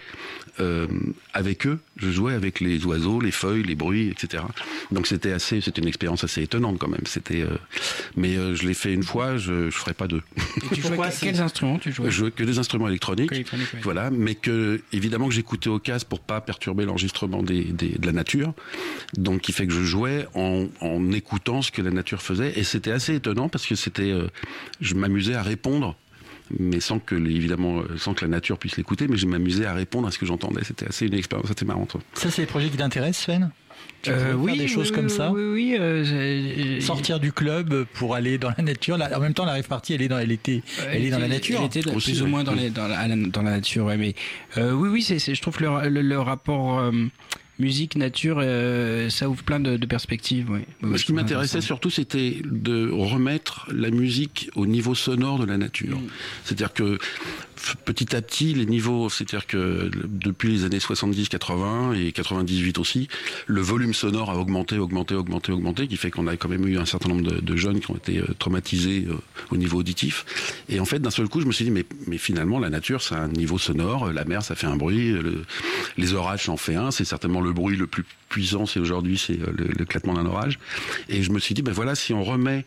euh, 0.62 0.88
avec 1.34 1.68
eux, 1.68 1.80
je 1.98 2.10
jouais 2.10 2.34
avec 2.34 2.62
les 2.62 2.86
oiseaux, 2.86 3.20
les 3.20 3.32
feuilles, 3.32 3.64
les 3.64 3.76
bruits, 3.76 4.08
etc. 4.10 4.44
Donc 4.92 5.08
c'était 5.08 5.34
assez, 5.34 5.60
c'était 5.60 5.82
une 5.82 5.88
expérience 5.88 6.24
assez 6.24 6.42
étonnante 6.44 6.78
quand 6.80 6.88
même. 6.88 7.02
C'était, 7.06 7.42
euh, 7.42 7.58
mais 8.16 8.38
euh, 8.38 8.56
je 8.56 8.66
l'ai 8.66 8.74
fait 8.74 8.94
une 8.94 9.04
fois, 9.04 9.38
je, 9.38 9.66
je 9.70 9.76
ferai 9.76 9.94
pas 9.94 10.08
deux. 10.08 10.22
Et 10.38 10.42
tu 10.76 10.82
jouais 10.82 10.90
Pourquoi 10.96 11.10
quels 11.10 11.42
instruments 11.42 11.78
tu 11.78 11.92
jouais? 11.92 12.10
Je 12.10 12.16
jouais 12.16 12.32
que 12.32 12.44
des 12.44 12.58
instruments 12.60 12.88
électroniques, 12.88 13.32
Électronique, 13.34 13.68
ouais. 13.74 13.80
voilà, 13.84 14.10
mais 14.12 14.36
que 14.36 14.80
évidemment 14.94 15.28
que 15.28 15.34
j'écoutais 15.34 15.70
au 15.70 15.80
casque 15.80 16.08
pour 16.08 16.22
pas 16.22 16.40
perturber 16.40 16.86
l'enregistrement 16.86 17.44
des, 17.44 17.64
des- 17.66 17.98
de 17.98 18.06
la 18.06 18.14
nature, 18.14 18.54
donc 19.18 19.42
qui 19.42 19.52
fait 19.52 19.68
que 19.68 19.74
je 19.74 19.84
jouais 19.84 20.26
en, 20.36 20.68
en 20.80 21.12
écoutant 21.12 21.62
ce 21.62 21.72
que 21.72 21.82
la 21.82 21.92
nature 21.92 22.22
faisait 22.22 22.54
et 22.58 22.64
c'était 22.64 22.92
assez 22.92 23.16
étonnant 23.16 23.50
parce 23.50 23.66
que 23.66 23.76
c'était, 23.76 24.12
euh, 24.12 24.28
je 24.86 24.96
m'amusais 24.96 25.36
à 25.36 25.42
répondre. 25.44 25.96
Mais 26.60 26.80
sans 26.80 27.00
que, 27.00 27.16
évidemment, 27.16 27.80
euh, 27.80 27.98
sans 27.98 28.14
que 28.14 28.24
la 28.24 28.30
nature 28.30 28.60
puisse 28.60 28.78
l'écouter, 28.78 29.08
mais 29.08 29.18
je 29.18 29.26
m'amusais 29.26 29.66
à 29.66 29.74
répondre 29.74 30.08
à 30.08 30.12
ce 30.12 30.20
que 30.20 30.28
j'entendais. 30.28 30.64
C'était 30.64 30.88
assez 30.88 31.08
une 31.08 31.16
expérience 31.16 31.50
assez 31.50 31.66
marrante. 31.66 31.98
Ça, 32.14 32.30
c'est 32.30 32.44
les 32.44 32.46
projets 32.48 32.70
qui 32.70 32.78
t'intéressent, 32.78 33.26
Sven? 33.26 33.50
Faire 34.04 34.40
oui, 34.40 34.56
des 34.56 34.68
choses 34.68 34.90
oui, 34.92 34.96
comme 34.96 35.10
ça? 35.10 35.32
Oui, 35.32 35.42
oui. 35.44 35.76
euh, 35.80 36.80
Sortir 36.82 37.20
du 37.20 37.32
club 37.32 37.86
pour 37.96 38.14
aller 38.14 38.38
dans 38.38 38.52
la 38.56 38.64
nature. 38.64 38.96
Là, 38.98 39.10
en 39.18 39.20
même 39.20 39.34
temps, 39.34 39.46
la 39.46 39.54
rêve 39.54 39.68
partie, 39.68 39.96
elle 39.96 40.04
est 40.04 40.08
dans, 40.08 40.20
elle 40.20 40.32
était, 40.32 40.62
elle 40.92 41.04
est 41.06 41.10
dans 41.10 41.18
la 41.18 41.28
nature. 41.28 41.60
Elle 41.62 41.66
était 41.66 41.90
Aussi, 41.90 42.12
plus 42.12 42.22
ou 42.22 42.28
moins 42.28 42.44
dans, 42.44 42.54
les- 42.54 42.70
dans, 42.70 42.88
la, 42.88 43.08
dans 43.08 43.42
la 43.42 43.52
nature, 43.52 43.86
ouais, 43.86 43.98
mais 43.98 44.14
euh, 44.58 44.72
oui, 44.72 44.90
oui, 44.90 45.02
c'est, 45.02 45.18
je 45.18 45.42
trouve 45.42 45.58
que 45.58 45.64
le, 45.64 45.90
le- 45.90 46.02
le 46.04 46.20
rapport 46.20 46.78
euh, 46.78 46.92
musique 47.60 47.96
nature, 47.96 48.38
euh, 48.40 49.10
ça 49.10 49.30
ouvre 49.30 49.44
plein 49.44 49.60
de, 49.60 49.78
de 49.78 49.86
perspectives. 49.86 50.50
Moi, 50.82 50.98
ce 50.98 51.06
qui 51.06 51.14
m'intéressait 51.14 51.62
surtout, 51.62 51.90
c'était 51.90 52.38
de 52.44 52.90
remettre 52.92 53.68
la 53.74 53.90
musique 53.90 54.50
au 54.56 54.66
niveau 54.66 54.96
sonore 54.96 55.40
de 55.40 55.46
la 55.46 55.58
nature. 55.58 56.00
C'est-à-dire 56.44 56.74
que 56.74 56.98
petit 57.86 58.16
à 58.16 58.22
petit, 58.22 58.54
les 58.54 58.66
niveaux, 58.66 59.10
c'est-à-dire 59.10 59.48
que 59.48 59.90
depuis 60.06 60.50
les 60.50 60.66
années 60.66 60.80
70, 60.80 61.30
80 61.30 61.94
et 61.94 62.12
98 62.12 62.78
aussi, 62.78 63.08
le 63.48 63.62
volume 63.62 63.94
sonore 63.94 64.30
a 64.30 64.38
augmenté, 64.38 64.78
augmenté, 64.78 65.16
augmenté, 65.16 65.52
augmenté, 65.52 65.88
qui 65.88 65.98
fait 65.98 66.12
qu'on 66.12 66.28
a 66.28 66.38
quand 66.38 66.50
même 66.50 66.68
eu 66.68 66.78
un 66.78 66.86
certain 66.86 67.10
nombre 67.10 67.40
de, 67.42 67.56
jeunes 67.56 67.80
qui 67.80 67.90
ont 67.92 67.96
été 67.96 68.20
euh, 68.20 68.26
traumatisés 68.38 69.06
euh, 69.10 69.16
au 69.52 69.58
niveau 69.58 69.80
auditif. 69.80 70.26
Et 70.70 70.80
en 70.80 70.86
fait, 70.86 71.00
d'un 71.00 71.10
seul 71.12 71.28
coup, 71.30 71.42
je 71.42 71.46
me 71.46 71.52
suis 71.52 71.66
dit, 71.66 71.72
mais, 71.72 72.18
finalement, 72.18 72.60
la 72.60 72.70
nature, 72.70 73.02
c'est 73.02 73.16
un 73.16 73.28
niveau 73.30 73.58
sonore. 73.58 74.12
La 74.12 74.26
mer, 74.26 74.44
ça 74.44 74.56
fait 74.56 74.68
un 74.68 74.76
bruit. 74.76 75.12
le- 75.12 75.44
les 75.98 76.14
orages, 76.14 76.46
ça 76.46 76.52
en 76.52 76.58
fait 76.58 76.76
un. 76.76 76.92
C'est 76.92 77.06
certainement 77.06 77.42
le 77.42 77.54
bruit 77.54 77.78
le 77.78 77.88
plus 77.88 78.04
puissant. 78.30 78.66
C'est 78.66 78.80
aujourd'hui, 78.80 79.18
c'est 79.18 79.40
euh, 79.42 79.52
le, 79.56 79.66
le 79.68 79.86
d'un 80.14 80.26
orage. 80.26 80.60
Et 81.10 81.24
je 81.24 81.32
me 81.32 81.40
suis 81.40 81.56
dit, 81.56 81.62
ben 81.62 81.72
voilà, 81.74 81.96
si 81.96 82.14
on 82.14 82.24
remet 82.24 82.66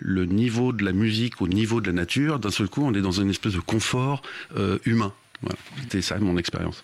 le 0.00 0.24
niveau 0.24 0.72
de 0.72 0.84
la 0.84 0.92
musique 0.92 1.40
au 1.40 1.48
niveau 1.48 1.80
de 1.80 1.86
la 1.86 1.92
nature, 1.92 2.38
d'un 2.38 2.50
seul 2.50 2.68
coup, 2.68 2.82
on 2.82 2.94
est 2.94 3.02
dans 3.02 3.12
une 3.12 3.30
espèce 3.30 3.52
de 3.52 3.60
confort 3.60 4.22
euh, 4.56 4.78
humain. 4.84 5.12
Voilà. 5.42 5.58
C'était 5.82 6.02
ça 6.02 6.18
mon 6.18 6.36
expérience. 6.36 6.82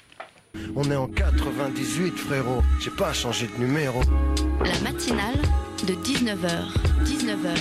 On 0.74 0.90
est 0.90 0.96
en 0.96 1.08
98, 1.08 2.16
frérot. 2.16 2.62
J'ai 2.80 2.90
pas 2.90 3.12
changé 3.12 3.46
de 3.46 3.62
numéro. 3.62 4.00
La 4.64 4.80
matinale 4.80 5.36
de 5.86 5.92
19h. 5.94 6.72
19h. 7.04 7.56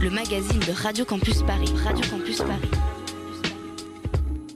Le 0.00 0.10
magazine 0.10 0.60
de 0.60 0.72
Radio 0.72 1.04
Campus 1.04 1.42
Paris. 1.42 1.72
Radio 1.84 2.04
Campus 2.10 2.38
Paris. 2.38 2.99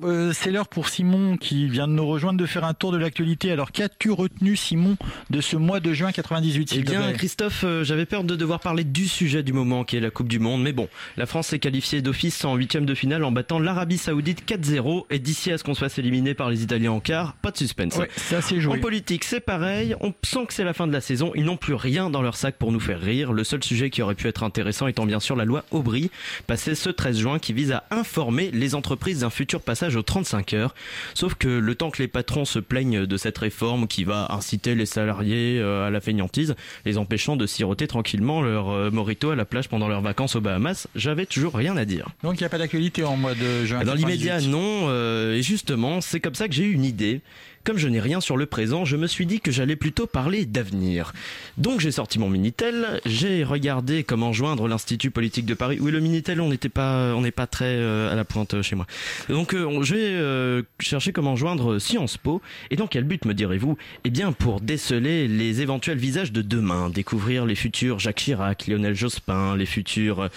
Euh, 0.04 0.32
c'est 0.34 0.50
l'heure 0.50 0.68
pour 0.68 0.88
Simon 0.88 1.36
qui 1.36 1.66
vient 1.68 1.88
de 1.88 1.92
nous 1.92 2.06
rejoindre 2.06 2.38
de 2.38 2.46
faire 2.46 2.64
un 2.64 2.74
tour 2.74 2.92
de 2.92 2.98
l'actualité. 2.98 3.50
Alors 3.50 3.72
qu'as-tu 3.72 4.10
retenu 4.10 4.54
Simon 4.56 4.96
de 5.30 5.40
ce 5.40 5.56
mois 5.56 5.80
de 5.80 5.92
juin 5.92 6.12
98 6.12 6.68
s'il 6.68 6.80
Eh 6.80 6.82
bien, 6.82 7.12
Christophe, 7.12 7.64
euh, 7.64 7.84
j'avais 7.84 8.04
peur 8.04 8.24
de 8.24 8.36
devoir 8.36 8.60
parler 8.60 8.84
du 8.84 9.08
sujet 9.08 9.42
du 9.42 9.52
moment, 9.52 9.84
qui 9.84 9.96
est 9.96 10.00
la 10.00 10.10
Coupe 10.10 10.28
du 10.28 10.38
Monde. 10.38 10.62
Mais 10.62 10.72
bon, 10.72 10.88
la 11.16 11.26
France 11.26 11.48
s'est 11.48 11.58
qualifiée 11.58 12.02
d'office 12.02 12.44
en 12.44 12.54
huitième 12.54 12.84
de 12.84 12.94
finale 12.94 13.24
en 13.24 13.32
battant 13.32 13.58
l'Arabie 13.58 13.96
Saoudite 13.96 14.46
4-0. 14.46 15.06
Et 15.10 15.18
d'ici 15.18 15.50
à 15.50 15.58
ce 15.58 15.64
qu'on 15.64 15.74
se 15.74 15.80
fasse 15.80 15.98
éliminer 15.98 16.34
par 16.34 16.50
les 16.50 16.62
Italiens 16.62 16.92
en 16.92 17.00
quart, 17.00 17.34
pas 17.34 17.50
de 17.50 17.56
suspense. 17.56 17.96
Ouais, 17.96 18.10
ça 18.16 18.42
c'est 18.42 18.64
En 18.66 18.78
politique, 18.78 19.24
c'est 19.24 19.40
pareil. 19.40 19.96
On 20.00 20.12
sent 20.22 20.46
que 20.46 20.52
c'est 20.52 20.64
la 20.64 20.74
fin 20.74 20.86
de 20.86 20.92
la 20.92 21.00
saison. 21.00 21.32
Ils 21.34 21.44
n'ont 21.44 21.56
plus 21.56 21.74
rien 21.74 22.10
dans 22.10 22.22
leur 22.22 22.36
sac 22.36 22.56
pour 22.56 22.72
nous 22.72 22.80
faire 22.80 23.00
rire. 23.00 23.32
Le 23.32 23.44
seul 23.44 23.64
sujet 23.64 23.88
qui 23.88 24.02
aurait 24.02 24.14
pu 24.14 24.28
être 24.28 24.42
intéressant 24.42 24.86
étant 24.86 25.06
bien 25.06 25.20
sûr 25.20 25.34
la 25.34 25.44
loi 25.44 25.64
Aubry, 25.70 26.10
passée 26.46 26.74
ce 26.74 26.90
13 26.90 27.18
juin, 27.18 27.38
qui 27.38 27.52
vise 27.52 27.72
à 27.72 27.84
informer 27.90 28.50
les 28.50 28.74
entreprises 28.74 29.20
d'un 29.20 29.30
futur 29.30 29.60
passage 29.62 29.93
aux 29.96 30.02
35 30.02 30.52
heures. 30.54 30.74
Sauf 31.14 31.34
que 31.34 31.48
le 31.48 31.74
temps 31.74 31.90
que 31.90 32.02
les 32.02 32.08
patrons 32.08 32.44
se 32.44 32.58
plaignent 32.58 33.06
de 33.06 33.16
cette 33.16 33.38
réforme 33.38 33.86
qui 33.86 34.04
va 34.04 34.26
inciter 34.30 34.74
les 34.74 34.86
salariés 34.86 35.58
euh, 35.60 35.86
à 35.86 35.90
la 35.90 36.00
feignantise, 36.00 36.54
les 36.84 36.98
empêchant 36.98 37.36
de 37.36 37.46
siroter 37.46 37.86
tranquillement 37.86 38.42
leur 38.42 38.70
euh, 38.70 38.90
morito 38.90 39.30
à 39.30 39.36
la 39.36 39.44
plage 39.44 39.68
pendant 39.68 39.88
leurs 39.88 40.02
vacances 40.02 40.36
aux 40.36 40.40
Bahamas, 40.40 40.86
j'avais 40.94 41.26
toujours 41.26 41.54
rien 41.54 41.76
à 41.76 41.84
dire. 41.84 42.08
Donc 42.22 42.34
il 42.34 42.42
n'y 42.42 42.46
a 42.46 42.50
pas 42.50 42.58
d'actualité 42.58 43.04
en 43.04 43.16
mois 43.16 43.34
de 43.34 43.64
juin. 43.64 43.80
Dans 43.80 43.92
98. 43.92 43.98
l'immédiat, 44.06 44.40
non. 44.40 44.86
euh, 44.88 45.34
et 45.36 45.42
justement, 45.42 46.00
c'est 46.00 46.20
comme 46.20 46.34
ça 46.34 46.48
que 46.48 46.54
j'ai 46.54 46.64
eu 46.64 46.72
une 46.72 46.84
idée. 46.84 47.20
Comme 47.64 47.78
je 47.78 47.88
n'ai 47.88 48.00
rien 48.00 48.20
sur 48.20 48.36
le 48.36 48.44
présent, 48.44 48.84
je 48.84 48.96
me 48.96 49.06
suis 49.06 49.24
dit 49.24 49.40
que 49.40 49.50
j'allais 49.50 49.74
plutôt 49.76 50.06
parler 50.06 50.44
d'avenir. 50.44 51.14
Donc 51.56 51.80
j'ai 51.80 51.90
sorti 51.92 52.18
mon 52.18 52.28
Minitel, 52.28 53.00
j'ai 53.06 53.42
regardé 53.42 54.04
comment 54.04 54.34
joindre 54.34 54.68
l'Institut 54.68 55.10
politique 55.10 55.46
de 55.46 55.54
Paris. 55.54 55.78
Oui, 55.80 55.90
le 55.90 56.00
Minitel, 56.00 56.42
on 56.42 56.50
n'était 56.50 56.68
pas, 56.68 57.14
on 57.14 57.22
n'est 57.22 57.30
pas 57.30 57.46
très 57.46 57.64
euh, 57.64 58.12
à 58.12 58.16
la 58.16 58.24
pointe 58.26 58.52
euh, 58.52 58.62
chez 58.62 58.76
moi. 58.76 58.86
Donc 59.30 59.54
euh, 59.54 59.82
j'ai 59.82 59.96
euh, 59.96 60.62
cherché 60.78 61.12
comment 61.12 61.36
joindre 61.36 61.78
Sciences 61.78 62.18
Po. 62.18 62.42
Et 62.70 62.76
dans 62.76 62.86
quel 62.86 63.04
but 63.04 63.24
me 63.24 63.32
direz-vous? 63.32 63.78
Eh 64.04 64.10
bien 64.10 64.32
pour 64.32 64.60
déceler 64.60 65.26
les 65.26 65.62
éventuels 65.62 65.96
visages 65.96 66.32
de 66.32 66.42
demain, 66.42 66.90
découvrir 66.90 67.46
les 67.46 67.54
futurs 67.54 67.98
Jacques 67.98 68.16
Chirac, 68.16 68.66
Lionel 68.66 68.94
Jospin, 68.94 69.56
les 69.56 69.66
futurs 69.66 70.28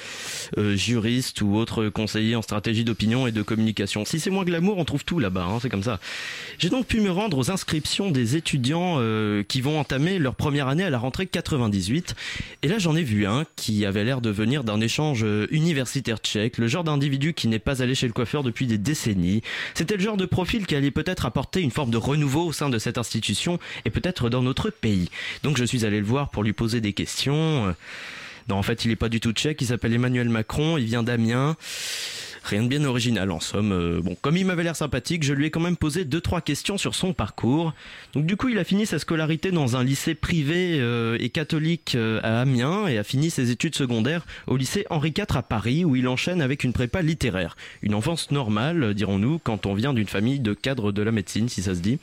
euh, 0.57 0.75
juristes 0.77 1.41
ou 1.41 1.55
autres 1.57 1.89
conseillers 1.89 2.35
en 2.37 2.41
stratégie 2.41 2.85
d'opinion 2.85 3.27
et 3.27 3.33
de 3.33 3.41
communication. 3.41 4.05
Si 4.05 4.21
c'est 4.21 4.29
moins 4.29 4.45
glamour, 4.45 4.77
on 4.77 4.85
trouve 4.85 5.03
tout 5.03 5.19
là-bas, 5.19 5.43
hein, 5.43 5.59
c'est 5.61 5.69
comme 5.69 5.83
ça. 5.83 5.99
J'ai 6.57 6.69
donc 6.69 6.87
pu 6.87 7.01
me 7.01 7.16
rendre 7.17 7.37
aux 7.37 7.49
inscriptions 7.49 8.11
des 8.11 8.35
étudiants 8.35 8.97
euh, 8.99 9.43
qui 9.43 9.61
vont 9.61 9.79
entamer 9.79 10.19
leur 10.19 10.35
première 10.35 10.67
année 10.67 10.83
à 10.83 10.91
la 10.91 10.99
rentrée 10.99 11.25
98. 11.25 12.15
Et 12.61 12.67
là, 12.67 12.77
j'en 12.77 12.95
ai 12.95 13.01
vu 13.01 13.25
un 13.25 13.45
qui 13.55 13.85
avait 13.85 14.03
l'air 14.03 14.21
de 14.21 14.29
venir 14.29 14.63
d'un 14.63 14.79
échange 14.79 15.23
euh, 15.23 15.47
universitaire 15.49 16.19
tchèque, 16.19 16.59
le 16.59 16.67
genre 16.67 16.83
d'individu 16.83 17.33
qui 17.33 17.47
n'est 17.47 17.57
pas 17.57 17.81
allé 17.81 17.95
chez 17.95 18.05
le 18.05 18.13
coiffeur 18.13 18.43
depuis 18.43 18.67
des 18.67 18.77
décennies. 18.77 19.41
C'était 19.73 19.97
le 19.97 20.03
genre 20.03 20.15
de 20.15 20.25
profil 20.25 20.67
qui 20.67 20.75
allait 20.75 20.91
peut-être 20.91 21.25
apporter 21.25 21.61
une 21.61 21.71
forme 21.71 21.89
de 21.89 21.97
renouveau 21.97 22.45
au 22.45 22.53
sein 22.53 22.69
de 22.69 22.77
cette 22.77 22.99
institution 22.99 23.57
et 23.85 23.89
peut-être 23.89 24.29
dans 24.29 24.43
notre 24.43 24.69
pays. 24.69 25.09
Donc 25.41 25.57
je 25.57 25.65
suis 25.65 25.85
allé 25.85 25.99
le 25.99 26.05
voir 26.05 26.29
pour 26.29 26.43
lui 26.43 26.53
poser 26.53 26.81
des 26.81 26.93
questions. 26.93 27.75
Non, 28.47 28.55
en 28.55 28.63
fait, 28.63 28.85
il 28.85 28.91
est 28.91 28.95
pas 28.95 29.09
du 29.09 29.19
tout 29.19 29.31
tchèque, 29.33 29.59
il 29.61 29.67
s'appelle 29.67 29.93
Emmanuel 29.93 30.29
Macron, 30.29 30.77
il 30.77 30.85
vient 30.85 31.03
d'Amiens. 31.03 31.57
Rien 32.47 32.63
de 32.63 32.69
bien 32.69 32.85
original 32.85 33.29
en 33.31 33.41
somme. 33.41 33.73
Euh, 33.73 33.99
bon, 34.01 34.15
comme 34.21 34.37
il 34.37 34.45
m'avait 34.45 34.63
l'air 34.63 34.77
sympathique, 34.77 35.23
je 35.23 35.33
lui 35.33 35.47
ai 35.47 35.51
quand 35.51 35.59
même 35.59 35.75
posé 35.75 36.05
deux 36.05 36.21
trois 36.21 36.39
questions 36.39 36.77
sur 36.77 36.95
son 36.95 37.11
parcours. 37.11 37.73
Donc 38.13 38.25
du 38.25 38.37
coup, 38.37 38.47
il 38.47 38.57
a 38.57 38.63
fini 38.63 38.85
sa 38.85 38.99
scolarité 38.99 39.51
dans 39.51 39.75
un 39.75 39.83
lycée 39.83 40.15
privé 40.15 40.77
euh, 40.79 41.17
et 41.19 41.27
catholique 41.27 41.95
euh, 41.95 42.21
à 42.23 42.39
Amiens 42.39 42.87
et 42.87 42.97
a 42.97 43.03
fini 43.03 43.31
ses 43.31 43.51
études 43.51 43.75
secondaires 43.75 44.25
au 44.47 44.55
lycée 44.55 44.85
Henri 44.89 45.09
IV 45.09 45.35
à 45.35 45.41
Paris 45.43 45.83
où 45.83 45.97
il 45.97 46.07
enchaîne 46.07 46.41
avec 46.41 46.63
une 46.63 46.71
prépa 46.71 47.01
littéraire. 47.01 47.57
Une 47.81 47.93
enfance 47.93 48.31
normale, 48.31 48.93
dirons-nous, 48.93 49.39
quand 49.39 49.65
on 49.65 49.73
vient 49.73 49.93
d'une 49.93 50.07
famille 50.07 50.39
de 50.39 50.53
cadres 50.53 50.93
de 50.93 51.01
la 51.01 51.11
médecine, 51.11 51.49
si 51.49 51.61
ça 51.61 51.75
se 51.75 51.81
dit. 51.81 51.99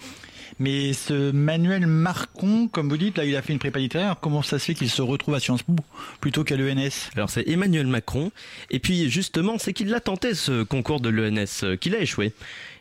Mais 0.59 0.93
ce 0.93 1.33
Manuel 1.33 1.87
Marcon, 1.87 2.69
comme 2.69 2.89
vous 2.89 2.97
dites, 2.97 3.19
là, 3.19 3.25
il 3.25 3.35
a 3.37 3.43
fait 3.43 3.53
une 3.53 3.59
prépa 3.59 3.79
littéraire. 3.79 4.17
Comment 4.21 4.43
ça 4.43 4.59
se 4.59 4.67
fait 4.67 4.75
qu'il 4.75 4.91
se 4.91 5.03
retrouve 5.03 5.35
à 5.35 5.41
Sciences 5.41 5.63
Po 5.63 5.75
plutôt 6.21 6.45
qu'à 6.45 6.57
l'ENS 6.57 7.11
Alors 7.17 7.31
c'est 7.31 7.49
Emmanuel 7.49 7.87
Macron. 7.87 8.31
Et 8.71 8.79
puis 8.79 9.11
justement, 9.11 9.59
c'est 9.59 9.73
qu'il 9.73 9.89
l'a 9.89 10.01
tenté 10.01 10.35
ce 10.35 10.63
concours 10.63 11.01
de 11.01 11.09
l'ENS, 11.09 11.65
euh, 11.65 11.77
qu'il 11.77 11.95
a 11.95 12.01
échoué. 12.01 12.33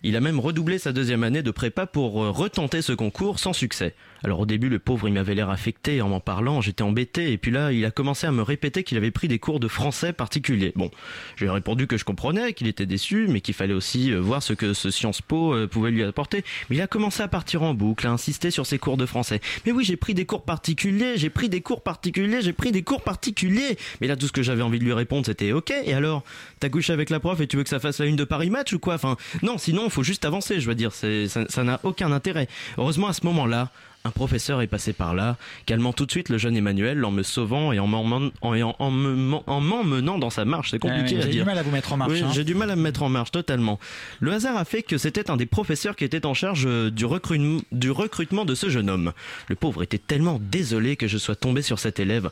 Il 0.03 0.15
a 0.15 0.21
même 0.21 0.39
redoublé 0.39 0.77
sa 0.77 0.91
deuxième 0.91 1.23
année 1.23 1.41
de 1.41 1.51
prépa 1.51 1.87
pour 1.87 2.23
euh, 2.23 2.29
retenter 2.29 2.81
ce 2.81 2.93
concours 2.93 3.39
sans 3.39 3.53
succès. 3.53 3.95
Alors 4.23 4.39
au 4.39 4.45
début, 4.45 4.69
le 4.69 4.79
pauvre, 4.79 5.07
il 5.07 5.13
m'avait 5.13 5.35
l'air 5.35 5.49
affecté 5.49 6.01
en 6.01 6.09
m'en 6.09 6.19
parlant, 6.19 6.61
j'étais 6.61 6.83
embêté, 6.83 7.31
et 7.31 7.37
puis 7.37 7.51
là, 7.51 7.71
il 7.71 7.83
a 7.85 7.91
commencé 7.91 8.25
à 8.27 8.31
me 8.31 8.41
répéter 8.41 8.83
qu'il 8.83 8.97
avait 8.97 9.11
pris 9.11 9.27
des 9.27 9.39
cours 9.39 9.59
de 9.59 9.67
français 9.67 10.13
particuliers. 10.13 10.73
Bon, 10.75 10.89
j'ai 11.35 11.49
répondu 11.49 11.87
que 11.87 11.97
je 11.97 12.05
comprenais, 12.05 12.53
qu'il 12.53 12.67
était 12.67 12.85
déçu, 12.85 13.27
mais 13.27 13.41
qu'il 13.41 13.53
fallait 13.53 13.73
aussi 13.73 14.11
euh, 14.11 14.19
voir 14.19 14.41
ce 14.41 14.53
que 14.53 14.73
ce 14.73 14.91
Sciences 14.91 15.21
Po 15.21 15.53
euh, 15.53 15.67
pouvait 15.67 15.91
lui 15.91 16.03
apporter. 16.03 16.43
Mais 16.69 16.77
il 16.77 16.81
a 16.81 16.87
commencé 16.87 17.21
à 17.21 17.27
partir 17.27 17.63
en 17.63 17.73
boucle, 17.73 18.07
à 18.07 18.11
insister 18.11 18.51
sur 18.51 18.65
ses 18.65 18.79
cours 18.79 18.97
de 18.97 19.05
français. 19.05 19.41
Mais 19.65 19.71
oui, 19.71 19.83
j'ai 19.83 19.97
pris 19.97 20.13
des 20.13 20.25
cours 20.25 20.43
particuliers, 20.43 21.17
j'ai 21.17 21.29
pris 21.29 21.49
des 21.49 21.61
cours 21.61 21.81
particuliers, 21.81 22.41
j'ai 22.41 22.53
pris 22.53 22.71
des 22.71 22.83
cours 22.83 23.01
particuliers. 23.01 23.77
Mais 23.99 24.07
là, 24.07 24.15
tout 24.15 24.27
ce 24.27 24.31
que 24.31 24.43
j'avais 24.43 24.63
envie 24.63 24.79
de 24.79 24.85
lui 24.85 24.93
répondre, 24.93 25.25
c'était 25.25 25.51
OK, 25.51 25.73
et 25.85 25.93
alors 25.93 26.23
T'as 26.63 26.69
couché 26.69 26.93
avec 26.93 27.09
la 27.09 27.19
prof 27.19 27.41
et 27.41 27.47
tu 27.47 27.57
veux 27.57 27.63
que 27.63 27.69
ça 27.69 27.81
fasse 27.81 27.99
la 27.99 28.05
une 28.05 28.15
de 28.15 28.23
Paris 28.23 28.49
Match 28.49 28.71
ou 28.71 28.79
quoi? 28.79 28.93
Enfin, 28.93 29.17
non, 29.41 29.57
sinon, 29.57 29.89
faut 29.89 30.01
juste 30.01 30.23
avancer, 30.23 30.61
je 30.61 30.67
veux 30.69 30.75
dire, 30.75 30.93
ça 30.93 31.63
n'a 31.65 31.81
aucun 31.83 32.13
intérêt. 32.13 32.47
Heureusement, 32.77 33.07
à 33.07 33.13
ce 33.13 33.25
moment-là, 33.25 33.69
un 34.05 34.11
professeur 34.11 34.61
est 34.61 34.67
passé 34.67 34.91
par 34.91 35.13
là, 35.13 35.37
calmant 35.65 35.93
tout 35.93 36.05
de 36.05 36.11
suite 36.11 36.27
le 36.27 36.37
jeune 36.37 36.57
Emmanuel 36.57 37.05
en 37.05 37.11
me 37.11 37.23
sauvant 37.23 37.71
et 37.71 37.79
en 37.79 37.87
m'emmenant, 37.87 38.31
en, 38.41 38.59
en- 38.61 38.75
en 38.77 38.91
me- 38.91 39.37
en 39.47 39.61
m'emmenant 39.61 40.17
dans 40.17 40.29
sa 40.29 40.43
marche. 40.43 40.71
C'est 40.71 40.79
compliqué 40.79 41.11
Ah 41.11 41.13
oui, 41.15 41.17
à 41.19 41.21
j'ai 41.21 41.29
dire. 41.31 41.43
du 41.43 41.47
mal 41.49 41.57
à 41.57 41.63
vous 41.63 41.71
mettre 41.71 41.93
en 41.93 41.97
marche, 41.97 42.11
Oui, 42.11 42.21
hein. 42.21 42.31
j'ai 42.33 42.43
du 42.43 42.53
mal 42.53 42.69
à 42.69 42.75
me 42.75 42.81
mettre 42.81 43.01
en 43.03 43.07
marche 43.09 43.31
totalement. 43.31 43.79
Le 44.19 44.33
hasard 44.33 44.57
a 44.57 44.65
fait 44.65 44.83
que 44.83 44.97
c'était 44.97 45.29
un 45.31 45.37
des 45.37 45.45
professeurs 45.45 45.95
qui 45.95 46.03
était 46.03 46.25
en 46.25 46.33
charge 46.33 46.65
euh, 46.65 46.91
du, 46.91 47.05
recrutement, 47.05 47.61
du 47.71 47.91
recrutement 47.91 48.43
de 48.43 48.55
ce 48.55 48.69
jeune 48.69 48.89
homme. 48.89 49.13
Le 49.47 49.55
pauvre 49.55 49.83
était 49.83 49.99
tellement 49.99 50.37
désolé 50.41 50.97
que 50.97 51.07
je 51.07 51.17
sois 51.17 51.37
tombé 51.37 51.61
sur 51.61 51.79
cet 51.79 51.99
élève. 52.01 52.29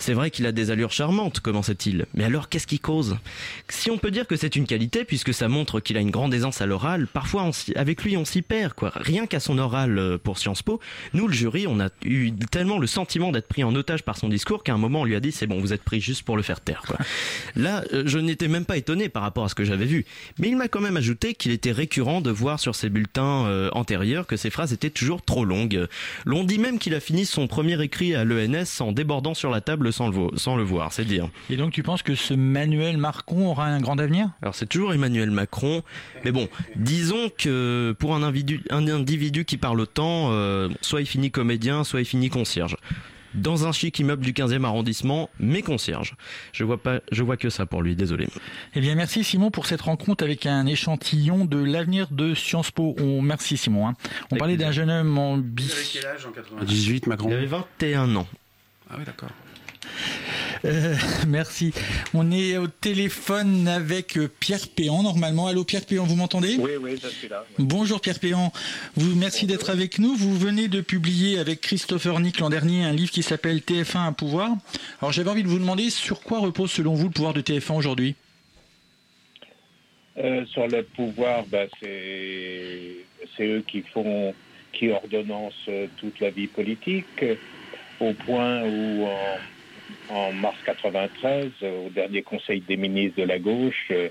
C'est 0.00 0.14
vrai 0.14 0.30
qu'il 0.30 0.46
a 0.46 0.52
des 0.52 0.70
allures 0.70 0.92
charmantes, 0.92 1.40
commençait-il. 1.40 2.06
Mais 2.14 2.24
alors, 2.24 2.48
qu'est-ce 2.48 2.66
qui 2.66 2.78
cause? 2.78 3.18
Si 3.68 3.90
on 3.90 3.98
peut 3.98 4.10
dire 4.10 4.26
que 4.26 4.34
c'est 4.34 4.56
une 4.56 4.66
qualité, 4.66 5.04
puisque 5.04 5.34
ça 5.34 5.46
montre 5.46 5.78
qu'il 5.78 5.98
a 5.98 6.00
une 6.00 6.10
grande 6.10 6.32
aisance 6.32 6.62
à 6.62 6.66
l'oral, 6.66 7.06
parfois 7.06 7.44
on 7.44 7.50
avec 7.76 8.02
lui 8.02 8.16
on 8.16 8.24
s'y 8.24 8.40
perd, 8.40 8.72
quoi. 8.72 8.92
Rien 8.94 9.26
qu'à 9.26 9.40
son 9.40 9.58
oral 9.58 9.98
euh, 9.98 10.16
pour 10.16 10.38
Sciences 10.38 10.62
Po, 10.62 10.80
nous, 11.12 11.28
le 11.28 11.34
jury, 11.34 11.66
on 11.66 11.80
a 11.80 11.90
eu 12.02 12.32
tellement 12.50 12.78
le 12.78 12.86
sentiment 12.86 13.30
d'être 13.30 13.46
pris 13.46 13.62
en 13.62 13.74
otage 13.74 14.02
par 14.02 14.16
son 14.16 14.30
discours 14.30 14.64
qu'à 14.64 14.72
un 14.72 14.78
moment 14.78 15.02
on 15.02 15.04
lui 15.04 15.14
a 15.14 15.20
dit 15.20 15.32
c'est 15.32 15.46
bon, 15.46 15.60
vous 15.60 15.74
êtes 15.74 15.82
pris 15.82 16.00
juste 16.00 16.22
pour 16.22 16.38
le 16.38 16.42
faire 16.42 16.60
taire, 16.60 16.82
quoi. 16.86 16.96
Là, 17.54 17.84
euh, 17.92 18.04
je 18.06 18.18
n'étais 18.18 18.48
même 18.48 18.64
pas 18.64 18.78
étonné 18.78 19.10
par 19.10 19.22
rapport 19.22 19.44
à 19.44 19.48
ce 19.50 19.54
que 19.54 19.64
j'avais 19.64 19.84
vu. 19.84 20.06
Mais 20.38 20.48
il 20.48 20.56
m'a 20.56 20.68
quand 20.68 20.80
même 20.80 20.96
ajouté 20.96 21.34
qu'il 21.34 21.52
était 21.52 21.72
récurrent 21.72 22.22
de 22.22 22.30
voir 22.30 22.58
sur 22.58 22.74
ses 22.74 22.88
bulletins 22.88 23.44
euh, 23.46 23.68
antérieurs 23.72 24.26
que 24.26 24.36
ses 24.36 24.48
phrases 24.48 24.72
étaient 24.72 24.88
toujours 24.88 25.20
trop 25.20 25.44
longues. 25.44 25.86
L'on 26.24 26.44
dit 26.44 26.58
même 26.58 26.78
qu'il 26.78 26.94
a 26.94 27.00
fini 27.00 27.26
son 27.26 27.46
premier 27.46 27.82
écrit 27.82 28.14
à 28.14 28.24
l'ENS 28.24 28.80
en 28.80 28.92
débordant 28.92 29.34
sur 29.34 29.50
la 29.50 29.60
table 29.60 29.89
sans 29.90 30.08
le, 30.08 30.36
sans 30.36 30.56
le 30.56 30.62
voir, 30.62 30.92
c'est 30.92 31.04
dire. 31.04 31.28
Et 31.48 31.56
donc 31.56 31.72
tu 31.72 31.82
penses 31.82 32.02
que 32.02 32.14
ce 32.14 32.34
Manuel 32.34 32.96
Macron 32.96 33.48
aura 33.48 33.66
un 33.66 33.80
grand 33.80 33.98
avenir? 33.98 34.30
Alors 34.42 34.54
c'est 34.54 34.66
toujours 34.66 34.92
Emmanuel 34.92 35.30
Macron, 35.30 35.82
mais 36.24 36.32
bon, 36.32 36.48
disons 36.76 37.30
que 37.36 37.94
pour 37.98 38.14
un 38.14 38.22
individu, 38.22 38.62
un 38.70 38.86
individu 38.88 39.44
qui 39.44 39.56
parle 39.56 39.80
autant, 39.80 40.30
euh, 40.32 40.68
soit 40.80 41.00
il 41.00 41.06
finit 41.06 41.30
comédien, 41.30 41.84
soit 41.84 42.00
il 42.00 42.06
finit 42.06 42.28
concierge 42.28 42.76
dans 43.34 43.66
un 43.66 43.72
chic 43.72 43.98
immeuble 43.98 44.24
du 44.24 44.32
15e 44.32 44.64
arrondissement, 44.64 45.30
mais 45.38 45.62
concierge. 45.62 46.14
Je 46.52 46.64
vois 46.64 46.82
pas, 46.82 47.00
je 47.12 47.22
vois 47.22 47.36
que 47.36 47.50
ça 47.50 47.66
pour 47.66 47.82
lui, 47.82 47.94
désolé. 47.94 48.28
Eh 48.74 48.80
bien, 48.80 48.94
merci 48.94 49.24
Simon 49.24 49.50
pour 49.50 49.66
cette 49.66 49.82
rencontre 49.82 50.24
avec 50.24 50.46
un 50.46 50.66
échantillon 50.66 51.44
de 51.44 51.58
l'avenir 51.58 52.08
de 52.10 52.34
Sciences 52.34 52.70
Po. 52.70 52.96
On, 52.98 53.22
merci 53.22 53.56
Simon. 53.56 53.88
Hein. 53.88 53.94
On 54.30 54.36
parlait 54.36 54.56
d'un 54.56 54.72
jeune 54.72 54.90
homme 54.90 55.16
en 55.18 55.36
bis. 55.36 55.66
Il 55.66 55.72
avait 55.72 55.86
quel 55.92 56.06
âge 56.06 56.26
en 56.26 56.32
98, 56.32 57.06
Macron? 57.06 57.28
Il 57.30 57.34
avait 57.34 57.46
21 57.46 58.16
ans. 58.16 58.26
Ah 58.90 58.94
oui, 58.98 59.04
d'accord. 59.04 59.30
Euh, 60.64 60.94
merci. 61.28 61.72
On 62.14 62.30
est 62.30 62.56
au 62.56 62.66
téléphone 62.66 63.68
avec 63.68 64.16
euh, 64.16 64.28
Pierre 64.40 64.68
Péan 64.68 65.02
normalement. 65.02 65.46
Allô 65.46 65.64
Pierre 65.64 65.86
Péan, 65.86 66.04
vous 66.04 66.16
m'entendez? 66.16 66.56
Oui, 66.58 66.72
oui, 66.80 66.98
je 67.02 67.08
suis 67.08 67.28
là. 67.28 67.44
Bonjour 67.58 68.00
Pierre 68.00 68.18
Péan. 68.18 68.52
Vous, 68.96 69.14
merci 69.16 69.46
d'être 69.46 69.70
avec 69.70 69.98
nous. 69.98 70.14
Vous 70.14 70.36
venez 70.36 70.68
de 70.68 70.80
publier 70.80 71.38
avec 71.38 71.60
Christopher 71.60 72.20
Nick 72.20 72.40
l'an 72.40 72.50
dernier 72.50 72.84
un 72.84 72.92
livre 72.92 73.10
qui 73.10 73.22
s'appelle 73.22 73.58
TF1 73.58 73.98
un 73.98 74.12
pouvoir. 74.12 74.50
Alors 75.00 75.12
j'avais 75.12 75.30
envie 75.30 75.42
de 75.42 75.48
vous 75.48 75.58
demander 75.58 75.90
sur 75.90 76.20
quoi 76.20 76.40
repose 76.40 76.70
selon 76.70 76.94
vous 76.94 77.04
le 77.04 77.10
pouvoir 77.10 77.34
de 77.34 77.40
TF1 77.40 77.74
aujourd'hui? 77.74 78.14
Euh, 80.18 80.44
Sur 80.46 80.66
le 80.66 80.82
pouvoir, 80.82 81.44
bah, 81.46 81.64
c'est 81.80 82.96
eux 83.40 83.64
qui 83.66 83.82
font, 83.82 84.34
qui 84.72 84.90
ordonnancent 84.90 85.70
toute 85.96 86.20
la 86.20 86.30
vie 86.30 86.46
politique 86.46 87.24
au 88.00 88.12
point 88.12 88.62
où 88.62 89.04
en 89.04 89.38
mars 90.34 90.56
93, 90.64 91.50
au 91.62 91.90
dernier 91.90 92.22
Conseil 92.22 92.60
des 92.60 92.76
ministres 92.76 93.20
de 93.20 93.26
la 93.26 93.38
gauche, 93.38 93.86
euh, 93.90 94.08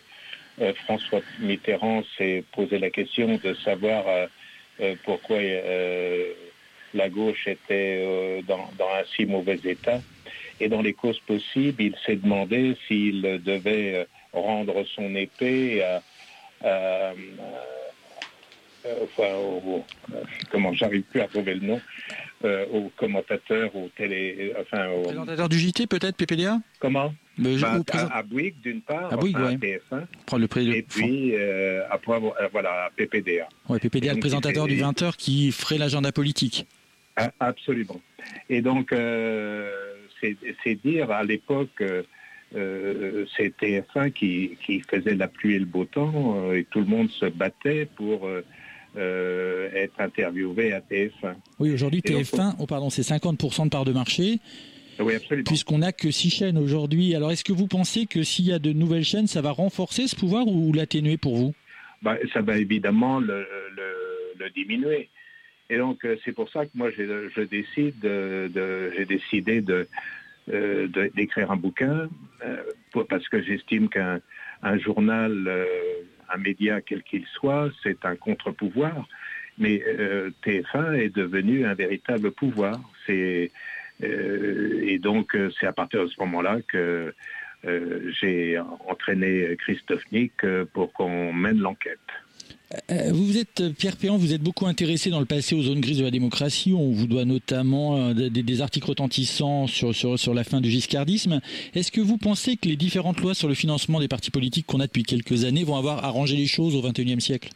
euh, 0.62 0.74
François 0.86 1.22
Mitterrand 1.40 2.04
s'est 2.18 2.44
posé 2.54 2.80
la 2.80 2.90
question 2.90 3.40
de 3.44 3.54
savoir 3.56 4.06
euh, 4.08 4.96
pourquoi 5.04 5.38
la 6.94 7.10
gauche 7.10 7.48
était 7.48 8.42
dans, 8.48 8.70
un 8.80 9.04
si 9.16 9.26
mauvais 9.26 9.60
état. 9.64 10.00
Et 10.60 10.68
dans 10.70 10.82
les 10.82 10.94
causes 10.94 11.20
possibles, 11.20 11.84
il 11.84 11.96
s'est 12.06 12.16
demandé 12.16 12.76
s'il 12.88 13.22
devait 13.22 14.08
rendre 14.34 14.86
son 14.96 15.16
épée 15.16 15.84
à, 16.64 17.14
enfin, 19.04 19.84
comment 20.50 20.74
j'arrive 20.74 21.04
plus 21.04 21.22
à 21.22 21.28
trouver 21.28 21.56
le 21.56 21.68
nom, 21.68 21.82
euh, 22.46 22.66
aux 22.72 22.90
commentateurs, 22.96 23.76
aux 23.76 23.90
télé, 23.98 24.54
enfin 24.62 24.88
aux 24.90 25.02
présentateurs 25.02 25.50
du 25.50 25.60
JT 25.60 25.88
peut-être 25.88 26.16
PPDA. 26.16 26.60
Comment? 26.80 27.14
Bah, 27.38 27.50
à, 28.12 28.24
Bouygues 28.24 28.60
d'une 28.62 28.82
part, 28.82 29.14
à 29.14 29.18
Bouygues, 29.18 29.36
enfin, 29.36 29.52
ouais. 29.52 30.06
TF1, 30.32 30.40
le 30.40 30.48
pré... 30.48 30.66
et 30.66 30.82
puis 30.82 31.36
euh, 31.36 31.84
après 31.90 32.14
euh, 32.14 32.48
voilà 32.52 32.86
à 32.86 32.90
PPDA. 32.96 33.48
Ouais, 33.68 33.80
PPDA, 33.80 34.14
le 34.14 34.20
présentateur 34.20 34.68
du 34.68 34.76
20h 34.76 35.16
qui 35.16 35.52
ferait 35.52 35.78
l'agenda 35.78 36.12
politique. 36.12 36.66
Ah, 37.16 37.32
absolument. 37.40 38.00
Et 38.50 38.62
donc 38.62 38.94
euh, 38.94 39.70
c'est 40.22 40.76
dire 40.76 41.12
à 41.12 41.24
l'époque. 41.24 41.84
Euh, 42.56 43.26
c'est 43.38 43.56
TF1 43.58 44.12
qui, 44.12 44.58
qui, 44.66 44.80
faisait 44.80 45.14
la 45.14 45.28
pluie 45.28 45.54
et 45.54 45.60
le 45.60 45.66
beau 45.66 45.86
temps 45.86 46.52
et 46.52 46.64
tout 46.64 46.80
le 46.80 46.88
monde 46.88 47.08
se 47.12 47.28
battait 47.28 47.88
pour 47.96 48.26
euh, 48.26 48.44
être 49.00 50.00
interviewé 50.00 50.74
à 50.74 50.80
TF1. 50.80 51.36
Oui, 51.60 51.72
aujourd'hui, 51.72 52.02
TF1, 52.02 52.56
oh, 52.60 52.66
pardon, 52.66 52.90
c'est 52.90 53.02
50% 53.02 53.66
de 53.66 53.70
part 53.70 53.86
de 53.86 53.94
marché. 53.94 54.40
Oui, 55.00 55.16
absolument. 55.16 55.46
Puisqu'on 55.46 55.80
n'a 55.80 55.92
que 55.92 56.12
six 56.12 56.30
chaînes 56.30 56.58
aujourd'hui. 56.58 57.16
Alors, 57.16 57.32
est-ce 57.32 57.44
que 57.44 57.54
vous 57.54 57.68
pensez 57.68 58.06
que 58.06 58.24
s'il 58.24 58.46
y 58.46 58.54
a 58.54 58.60
de 58.60 58.74
nouvelles 58.74 59.04
chaînes, 59.04 59.28
ça 59.28 59.42
va 59.42 59.52
renforcer 59.52 60.08
ce 60.08 60.16
pouvoir 60.16 60.48
ou 60.48 60.74
l'atténuer 60.74 61.18
pour 61.18 61.38
vous? 61.38 61.54
Bah, 62.02 62.18
Ça 62.34 62.42
va 62.42 62.58
évidemment 62.58 63.20
le, 63.20 63.46
diminuer. 64.56 65.10
Et 65.70 65.78
donc, 65.78 66.04
euh, 66.04 66.18
c'est 66.26 66.32
pour 66.32 66.50
ça 66.50 66.66
que 66.66 66.72
moi, 66.74 66.90
je 66.92 67.42
décide 67.42 68.00
de, 68.00 68.92
j'ai 68.98 69.06
décidé 69.06 69.62
de, 69.62 69.88
euh, 70.52 70.88
d'écrire 71.16 71.52
un 71.52 71.56
bouquin, 71.56 72.10
parce 73.08 73.28
que 73.30 73.42
j'estime 73.42 73.90
qu'un 73.90 74.22
journal 74.80 75.48
un 76.34 76.38
média 76.38 76.82
quel 76.82 77.04
qu'il 77.04 77.26
soit, 77.26 77.70
c'est 77.84 78.06
un 78.06 78.16
contre-pouvoir. 78.16 79.08
Mais 79.58 79.84
euh, 79.86 80.32
TF1 80.46 80.96
est 80.96 81.16
devenu 81.16 81.66
un 81.66 81.74
véritable 81.74 82.32
pouvoir. 82.32 82.80
Euh, 83.10 83.48
et 84.02 85.00
donc 85.00 85.36
euh, 85.36 85.52
c'est 85.60 85.68
à 85.68 85.74
partir 85.74 86.04
de 86.04 86.08
ce 86.08 86.20
moment-là 86.22 86.60
que 86.68 87.14
j'ai 88.22 88.58
entraîné 88.88 89.58
Christophe 89.60 90.10
Nick 90.14 90.46
pour 90.72 90.94
qu'on 90.94 91.34
mène 91.34 91.60
l'enquête. 91.60 92.00
Vous 93.12 93.38
êtes, 93.40 93.74
Pierre 93.80 93.98
Péan, 93.98 94.18
vous 94.18 94.32
êtes 94.32 94.44
beaucoup 94.44 94.68
intéressé 94.68 95.10
dans 95.10 95.20
le 95.20 95.26
passé 95.26 95.56
aux 95.56 95.64
zones 95.64 95.82
grises 95.82 95.98
de 95.98 96.04
la 96.04 96.12
démocratie. 96.12 96.72
On 96.72 96.92
vous 96.92 97.08
doit 97.08 97.26
notamment 97.26 98.14
des, 98.14 98.62
articles 98.62 98.88
retentissants 98.88 99.66
sur, 99.66 99.96
sur, 99.96 100.20
sur, 100.20 100.36
la 100.36 100.44
fin 100.44 100.62
du 100.62 100.70
giscardisme. 100.70 101.42
Est-ce 101.74 101.92
que 101.92 102.00
vous 102.00 102.18
pensez 102.18 102.58
que 102.58 102.68
les 102.68 102.76
différentes 102.76 103.22
lois 103.22 103.34
sur 103.34 103.48
le 103.48 103.56
financement 103.56 104.00
des 104.00 104.08
partis 104.08 104.30
politiques 104.30 104.68
qu'on 104.68 104.82
a 104.82 104.86
depuis 104.86 105.02
quelques 105.02 105.46
années 105.46 105.64
vont 105.64 105.78
avoir 105.78 106.06
arrangé 106.06 106.36
les 106.36 106.46
choses 106.46 106.76
au 106.76 106.82
XXIe 106.84 107.20
siècle? 107.20 107.50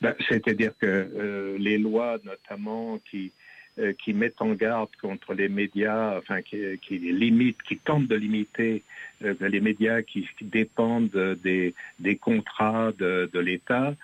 Ben, 0.00 0.14
C'est-à-dire 0.28 0.72
que 0.80 0.86
euh, 0.86 1.56
les 1.58 1.78
lois, 1.78 2.18
notamment, 2.24 2.98
qui, 3.10 3.32
euh, 3.78 3.92
qui 3.92 4.12
mettent 4.12 4.40
en 4.42 4.52
garde 4.52 4.88
contre 5.00 5.34
les 5.34 5.48
médias, 5.48 6.16
enfin, 6.18 6.42
qui, 6.42 6.58
qui 6.82 6.98
limitent, 6.98 7.62
qui 7.62 7.76
tentent 7.76 8.08
de 8.08 8.16
limiter 8.16 8.82
euh, 9.24 9.34
les 9.40 9.60
médias 9.60 10.02
qui, 10.02 10.28
dépendent 10.40 11.36
des, 11.42 11.74
des 11.98 12.16
contrats 12.16 12.92
de, 12.98 13.30
de 13.32 13.38
l'État 13.38 13.94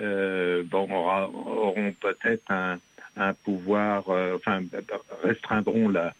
euh, 0.00 0.62
bon, 0.64 0.88
auront 0.92 1.92
peut-être 2.00 2.50
un, 2.50 2.78
un, 3.16 3.34
pouvoir, 3.34 4.08
euh, 4.08 4.36
enfin, 4.36 4.62
restreindront 5.22 5.88
la, 5.88 6.14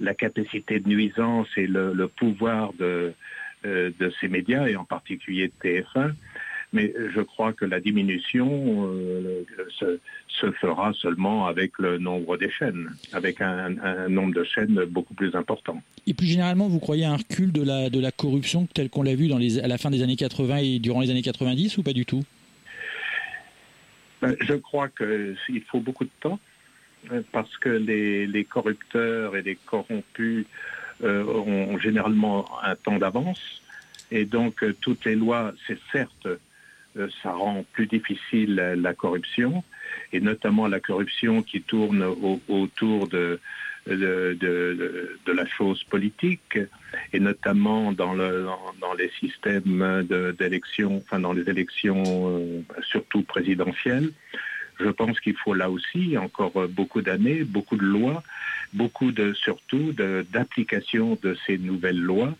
la 0.00 0.14
capacité 0.14 0.80
de 0.80 0.88
nuisance 0.88 1.48
et 1.56 1.66
le, 1.66 1.92
le 1.92 2.08
pouvoir 2.08 2.72
de, 2.74 3.12
euh, 3.66 3.90
de 3.98 4.12
ces 4.20 4.28
médias, 4.28 4.66
et 4.66 4.76
en 4.76 4.84
particulier 4.84 5.48
de 5.48 5.68
TF1 5.68 6.14
mais 6.72 6.92
je 7.14 7.20
crois 7.20 7.52
que 7.52 7.64
la 7.64 7.80
diminution 7.80 8.90
euh, 8.92 9.44
se, 9.78 9.98
se, 10.28 10.50
fera 10.52 10.92
seulement 10.92 11.46
avec 11.46 11.78
le 11.78 11.98
nombre 11.98 12.36
des 12.36 12.50
chaînes, 12.50 12.90
avec 13.12 13.40
un, 13.40 13.78
un, 13.78 14.08
nombre 14.08 14.34
de 14.34 14.44
chaînes 14.44 14.84
beaucoup 14.84 15.14
plus 15.14 15.34
important. 15.34 15.82
Et 16.06 16.12
plus 16.12 16.26
généralement, 16.26 16.68
vous 16.68 16.78
croyez 16.78 17.04
à 17.04 17.12
un 17.12 17.16
recul 17.16 17.52
de 17.52 17.62
la, 17.62 17.88
de 17.88 17.98
la 17.98 18.12
corruption 18.12 18.68
tel 18.72 18.90
qu'on 18.90 19.02
l'a 19.02 19.14
vu 19.14 19.28
dans 19.28 19.38
les, 19.38 19.58
à 19.58 19.66
la 19.66 19.78
fin 19.78 19.90
des 19.90 20.02
années 20.02 20.16
80 20.16 20.56
et 20.58 20.78
durant 20.78 21.00
les 21.00 21.10
années 21.10 21.22
90 21.22 21.78
ou 21.78 21.82
pas 21.82 21.94
du 21.94 22.04
tout? 22.04 22.22
Ben, 24.20 24.36
Je 24.40 24.54
crois 24.54 24.88
qu'il 24.88 25.62
faut 25.68 25.80
beaucoup 25.80 26.04
de 26.04 26.10
temps 26.20 26.38
euh, 27.12 27.22
parce 27.32 27.56
que 27.56 27.70
les, 27.70 28.26
les 28.26 28.44
corrupteurs 28.44 29.36
et 29.36 29.42
les 29.42 29.56
corrompus 29.56 30.44
euh, 31.02 31.24
ont 31.24 31.78
généralement 31.78 32.46
un 32.62 32.74
temps 32.74 32.98
d'avance. 32.98 33.62
Et 34.10 34.24
donc, 34.24 34.64
toutes 34.80 35.04
les 35.04 35.14
lois, 35.14 35.52
c'est 35.66 35.78
certes 35.92 36.28
ça 37.22 37.32
rend 37.32 37.64
plus 37.72 37.86
difficile 37.86 38.54
la, 38.54 38.94
corruption, 38.94 39.64
et 40.12 40.20
notamment 40.20 40.66
la 40.66 40.80
corruption 40.80 41.42
qui 41.42 41.62
tourne 41.62 42.02
autour 42.48 43.08
de, 43.08 43.40
la 43.86 45.46
chose 45.46 45.82
politique, 45.84 46.58
et 47.12 47.20
notamment 47.20 47.92
dans, 47.92 48.14
les 48.14 49.10
systèmes 49.20 50.06
d'élection, 50.38 50.96
enfin 50.98 51.20
dans 51.20 51.32
les 51.32 51.48
élections 51.48 52.02
euh, 52.06 52.62
surtout 52.82 53.22
présidentielles. 53.22 54.10
Je 54.80 54.90
pense 54.90 55.18
qu'il 55.18 55.36
faut 55.36 55.54
là 55.54 55.70
aussi 55.70 56.16
encore 56.16 56.68
beaucoup 56.68 57.02
d'années, 57.02 57.42
beaucoup 57.42 57.76
de 57.76 57.84
lois, 57.84 58.22
beaucoup 58.72 59.10
de 59.10 59.32
surtout 59.32 59.92
d'application 59.92 61.18
de 61.20 61.36
ces 61.46 61.58
nouvelles 61.58 62.00
lois 62.00 62.34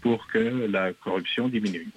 pour 0.00 0.26
que 0.26 0.66
la 0.70 0.92
corruption 0.92 1.48
diminue. 1.48 1.88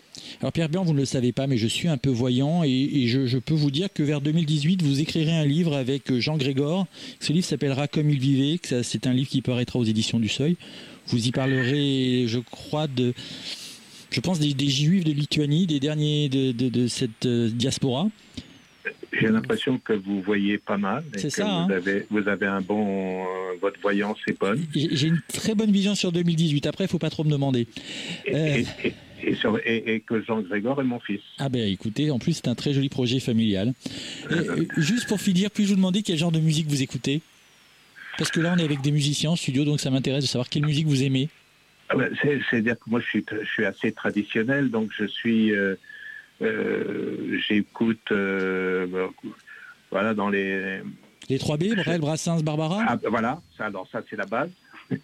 Alors 0.41 0.51
Pierre 0.51 0.69
Blanc, 0.69 0.83
vous 0.83 0.93
ne 0.93 0.99
le 0.99 1.05
savez 1.05 1.31
pas, 1.31 1.47
mais 1.47 1.57
je 1.57 1.67
suis 1.67 1.87
un 1.87 1.97
peu 1.97 2.09
voyant 2.09 2.63
et, 2.63 3.07
je, 3.07 3.37
peux 3.37 3.53
vous 3.53 3.71
dire 3.71 3.91
que 3.91 4.03
vers 4.03 4.21
2018, 4.21 4.81
vous 4.81 5.01
écrirez 5.01 5.35
un 5.35 5.45
livre 5.45 5.75
avec 5.75 6.13
Jean 6.19 6.37
Grégor. 6.37 6.87
Ce 7.19 7.33
livre 7.33 7.45
s'appellera 7.45 7.87
Comme 7.87 8.09
il 8.09 8.19
vivait. 8.19 8.59
C'est 8.83 9.07
un 9.07 9.13
livre 9.13 9.29
qui 9.29 9.41
paraîtra 9.41 9.79
aux 9.79 9.83
éditions 9.83 10.19
du 10.19 10.29
Seuil. 10.29 10.57
Vous 11.07 11.27
y 11.27 11.31
parlerez, 11.31 12.25
je 12.27 12.39
crois, 12.39 12.87
de, 12.87 13.13
je 14.09 14.19
pense 14.21 14.39
des, 14.39 14.69
Juifs 14.69 15.03
de 15.03 15.11
Lituanie, 15.11 15.67
des 15.67 15.79
derniers 15.79 16.29
de 16.29 16.87
cette 16.87 17.25
euh, 17.25 17.49
diaspora. 17.49 18.07
J'ai 19.27 19.31
l'impression 19.31 19.77
que 19.77 19.93
vous 19.93 20.21
voyez 20.21 20.57
pas 20.57 20.77
mal. 20.77 21.03
C'est 21.15 21.29
ça. 21.29 21.43
Vous, 21.45 21.49
hein. 21.49 21.67
avez, 21.69 22.05
vous 22.09 22.27
avez 22.27 22.45
un 22.45 22.61
bon. 22.61 23.23
Euh, 23.23 23.57
votre 23.61 23.79
voyance 23.81 24.17
est 24.27 24.39
bonne. 24.39 24.65
J'ai 24.73 25.07
une 25.07 25.21
très 25.27 25.55
bonne 25.55 25.71
vision 25.71 25.95
sur 25.95 26.11
2018. 26.11 26.65
Après, 26.67 26.83
il 26.83 26.87
ne 26.87 26.91
faut 26.91 26.99
pas 26.99 27.09
trop 27.09 27.23
me 27.23 27.31
demander. 27.31 27.67
Et, 28.25 28.35
euh, 28.35 28.63
et, 29.65 29.99
que 30.01 30.21
Jean 30.23 30.41
Grégor 30.41 30.81
est 30.81 30.85
mon 30.85 30.99
fils. 30.99 31.21
Ah 31.37 31.49
ben 31.49 31.61
écoutez, 31.71 32.11
en 32.11 32.19
plus 32.19 32.33
c'est 32.33 32.47
un 32.47 32.55
très 32.55 32.73
joli 32.73 32.89
projet 32.89 33.19
familial. 33.19 33.73
Euh, 34.31 34.65
juste 34.77 35.07
pour 35.07 35.21
finir, 35.21 35.49
puis-je 35.49 35.69
vous 35.69 35.75
demander 35.75 36.01
quel 36.01 36.17
genre 36.17 36.31
de 36.31 36.39
musique 36.39 36.67
vous 36.67 36.81
écoutez? 36.81 37.21
Parce 38.17 38.29
que 38.31 38.41
là, 38.41 38.53
on 38.55 38.59
est 38.59 38.63
avec 38.63 38.81
des 38.81 38.91
musiciens 38.91 39.31
en 39.31 39.35
studio, 39.35 39.63
donc 39.63 39.79
ça 39.79 39.89
m'intéresse 39.89 40.23
de 40.23 40.29
savoir 40.29 40.49
quelle 40.49 40.65
musique 40.65 40.87
vous 40.87 41.03
aimez. 41.03 41.29
Ah 41.89 41.95
ben, 41.95 42.13
c'est- 42.21 42.41
C'est-à-dire 42.49 42.75
que 42.75 42.89
moi, 42.89 42.99
je 42.99 43.05
suis, 43.05 43.25
je 43.31 43.47
suis 43.49 43.65
assez 43.65 43.91
traditionnel, 43.91 44.69
donc 44.69 44.89
je 44.97 45.05
suis... 45.05 45.53
euh, 45.55 45.75
J'écoute... 47.47 48.11
euh, 48.11 48.87
ben, 48.87 49.09
voilà, 49.91 50.13
dans 50.13 50.29
les... 50.29 50.81
Les 51.29 51.37
3B, 51.37 51.75
Brel, 51.75 52.01
Brassens, 52.01 52.41
Barbara 52.43 52.83
Ah, 52.87 52.97
voilà, 53.09 53.41
ça, 53.57 53.65
alors 53.67 53.87
ça 53.91 54.01
c'est 54.09 54.15
la 54.17 54.25
base. 54.25 54.49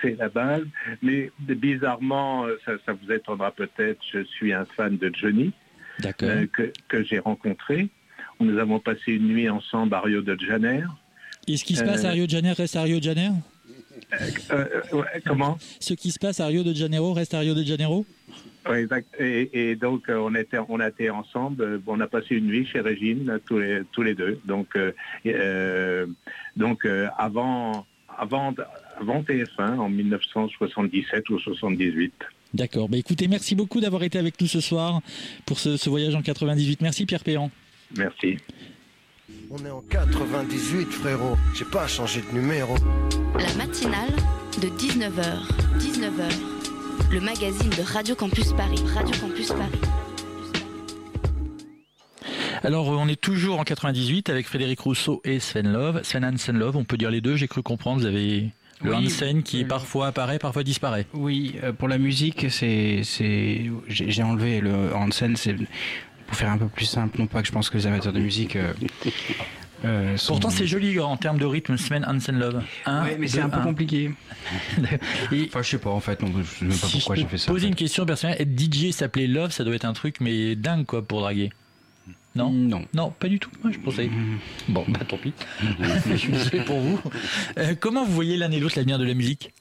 c'est 0.00 0.16
la 0.18 0.28
base. 0.28 0.64
Mais 1.02 1.30
bizarrement, 1.48 2.46
euh, 2.46 2.56
ça, 2.64 2.72
ça 2.86 2.92
vous 2.92 3.12
étonnera 3.12 3.50
peut-être, 3.52 4.00
je 4.12 4.24
suis 4.24 4.52
un 4.52 4.64
fan 4.76 4.96
de 4.96 5.10
Johnny, 5.14 5.52
D'accord. 6.00 6.28
euh, 6.30 6.46
que, 6.46 6.72
que 6.88 7.04
j'ai 7.04 7.18
rencontré. 7.18 7.88
Nous 8.40 8.58
avons 8.58 8.80
passé 8.80 9.12
une 9.12 9.28
nuit 9.28 9.48
ensemble 9.48 9.94
à 9.94 10.00
Rio 10.00 10.22
de 10.22 10.36
Janeiro. 10.40 10.90
Et 11.46 11.56
ce 11.56 11.64
qui 11.64 11.76
se 11.76 11.84
passe 11.84 12.04
à 12.04 12.08
Euh, 12.08 12.12
Rio 12.12 12.26
de 12.26 12.30
Janeiro 12.30 12.54
reste 12.56 12.76
à 12.76 12.82
Rio 12.82 12.98
de 12.98 13.04
Janeiro 13.04 13.34
Euh, 14.12 14.26
euh, 14.52 14.96
ouais, 14.96 15.22
comment? 15.26 15.58
Ce 15.80 15.94
qui 15.94 16.10
se 16.10 16.18
passe 16.18 16.40
à 16.40 16.46
Rio 16.46 16.62
de 16.62 16.72
Janeiro 16.74 17.12
reste 17.12 17.34
à 17.34 17.40
Rio 17.40 17.54
de 17.54 17.62
Janeiro? 17.64 18.06
Oui, 18.68 18.76
exact. 18.78 19.08
Et, 19.18 19.70
et 19.70 19.76
donc, 19.76 20.08
euh, 20.08 20.16
on 20.18 20.34
était, 20.34 20.58
on 20.68 20.78
a 20.80 20.88
été 20.88 21.10
ensemble. 21.10 21.62
euh, 21.62 21.78
On 21.86 21.98
a 22.00 22.06
passé 22.06 22.36
une 22.36 22.46
nuit 22.46 22.64
chez 22.66 22.80
Régine, 22.80 23.40
tous 23.46 23.58
les, 23.58 23.82
tous 23.92 24.02
les 24.02 24.14
deux. 24.14 24.38
Donc, 24.44 24.68
euh, 24.76 24.92
euh, 25.26 26.06
donc 26.56 26.84
euh, 26.84 27.08
avant, 27.18 27.86
avant, 28.16 28.54
avant 29.00 29.22
TF1, 29.22 29.78
en 29.78 29.88
1977 29.88 31.28
ou 31.30 31.38
78. 31.40 32.12
D'accord. 32.54 32.88
Bah 32.88 32.98
écoutez, 32.98 33.28
merci 33.28 33.54
beaucoup 33.54 33.80
d'avoir 33.80 34.02
été 34.02 34.18
avec 34.18 34.40
nous 34.40 34.46
ce 34.46 34.60
soir 34.60 35.00
pour 35.46 35.58
ce, 35.58 35.76
ce 35.76 35.88
voyage 35.90 36.14
en 36.14 36.22
98. 36.22 36.82
Merci 36.82 37.06
Pierre 37.06 37.24
Péan. 37.24 37.50
Merci. 37.96 38.36
On 39.50 39.58
est 39.64 39.70
en 39.70 39.80
98, 39.82 40.86
frérot. 40.92 41.36
J'ai 41.54 41.64
pas 41.64 41.86
changé 41.86 42.20
de 42.20 42.38
numéro. 42.38 42.74
La 43.38 43.54
matinale 43.64 44.10
de 44.60 44.68
19h. 44.68 45.78
19h. 45.78 46.61
Le 47.12 47.20
magazine 47.20 47.70
de 47.70 47.82
Radio 47.82 48.14
Campus 48.14 48.52
Paris. 48.52 48.82
Radio 48.94 49.14
Campus 49.20 49.48
Paris. 49.48 49.78
Alors, 52.62 52.88
on 52.88 53.08
est 53.08 53.20
toujours 53.20 53.58
en 53.58 53.64
98 53.64 54.30
avec 54.30 54.46
Frédéric 54.46 54.80
Rousseau 54.80 55.20
et 55.24 55.40
Sven 55.40 55.70
Love. 55.72 56.02
Sven 56.04 56.24
Hansen 56.24 56.56
Love, 56.58 56.76
on 56.76 56.84
peut 56.84 56.96
dire 56.96 57.10
les 57.10 57.20
deux, 57.20 57.36
j'ai 57.36 57.48
cru 57.48 57.62
comprendre. 57.62 58.00
Vous 58.00 58.06
avez 58.06 58.50
le 58.82 58.94
Oui. 58.94 59.06
Hansen 59.06 59.42
qui 59.42 59.64
parfois 59.64 60.08
apparaît, 60.08 60.38
parfois 60.38 60.62
disparaît. 60.62 61.06
Oui, 61.14 61.56
euh, 61.62 61.72
pour 61.72 61.88
la 61.88 61.98
musique, 61.98 62.46
c'est, 62.50 63.00
c'est, 63.04 63.70
j'ai 63.88 64.10
j'ai 64.10 64.22
enlevé 64.22 64.60
le 64.60 64.94
Hansen, 64.94 65.36
c'est 65.36 65.54
pour 66.26 66.36
faire 66.36 66.50
un 66.50 66.58
peu 66.58 66.66
plus 66.68 66.86
simple, 66.86 67.18
non 67.18 67.26
pas 67.26 67.42
que 67.42 67.48
je 67.48 67.52
pense 67.52 67.68
que 67.68 67.76
les 67.76 67.86
amateurs 67.86 68.12
de 68.12 68.20
musique. 68.20 68.56
euh, 68.56 68.72
euh, 69.84 70.16
Pourtant, 70.26 70.50
c'est 70.50 70.66
joli 70.66 70.98
en 71.00 71.16
termes 71.16 71.38
de 71.38 71.44
rythme, 71.46 71.76
Sven 71.76 72.04
Hansen 72.04 72.38
Love. 72.38 72.62
Un, 72.86 73.04
Ouais, 73.04 73.16
mais 73.18 73.26
c'est 73.28 73.40
un 73.40 73.48
peu 73.48 73.58
un. 73.60 73.62
compliqué. 73.64 74.10
Enfin, 75.32 75.62
je 75.62 75.68
sais 75.68 75.78
pas 75.78 75.90
en 75.90 76.00
fait, 76.00 76.20
non, 76.22 76.32
je 76.36 76.42
sais 76.42 76.64
même 76.64 76.78
pas 76.78 76.86
Si 76.86 76.98
pourquoi 76.98 77.16
j'ai 77.16 77.26
fait 77.26 77.38
ça. 77.38 77.50
Poser 77.52 77.68
une 77.68 77.74
question 77.74 78.04
personnelle, 78.06 78.36
être 78.40 78.58
DJ 78.58 78.90
s'appelait 78.90 79.26
Love, 79.26 79.50
ça 79.52 79.64
doit 79.64 79.74
être 79.74 79.84
un 79.84 79.92
truc 79.92 80.16
mais 80.20 80.56
dingue 80.56 80.84
quoi 80.86 81.02
pour 81.02 81.20
draguer. 81.20 81.50
Non? 82.34 82.50
Non. 82.50 82.86
Non, 82.94 83.10
pas 83.10 83.28
du 83.28 83.38
tout. 83.38 83.50
Moi, 83.62 83.72
je 83.72 83.78
pensais. 83.78 84.08
Bon, 84.68 84.84
bah 84.88 85.00
tant 85.06 85.18
pis. 85.18 85.34
je 86.10 86.16
suis 86.16 86.32
désolé 86.32 86.64
pour 86.64 86.80
vous. 86.80 86.98
Euh, 87.58 87.74
comment 87.78 88.04
vous 88.04 88.12
voyez 88.12 88.36
l'un 88.38 88.50
et 88.50 88.58
l'autre 88.58 88.74
l'avenir 88.76 88.98
de 88.98 89.04
la 89.04 89.14
musique? 89.14 89.52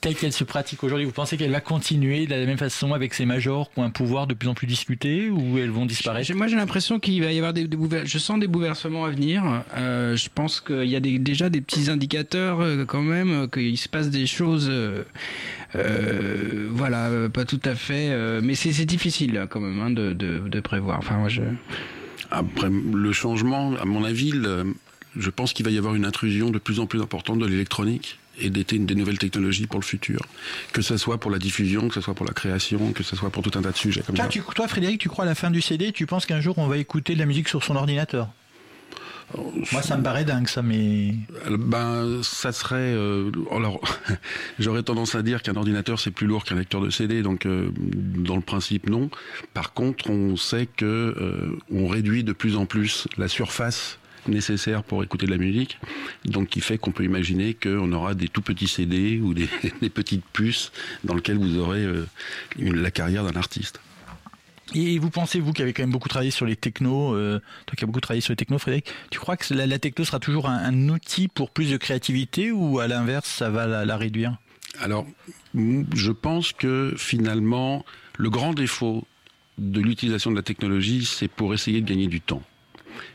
Telle 0.00 0.14
qu'elle 0.14 0.32
se 0.32 0.44
pratique 0.44 0.84
aujourd'hui, 0.84 1.06
vous 1.06 1.12
pensez 1.12 1.36
qu'elle 1.36 1.50
va 1.50 1.60
continuer 1.60 2.26
de 2.26 2.30
la 2.30 2.46
même 2.46 2.56
façon 2.56 2.94
avec 2.94 3.14
ces 3.14 3.24
majors 3.26 3.68
qui 3.72 3.80
ont 3.80 3.82
un 3.82 3.90
pouvoir 3.90 4.28
de 4.28 4.34
plus 4.34 4.48
en 4.48 4.54
plus 4.54 4.68
discuté 4.68 5.28
ou 5.28 5.58
elles 5.58 5.70
vont 5.70 5.86
disparaître? 5.86 6.32
Moi, 6.34 6.46
j'ai 6.46 6.54
l'impression 6.54 7.00
qu'il 7.00 7.20
va 7.20 7.32
y 7.32 7.38
avoir 7.38 7.52
des, 7.52 7.66
des 7.66 7.76
Je 8.04 8.18
sens 8.18 8.38
des 8.38 8.46
bouleversements 8.46 9.04
à 9.06 9.10
venir. 9.10 9.64
Euh, 9.76 10.14
je 10.14 10.28
pense 10.32 10.60
qu'il 10.60 10.84
y 10.84 10.94
a 10.94 11.00
des- 11.00 11.18
déjà 11.18 11.50
des 11.50 11.60
petits 11.60 11.90
indicateurs 11.90 12.60
euh, 12.60 12.84
quand 12.84 13.02
même, 13.02 13.30
euh, 13.30 13.46
qu'il 13.48 13.76
se 13.76 13.88
passe 13.88 14.08
des 14.08 14.26
choses. 14.26 14.68
euh, 14.70 16.68
voilà, 16.70 17.28
pas 17.28 17.44
tout 17.44 17.60
à 17.64 17.74
fait. 17.74 18.40
mais 18.40 18.54
c'est 18.54 18.84
difficile 18.84 19.46
quand 19.50 19.60
même 19.60 19.80
hein, 19.80 19.90
de, 19.90 20.12
de- 20.12 20.48
de 20.48 20.60
prévoir. 20.60 20.98
Enfin, 20.98 21.16
moi, 21.16 21.28
je. 21.28 21.42
Après 22.30 22.68
le 22.70 23.12
changement, 23.12 23.74
à 23.76 23.84
mon 23.84 24.04
avis, 24.04 24.30
le- 24.30 24.74
je 25.16 25.30
pense 25.30 25.52
qu'il 25.52 25.64
va 25.64 25.72
y 25.72 25.78
avoir 25.78 25.94
une 25.96 26.04
intrusion 26.04 26.50
de 26.50 26.58
plus 26.58 26.78
en 26.78 26.86
plus 26.86 27.00
importante 27.02 27.38
de 27.40 27.46
l'électronique 27.46 28.18
et 28.40 28.50
des, 28.50 28.64
des 28.64 28.94
nouvelles 28.94 29.18
technologies 29.18 29.66
pour 29.66 29.80
le 29.80 29.84
futur. 29.84 30.20
Que 30.72 30.82
ce 30.82 30.96
soit 30.96 31.18
pour 31.18 31.30
la 31.30 31.38
diffusion, 31.38 31.88
que 31.88 31.94
ce 31.94 32.00
soit 32.00 32.14
pour 32.14 32.26
la 32.26 32.32
création, 32.32 32.92
que 32.92 33.02
ce 33.02 33.16
soit 33.16 33.30
pour 33.30 33.42
tout 33.42 33.56
un 33.58 33.62
tas 33.62 33.72
de 33.72 33.76
sujets 33.76 34.02
comme 34.02 34.16
toi, 34.16 34.24
ça. 34.26 34.30
tu- 34.30 34.42
toi, 34.54 34.68
Frédéric, 34.68 35.00
tu 35.00 35.08
crois 35.08 35.24
à 35.24 35.28
la 35.28 35.34
fin 35.34 35.50
du 35.50 35.60
CD 35.60 35.92
Tu 35.92 36.06
penses 36.06 36.26
qu'un 36.26 36.40
jour 36.40 36.58
on 36.58 36.66
va 36.68 36.76
écouter 36.78 37.14
de 37.14 37.18
la 37.18 37.26
musique 37.26 37.48
sur 37.48 37.62
son 37.64 37.76
ordinateur? 37.76 38.28
Moi, 39.72 39.82
ça 39.82 39.98
me 39.98 40.02
paraît 40.02 40.24
dingue, 40.24 40.48
ça, 40.48 40.62
mais. 40.62 41.14
Euh, 41.46 41.58
Ben, 41.58 42.20
ça 42.22 42.50
serait. 42.50 42.76
euh, 42.78 43.30
alors, 43.54 43.78
j'aurais 44.58 44.82
tendance 44.82 45.14
à 45.14 45.22
dire 45.22 45.42
qu'un 45.42 45.54
ordinateur 45.56 46.00
c'est 46.00 46.10
plus 46.10 46.26
lourd 46.26 46.44
qu'un 46.44 46.54
lecteur 46.54 46.80
de 46.80 46.88
CD, 46.88 47.20
donc 47.22 47.44
euh, 47.44 47.68
dans 47.76 48.36
le 48.36 48.40
principe 48.42 48.88
non. 48.88 49.10
Par 49.52 49.74
contre, 49.74 50.08
on 50.08 50.36
sait 50.36 50.66
que 50.66 50.86
euh, 50.86 51.58
on 51.70 51.88
réduit 51.88 52.24
de 52.24 52.32
plus 52.32 52.56
en 52.56 52.64
plus 52.64 53.06
la 53.18 53.28
surface 53.28 53.98
nécessaire 54.28 54.82
pour 54.82 55.02
écouter 55.02 55.26
de 55.26 55.30
la 55.30 55.38
musique, 55.38 55.78
donc 56.24 56.48
qui 56.48 56.60
fait 56.60 56.78
qu'on 56.78 56.92
peut 56.92 57.04
imaginer 57.04 57.54
qu'on 57.54 57.90
aura 57.92 58.14
des 58.14 58.28
tout 58.28 58.42
petits 58.42 58.68
CD 58.68 59.18
ou 59.20 59.34
des, 59.34 59.48
des 59.82 59.90
petites 59.90 60.24
puces 60.32 60.70
dans 61.04 61.14
lesquelles 61.14 61.38
vous 61.38 61.58
aurez 61.58 61.82
euh, 61.84 62.06
une- 62.58 62.76
la 62.80 62.90
carrière 62.90 63.24
d'un 63.24 63.38
artiste. 63.38 63.80
Et 64.74 64.98
vous 64.98 65.08
pensez, 65.08 65.40
vous 65.40 65.52
qui 65.54 65.62
avez 65.62 65.72
quand 65.72 65.82
même 65.82 65.92
beaucoup 65.92 66.08
travaillé 66.10 66.30
sur 66.30 66.44
les 66.44 66.54
technos, 66.56 67.14
euh, 67.14 67.40
toi 67.64 67.74
qui 67.74 67.84
as 67.84 67.86
beaucoup 67.86 68.00
travaillé 68.02 68.20
sur 68.20 68.32
les 68.32 68.36
technos, 68.36 68.58
Frédéric, 68.58 68.86
tu 69.10 69.18
crois 69.18 69.38
que 69.38 69.54
la, 69.54 69.66
la 69.66 69.78
techno 69.78 70.04
sera 70.04 70.20
toujours 70.20 70.46
un, 70.46 70.58
un 70.58 70.88
outil 70.90 71.28
pour 71.28 71.50
plus 71.50 71.70
de 71.70 71.78
créativité 71.78 72.52
ou 72.52 72.78
à 72.78 72.86
l'inverse, 72.86 73.26
ça 73.28 73.48
va 73.48 73.66
la, 73.66 73.86
la 73.86 73.96
réduire? 73.96 74.36
Alors, 74.80 75.06
je 75.54 76.12
pense 76.12 76.52
que 76.52 76.92
finalement, 76.98 77.84
le 78.18 78.28
grand 78.28 78.52
défaut 78.52 79.06
de 79.56 79.80
l'utilisation 79.80 80.30
de 80.30 80.36
la 80.36 80.42
technologie, 80.42 81.06
c'est 81.06 81.28
pour 81.28 81.54
essayer 81.54 81.80
de 81.80 81.88
gagner 81.88 82.06
du 82.06 82.20
temps. 82.20 82.42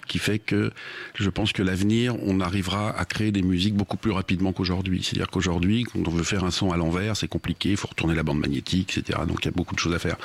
Qui 0.07 0.19
fait 0.19 0.39
que 0.39 0.71
je 1.15 1.29
pense 1.29 1.53
que 1.53 1.63
l'avenir, 1.63 2.15
on 2.21 2.39
arrivera 2.39 2.97
à 2.97 3.05
créer 3.05 3.31
des 3.31 3.41
musiques 3.41 3.75
beaucoup 3.75 3.97
plus 3.97 4.11
rapidement 4.11 4.53
qu'aujourd'hui. 4.53 5.01
C'est-à-dire 5.03 5.29
qu'aujourd'hui, 5.29 5.83
quand 5.83 6.07
on 6.07 6.11
veut 6.11 6.23
faire 6.23 6.43
un 6.43 6.51
son 6.51 6.71
à 6.71 6.77
l'envers, 6.77 7.15
c'est 7.15 7.27
compliqué, 7.27 7.71
il 7.71 7.77
faut 7.77 7.87
retourner 7.87 8.15
la 8.15 8.23
bande 8.23 8.39
magnétique, 8.39 8.97
etc. 8.97 9.19
Donc 9.27 9.39
il 9.41 9.45
y 9.45 9.47
a 9.47 9.51
beaucoup 9.51 9.75
de 9.75 9.79
choses 9.79 9.93
à 9.93 9.99
faire. 9.99 10.17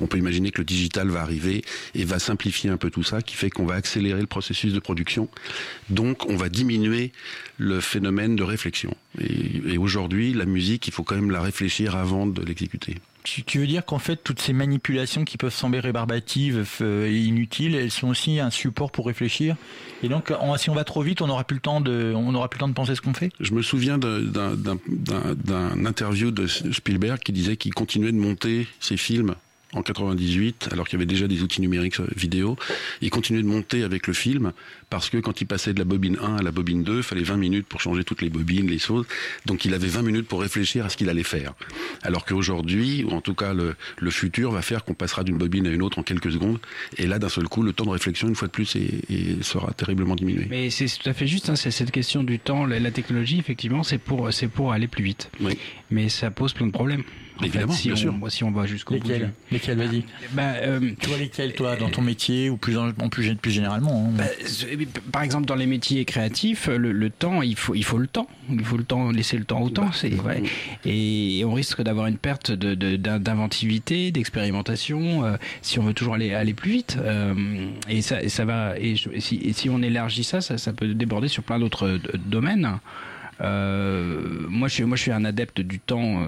On 0.00 0.06
peut 0.06 0.18
imaginer 0.18 0.50
que 0.50 0.58
le 0.58 0.64
digital 0.64 1.08
va 1.08 1.20
arriver 1.20 1.64
et 1.94 2.04
va 2.04 2.18
simplifier 2.18 2.70
un 2.70 2.76
peu 2.76 2.90
tout 2.90 3.02
ça, 3.02 3.22
qui 3.22 3.34
fait 3.34 3.50
qu'on 3.50 3.66
va 3.66 3.74
accélérer 3.74 4.20
le 4.20 4.26
processus 4.26 4.72
de 4.72 4.80
production. 4.80 5.28
Donc 5.90 6.28
on 6.28 6.36
va 6.36 6.48
diminuer 6.48 7.12
le 7.58 7.80
phénomène 7.80 8.36
de 8.36 8.42
réflexion. 8.42 8.94
Et, 9.20 9.78
aujourd'hui, 9.78 10.32
la 10.32 10.46
musique, 10.46 10.86
il 10.88 10.92
faut 10.92 11.02
quand 11.02 11.14
même 11.14 11.30
la 11.30 11.40
réfléchir 11.40 11.96
avant 11.96 12.26
de 12.26 12.42
l'exécuter. 12.42 12.96
Tu, 13.24 13.58
veux 13.58 13.66
dire 13.66 13.84
qu'en 13.84 13.98
fait, 13.98 14.16
toutes 14.22 14.40
ces 14.40 14.52
manipulations 14.52 15.24
qui 15.24 15.38
peuvent 15.38 15.52
sembler 15.52 15.80
rébarbatives 15.80 16.64
euh, 16.82 17.06
et 17.06 17.16
inutiles, 17.22 17.74
elles 17.74 17.90
sont 17.90 18.08
aussi 18.08 18.38
un 18.38 18.50
support 18.50 18.92
pour 18.92 19.06
réfléchir? 19.06 19.56
Et 20.02 20.08
donc, 20.08 20.32
si 20.58 20.70
on 20.70 20.74
va 20.74 20.84
trop 20.84 21.02
vite, 21.02 21.22
on 21.22 21.26
n'aura 21.26 21.44
plus 21.44 21.54
le 21.54 21.60
temps 21.60 21.80
de, 21.80 22.12
on 22.14 22.32
n'aura 22.32 22.48
plus 22.48 22.58
le 22.58 22.60
temps 22.60 22.68
de 22.68 22.74
penser 22.74 22.94
ce 22.94 23.00
qu'on 23.00 23.14
fait? 23.14 23.30
Je 23.40 23.52
me 23.54 23.62
souviens 23.62 23.98
d'un 23.98 25.86
interview 25.86 26.30
de 26.30 26.46
Spielberg 26.46 27.18
qui 27.18 27.32
disait 27.32 27.56
qu'il 27.56 27.72
continuait 27.72 28.12
de 28.12 28.18
monter 28.18 28.68
ses 28.80 28.96
films 28.96 29.34
en 29.74 29.82
98, 29.82 30.68
alors 30.72 30.86
qu'il 30.88 30.98
y 30.98 31.02
avait 31.02 31.06
déjà 31.06 31.26
des 31.28 31.42
outils 31.42 31.60
numériques 31.60 32.00
euh, 32.00 32.06
vidéo. 32.16 32.56
Il 33.00 33.10
continuait 33.10 33.42
de 33.42 33.46
monter 33.48 33.82
avec 33.82 34.06
le 34.06 34.12
film 34.14 34.52
parce 34.90 35.10
que 35.10 35.16
quand 35.18 35.40
il 35.40 35.46
passait 35.46 35.72
de 35.74 35.78
la 35.78 35.84
bobine 35.84 36.16
1 36.22 36.36
à 36.36 36.42
la 36.42 36.50
bobine 36.52 36.82
2, 36.84 36.98
il 36.98 37.02
fallait 37.02 37.22
20 37.22 37.36
minutes 37.36 37.66
pour 37.66 37.80
changer 37.80 38.04
toutes 38.04 38.22
les 38.22 38.30
bobines, 38.30 38.66
les 38.68 38.78
choses. 38.78 39.06
Donc 39.46 39.64
il 39.64 39.74
avait 39.74 39.88
20 39.88 40.02
minutes 40.02 40.28
pour 40.28 40.40
réfléchir 40.40 40.84
à 40.84 40.88
ce 40.88 40.96
qu'il 40.96 41.08
allait 41.08 41.22
faire. 41.24 41.54
Alors 42.02 42.24
qu'aujourd'hui, 42.24 43.04
ou 43.04 43.10
en 43.10 43.20
tout 43.20 43.34
cas 43.34 43.54
le, 43.54 43.74
le 43.98 44.10
futur, 44.10 44.50
va 44.52 44.62
faire 44.62 44.84
qu'on 44.84 44.94
passera 44.94 45.24
d'une 45.24 45.38
bobine 45.38 45.66
à 45.66 45.70
une 45.70 45.82
autre 45.82 45.98
en 45.98 46.02
quelques 46.02 46.32
secondes. 46.32 46.58
Et 46.98 47.06
là, 47.06 47.18
d'un 47.18 47.28
seul 47.28 47.48
coup, 47.48 47.62
le 47.62 47.72
temps 47.72 47.84
de 47.84 47.90
réflexion, 47.90 48.28
une 48.28 48.36
fois 48.36 48.48
de 48.48 48.52
plus, 48.52 48.76
est- 48.76 49.10
est- 49.10 49.42
sera 49.42 49.72
terriblement 49.72 50.14
diminué. 50.14 50.46
Mais 50.48 50.70
c'est 50.70 50.86
tout 50.86 51.08
à 51.08 51.12
fait 51.14 51.26
juste, 51.26 51.48
hein, 51.50 51.56
c'est 51.56 51.70
cette 51.70 51.90
question 51.90 52.22
du 52.22 52.38
temps, 52.38 52.66
la, 52.66 52.78
la 52.78 52.90
technologie, 52.90 53.38
effectivement, 53.38 53.82
c'est 53.82 53.98
pour, 53.98 54.32
c'est 54.32 54.48
pour 54.48 54.72
aller 54.72 54.86
plus 54.88 55.02
vite. 55.04 55.30
Mais 55.90 56.08
ça 56.08 56.30
pose 56.30 56.52
plein 56.52 56.66
de 56.66 56.72
problèmes. 56.72 57.02
En 57.36 57.40
fait, 57.40 57.46
Évidemment, 57.48 57.72
si 57.72 57.88
bien 57.88 57.94
on, 57.94 57.96
sûr. 57.96 58.14
Si 58.28 58.44
on 58.44 58.50
va 58.52 58.64
jusqu'au 58.66 58.94
bout. 58.94 59.08
Lesquels 59.08 59.26
du- 59.26 59.54
Lesquels, 59.54 59.76
vas-y. 59.78 60.04
Bah, 60.32 60.52
euh, 60.62 60.92
tu 61.00 61.08
vois 61.08 61.18
lesquels, 61.18 61.52
toi, 61.54 61.74
dans 61.76 61.88
ton 61.90 62.02
métier 62.02 62.48
ou 62.48 62.56
plus 62.56 62.78
en, 62.78 62.92
plus, 63.08 63.34
plus 63.34 63.50
généralement 63.50 64.06
hein 64.08 64.12
Bah, 64.16 64.24
Par 65.12 65.22
exemple, 65.22 65.46
dans 65.46 65.56
les 65.56 65.66
métiers 65.66 66.04
créatifs, 66.04 66.68
le, 66.68 66.92
le 66.92 67.10
temps, 67.10 67.42
il 67.42 67.56
faut, 67.56 67.74
il 67.74 67.84
faut 67.84 67.98
le 67.98 68.06
temps. 68.06 68.28
Il 68.50 68.64
faut 68.64 68.76
le 68.76 68.84
temps, 68.84 69.10
laisser 69.10 69.36
le 69.36 69.44
temps 69.44 69.60
au 69.62 69.70
temps. 69.70 69.90
C'est 69.92 70.12
ouais. 70.20 70.42
Et 70.84 71.42
on 71.44 71.52
risque 71.54 71.82
d'avoir 71.82 72.06
une 72.06 72.18
perte 72.18 72.52
de- 72.52 72.74
de- 72.74 72.96
d'inventivité, 72.96 74.12
d'expérimentation, 74.12 75.24
euh, 75.24 75.36
si 75.62 75.78
on 75.78 75.82
veut 75.82 75.94
toujours 75.94 76.14
aller, 76.14 76.34
aller 76.34 76.54
plus 76.54 76.70
vite. 76.70 76.98
Euh, 77.00 77.34
et, 77.88 78.00
ça, 78.02 78.22
et 78.22 78.28
ça 78.28 78.44
va. 78.44 78.78
Et, 78.78 78.94
je- 78.96 79.08
et 79.12 79.20
si, 79.20 79.36
et 79.42 79.52
si 79.52 79.68
on 79.70 79.82
élargit 79.82 80.24
ça, 80.24 80.40
ça, 80.40 80.56
ça 80.58 80.72
peut 80.72 80.94
déborder 80.94 81.28
sur 81.28 81.42
plein 81.42 81.58
d'autres 81.58 81.86
euh, 81.88 81.98
domaines. 82.26 82.78
Euh, 83.40 84.46
moi, 84.48 84.68
je 84.68 84.74
suis, 84.74 84.84
moi, 84.84 84.96
je 84.96 85.02
suis 85.02 85.10
un 85.12 85.24
adepte 85.24 85.60
du 85.60 85.80
temps. 85.80 86.26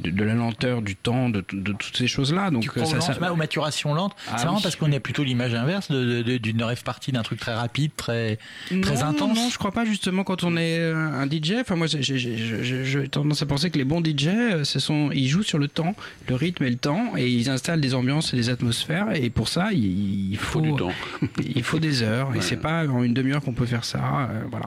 Euh, 0.00 0.02
de, 0.02 0.10
de 0.10 0.24
la 0.24 0.34
lenteur, 0.34 0.82
du 0.82 0.96
temps, 0.96 1.28
de, 1.28 1.44
de 1.52 1.72
toutes 1.72 1.96
ces 1.96 2.06
choses-là. 2.06 2.50
Donc 2.50 2.62
Tu 2.62 2.68
crois 2.70 2.84
ça, 2.84 3.00
ça- 3.00 3.32
aux 3.32 3.36
maturations 3.36 3.94
lentes 3.94 4.14
Ah 4.28 4.34
C'est 4.38 4.44
marrant 4.44 4.56
oui. 4.56 4.62
parce 4.62 4.76
qu'on 4.76 4.92
est 4.92 5.00
plutôt 5.00 5.24
l'image 5.24 5.54
inverse 5.54 5.90
de- 5.90 6.22
de- 6.22 6.38
d'une 6.38 6.62
rêve 6.62 6.82
partie 6.82 7.12
d'un 7.12 7.22
truc 7.22 7.40
très 7.40 7.54
rapide, 7.54 7.90
très, 7.96 8.38
très 8.68 8.76
non, 8.96 9.04
intense. 9.04 9.36
Non, 9.36 9.48
je 9.50 9.58
crois 9.58 9.72
pas 9.72 9.84
justement 9.84 10.24
quand 10.24 10.44
on 10.44 10.56
est 10.56 10.78
euh, 10.78 10.94
un 10.96 11.26
DJ. 11.28 11.54
Enfin, 11.60 11.76
moi, 11.76 11.86
j'ai- 11.88 13.08
tendance 13.10 13.42
à 13.42 13.46
penser 13.46 13.70
que 13.70 13.78
les 13.78 13.84
bons 13.84 14.02
DJ, 14.02 14.28
euh, 14.28 14.64
ce 14.64 14.78
sont, 14.80 15.10
ils 15.12 15.28
jouent 15.28 15.42
sur 15.42 15.58
le 15.58 15.68
temps, 15.68 15.94
le 16.28 16.34
rythme 16.34 16.64
et 16.64 16.70
le 16.70 16.76
temps, 16.76 17.16
et 17.16 17.28
ils 17.28 17.48
installent 17.50 17.80
des 17.80 17.94
ambiances 17.94 18.32
et 18.34 18.36
des 18.36 18.50
atmosphères. 18.50 19.08
Et 19.14 19.30
pour 19.30 19.48
ça, 19.48 19.72
il, 19.72 20.30
il 20.32 20.36
faut, 20.38 20.60
du 20.60 20.74
temps. 20.74 20.92
il 21.54 21.62
faut 21.62 21.78
des 21.78 22.02
heures. 22.02 22.34
Et 22.34 22.40
c'est 22.40 22.56
pas 22.56 22.86
en 22.86 23.02
une 23.02 23.14
demi-heure 23.14 23.42
qu'on 23.42 23.52
peut 23.52 23.66
faire 23.66 23.84
ça. 23.84 24.28
euh, 24.30 24.42
voilà. 24.50 24.66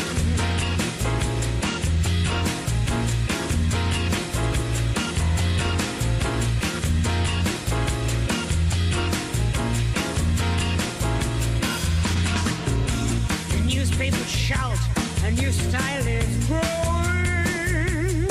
The 14.11 14.17
newspapers 14.17 14.29
shout, 14.29 14.77
a 15.23 15.31
new 15.31 15.51
style 15.51 16.07
is 16.07 16.47
growing. 16.47 18.27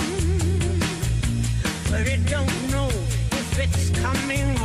But 1.91 2.07
it 2.07 2.24
don't 2.26 2.70
know 2.70 2.89
if 2.89 3.59
it's 3.59 3.91
coming 4.01 4.59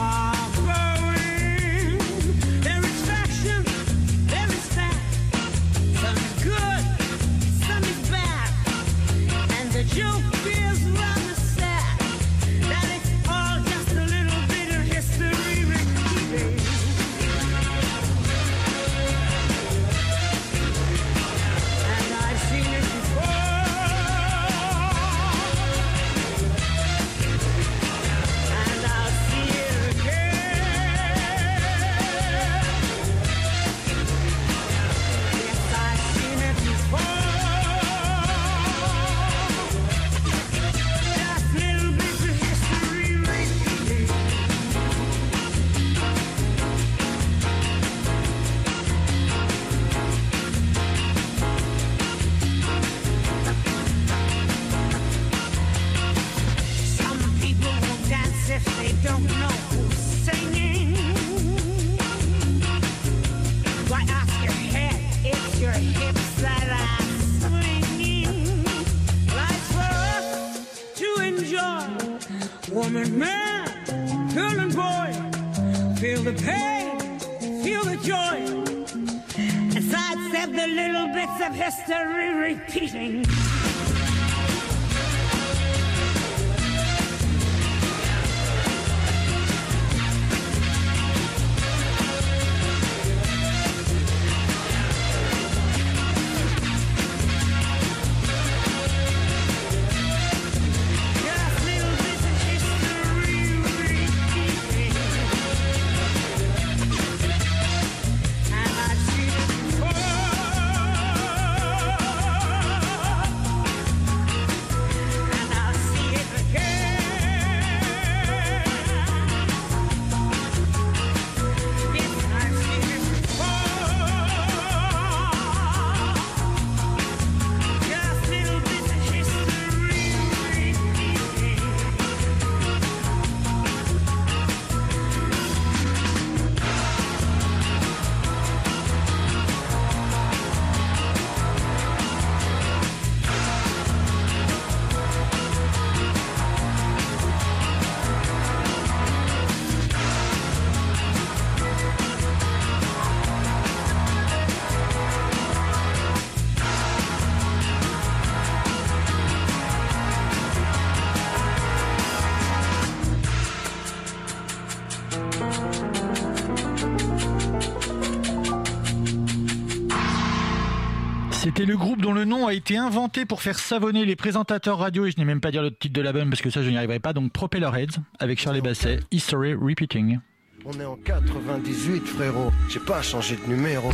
C'était 171.66 171.80
le 171.80 171.84
groupe 171.84 172.00
dont 172.00 172.14
le 172.14 172.26
nom 172.26 172.46
a 172.46 172.54
été 172.54 172.78
inventé 172.78 173.26
pour 173.26 173.42
faire 173.42 173.58
savonner 173.58 174.06
les 174.06 174.16
présentateurs 174.16 174.78
radio, 174.78 175.08
et 175.08 175.12
je 175.12 175.18
n'ai 175.18 175.26
même 175.26 175.42
pas 175.42 175.50
dire 175.50 175.64
le 175.64 175.76
titre 175.76 175.96
de 175.96 176.02
l'album 176.04 176.30
parce 176.30 176.44
que 176.44 176.52
ça 176.52 176.62
je 176.62 176.70
n'y 176.70 176.78
arriverai 176.78 177.00
pas, 177.00 177.12
donc 177.12 177.32
Propellerheads 177.32 177.98
avec 178.20 178.40
Charlie 178.40 178.62
Basset, 178.62 179.00
History 179.10 179.56
Repeating. 179.56 180.20
On 180.64 180.80
est 180.80 180.86
en 180.86 180.96
98, 180.96 182.06
frérot. 182.06 182.52
J'ai 182.70 182.80
pas 182.82 183.02
changé 183.02 183.36
de 183.36 183.52
numéro. 183.52 183.90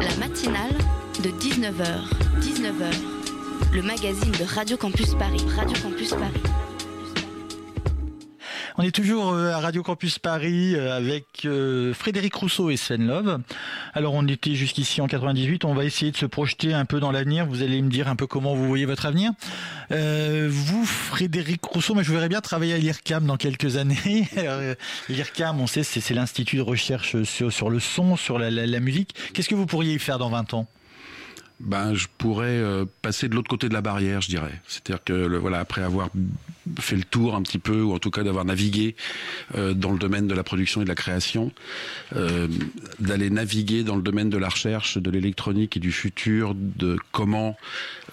La 0.00 0.16
matinale 0.26 0.72
de 1.22 1.28
19h. 1.28 2.08
19h. 2.40 3.74
Le 3.74 3.82
magazine 3.82 4.32
de 4.32 4.44
Radio 4.44 4.78
Campus 4.78 5.14
Paris. 5.14 5.44
Radio 5.54 5.76
Campus 5.82 6.12
Paris. 6.12 6.61
On 8.78 8.82
est 8.82 8.90
toujours 8.90 9.32
euh, 9.32 9.52
à 9.52 9.60
Radio 9.60 9.82
Campus 9.82 10.18
Paris 10.18 10.74
euh, 10.74 10.96
avec 10.96 11.44
euh, 11.44 11.92
Frédéric 11.92 12.34
Rousseau 12.34 12.70
et 12.70 12.78
Sven 12.78 13.06
Love. 13.06 13.40
Alors 13.92 14.14
on 14.14 14.26
était 14.26 14.54
jusqu'ici 14.54 15.02
en 15.02 15.06
98, 15.06 15.66
on 15.66 15.74
va 15.74 15.84
essayer 15.84 16.10
de 16.10 16.16
se 16.16 16.24
projeter 16.24 16.72
un 16.72 16.86
peu 16.86 16.98
dans 16.98 17.10
l'avenir. 17.10 17.44
Vous 17.44 17.62
allez 17.62 17.82
me 17.82 17.90
dire 17.90 18.08
un 18.08 18.16
peu 18.16 18.26
comment 18.26 18.54
vous 18.54 18.66
voyez 18.66 18.86
votre 18.86 19.04
avenir. 19.04 19.32
Vous, 19.90 20.86
Frédéric 20.86 21.62
Rousseau, 21.64 21.92
moi 21.92 22.02
je 22.02 22.12
verrais 22.12 22.30
bien 22.30 22.40
travailler 22.40 22.72
à 22.72 22.78
l'IRCAM 22.78 23.26
dans 23.26 23.36
quelques 23.36 23.76
années. 23.76 24.26
L'IRCAM, 25.08 25.60
on 25.60 25.66
sait, 25.66 25.82
c'est 25.82 26.14
l'Institut 26.14 26.56
de 26.56 26.62
recherche 26.62 27.22
sur, 27.24 27.52
sur 27.52 27.68
le 27.68 27.78
son, 27.78 28.16
sur 28.16 28.38
la, 28.38 28.80
musique. 28.80 29.14
Qu'est-ce 29.34 29.50
que 29.50 29.54
vous 29.54 29.66
pourriez 29.66 29.94
y 29.94 29.98
faire 29.98 30.18
dans 30.18 30.30
20 30.30 30.54
ans? 30.54 30.66
Ben, 31.60 31.94
je 31.94 32.06
pourrais 32.16 32.62
passer 33.02 33.28
de 33.28 33.34
l'autre 33.34 33.50
côté 33.50 33.68
de 33.68 33.74
la 33.74 33.82
barrière, 33.82 34.22
je 34.22 34.28
dirais. 34.28 34.60
C'est-à-dire 34.66 35.04
que 35.04 35.12
le- 35.12 35.38
voilà, 35.38 35.58
après 35.58 35.82
avoir 35.82 36.08
fait 36.80 36.96
le 36.96 37.04
tour 37.04 37.34
un 37.34 37.42
petit 37.42 37.58
peu, 37.58 37.82
ou 37.82 37.92
en 37.94 37.98
tout 37.98 38.10
cas 38.10 38.22
d'avoir 38.22 38.44
navigué 38.44 38.94
euh, 39.56 39.74
dans 39.74 39.92
le 39.92 39.98
domaine 39.98 40.26
de 40.26 40.34
la 40.34 40.42
production 40.44 40.80
et 40.80 40.84
de 40.84 40.88
la 40.88 40.94
création, 40.94 41.52
euh, 42.16 42.48
d'aller 43.00 43.30
naviguer 43.30 43.84
dans 43.84 43.96
le 43.96 44.02
domaine 44.02 44.30
de 44.30 44.38
la 44.38 44.48
recherche, 44.48 44.98
de 44.98 45.10
l'électronique 45.10 45.76
et 45.76 45.80
du 45.80 45.92
futur, 45.92 46.54
de 46.54 46.96
comment 47.12 47.56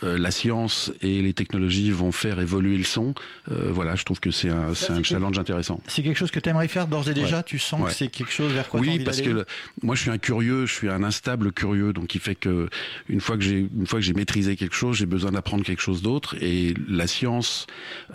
euh, 0.04 0.18
la 0.18 0.32
science 0.32 0.92
et 1.02 1.22
les 1.22 1.34
technologies 1.34 1.92
vont 1.92 2.12
faire 2.12 2.40
évoluer 2.40 2.78
le 2.78 2.84
son. 2.84 3.14
Euh, 3.52 3.70
voilà, 3.72 3.96
je 3.96 4.04
trouve 4.06 4.20
que 4.20 4.32
c'est 4.32 4.50
un, 4.50 4.74
c'est 4.74 4.92
un 4.92 5.04
challenge 5.04 5.38
intéressant. 5.40 5.82
C'est 5.88 6.04
quelque 6.04 6.18
chose 6.18 6.32
que 6.32 6.40
tu 6.40 6.50
aimerais 6.50 6.68
faire 6.68 6.88
d'ores 6.88 7.10
et 7.10 7.14
déjà 7.14 7.38
Ouais. 7.38 7.44
Tu 7.46 7.60
sens 7.60 7.80
Ouais. 7.82 7.88
que 7.90 7.94
c'est 7.96 8.08
quelque 8.10 8.32
chose 8.32 8.52
vers 8.52 8.68
quoi 8.68 8.80
Oui, 8.80 8.90
envie 8.90 9.04
parce 9.04 9.22
que 9.22 9.30
le- 9.30 9.46
moi 9.82 9.96
je 9.96 10.02
suis 10.02 10.10
un 10.12 10.18
curieux, 10.18 10.66
je 10.66 10.74
suis 10.74 10.90
un 10.90 11.04
instable 11.04 11.52
curieux, 11.52 11.94
donc 11.94 12.16
il 12.16 12.22
fait 12.22 12.36
que 12.36 12.70
une 13.08 13.22
fois 13.22 13.38
que 13.38 13.44
j'ai 13.44 13.60
une 13.60 13.86
fois 13.88 14.00
que 14.00 14.06
j'ai 14.06 14.14
maîtrisé 14.14 14.56
quelque 14.56 14.76
chose, 14.76 14.98
j'ai 14.98 15.06
besoin 15.06 15.32
d'apprendre 15.32 15.64
quelque 15.64 15.82
chose 15.82 16.02
d'autre. 16.02 16.36
Et 16.42 16.74
la 16.90 17.08
science, 17.08 17.68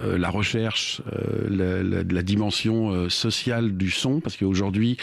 euh, 0.03 0.19
la 0.19 0.29
recherche, 0.35 1.01
euh, 1.13 1.49
la, 1.49 1.83
la- 1.83 2.03
la 2.03 2.23
dimension 2.23 2.93
euh, 2.93 3.09
sociale 3.09 3.77
du 3.77 3.91
son, 3.91 4.21
parce 4.21 4.37
qu'aujourd'hui 4.37 4.97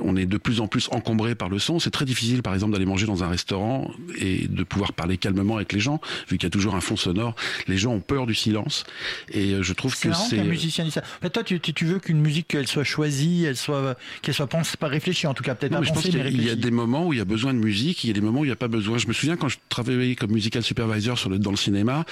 on 0.00 0.14
est 0.16 0.26
de 0.26 0.36
plus 0.36 0.60
en 0.60 0.68
plus 0.68 0.88
encombré 0.92 1.34
par 1.34 1.48
le 1.48 1.58
son. 1.58 1.78
C'est 1.80 1.90
très 1.90 2.04
difficile, 2.04 2.42
par 2.42 2.54
exemple, 2.54 2.72
d'aller 2.72 2.86
manger 2.86 3.06
dans 3.06 3.24
un 3.24 3.28
restaurant 3.28 3.90
et 4.20 4.46
de 4.46 4.62
pouvoir 4.62 4.92
parler 4.92 5.16
calmement 5.16 5.56
avec 5.56 5.72
les 5.72 5.80
gens, 5.80 6.00
vu 6.28 6.38
qu'il 6.38 6.44
y 6.44 6.46
a 6.46 6.50
toujours 6.50 6.74
un 6.76 6.80
fond 6.80 6.96
sonore. 6.96 7.34
Les 7.66 7.76
gens 7.78 7.92
ont 7.92 8.00
peur 8.00 8.26
du 8.26 8.34
silence, 8.34 8.84
et 9.32 9.54
euh, 9.54 9.62
je 9.62 9.72
trouve 9.72 9.98
que 9.98 10.12
c'est 10.12 10.44
musicien 10.44 10.84
dise 10.84 10.94
ça. 10.94 11.02
Toi, 11.30 11.42
tu, 11.42 11.58
tu- 11.60 11.84
veux 11.86 11.98
qu'une 11.98 12.20
musique, 12.20 12.54
elle 12.54 12.66
soit 12.68 12.84
choisie, 12.84 13.44
elle 13.44 13.56
soit, 13.56 13.96
qu'elle 14.22 14.34
soit 14.34 14.46
pensée, 14.46 14.76
pas 14.78 14.88
réfléchie, 14.88 15.26
en 15.26 15.34
tout 15.34 15.42
cas, 15.42 15.54
peut-être 15.54 15.82
je 15.82 15.92
pense 15.92 16.02
qu'il 16.02 16.16
y 16.16 16.20
a- 16.20 16.28
il 16.28 16.36
y 16.36 16.36
a 16.36 16.40
réfléchie. 16.42 16.56
des 16.60 16.70
moments 16.70 17.06
où 17.06 17.12
il 17.14 17.18
y 17.18 17.22
a 17.22 17.24
besoin 17.24 17.54
de 17.54 17.58
musique, 17.58 18.04
il 18.04 18.08
y 18.08 18.10
a 18.10 18.12
des 18.12 18.20
moments 18.20 18.40
où 18.40 18.44
il 18.44 18.48
n'y 18.48 18.52
a 18.52 18.56
pas 18.56 18.68
besoin. 18.68 18.98
Je 18.98 19.06
me 19.08 19.12
souviens 19.12 19.36
quand 19.36 19.48
je 19.48 19.56
travaillais 19.68 20.14
comme 20.16 20.32
musical 20.32 20.62
supervisor 20.62 21.18
sur 21.18 21.30
le, 21.30 21.38
dans 21.38 21.50
le 21.50 21.56
cinéma, 21.56 22.04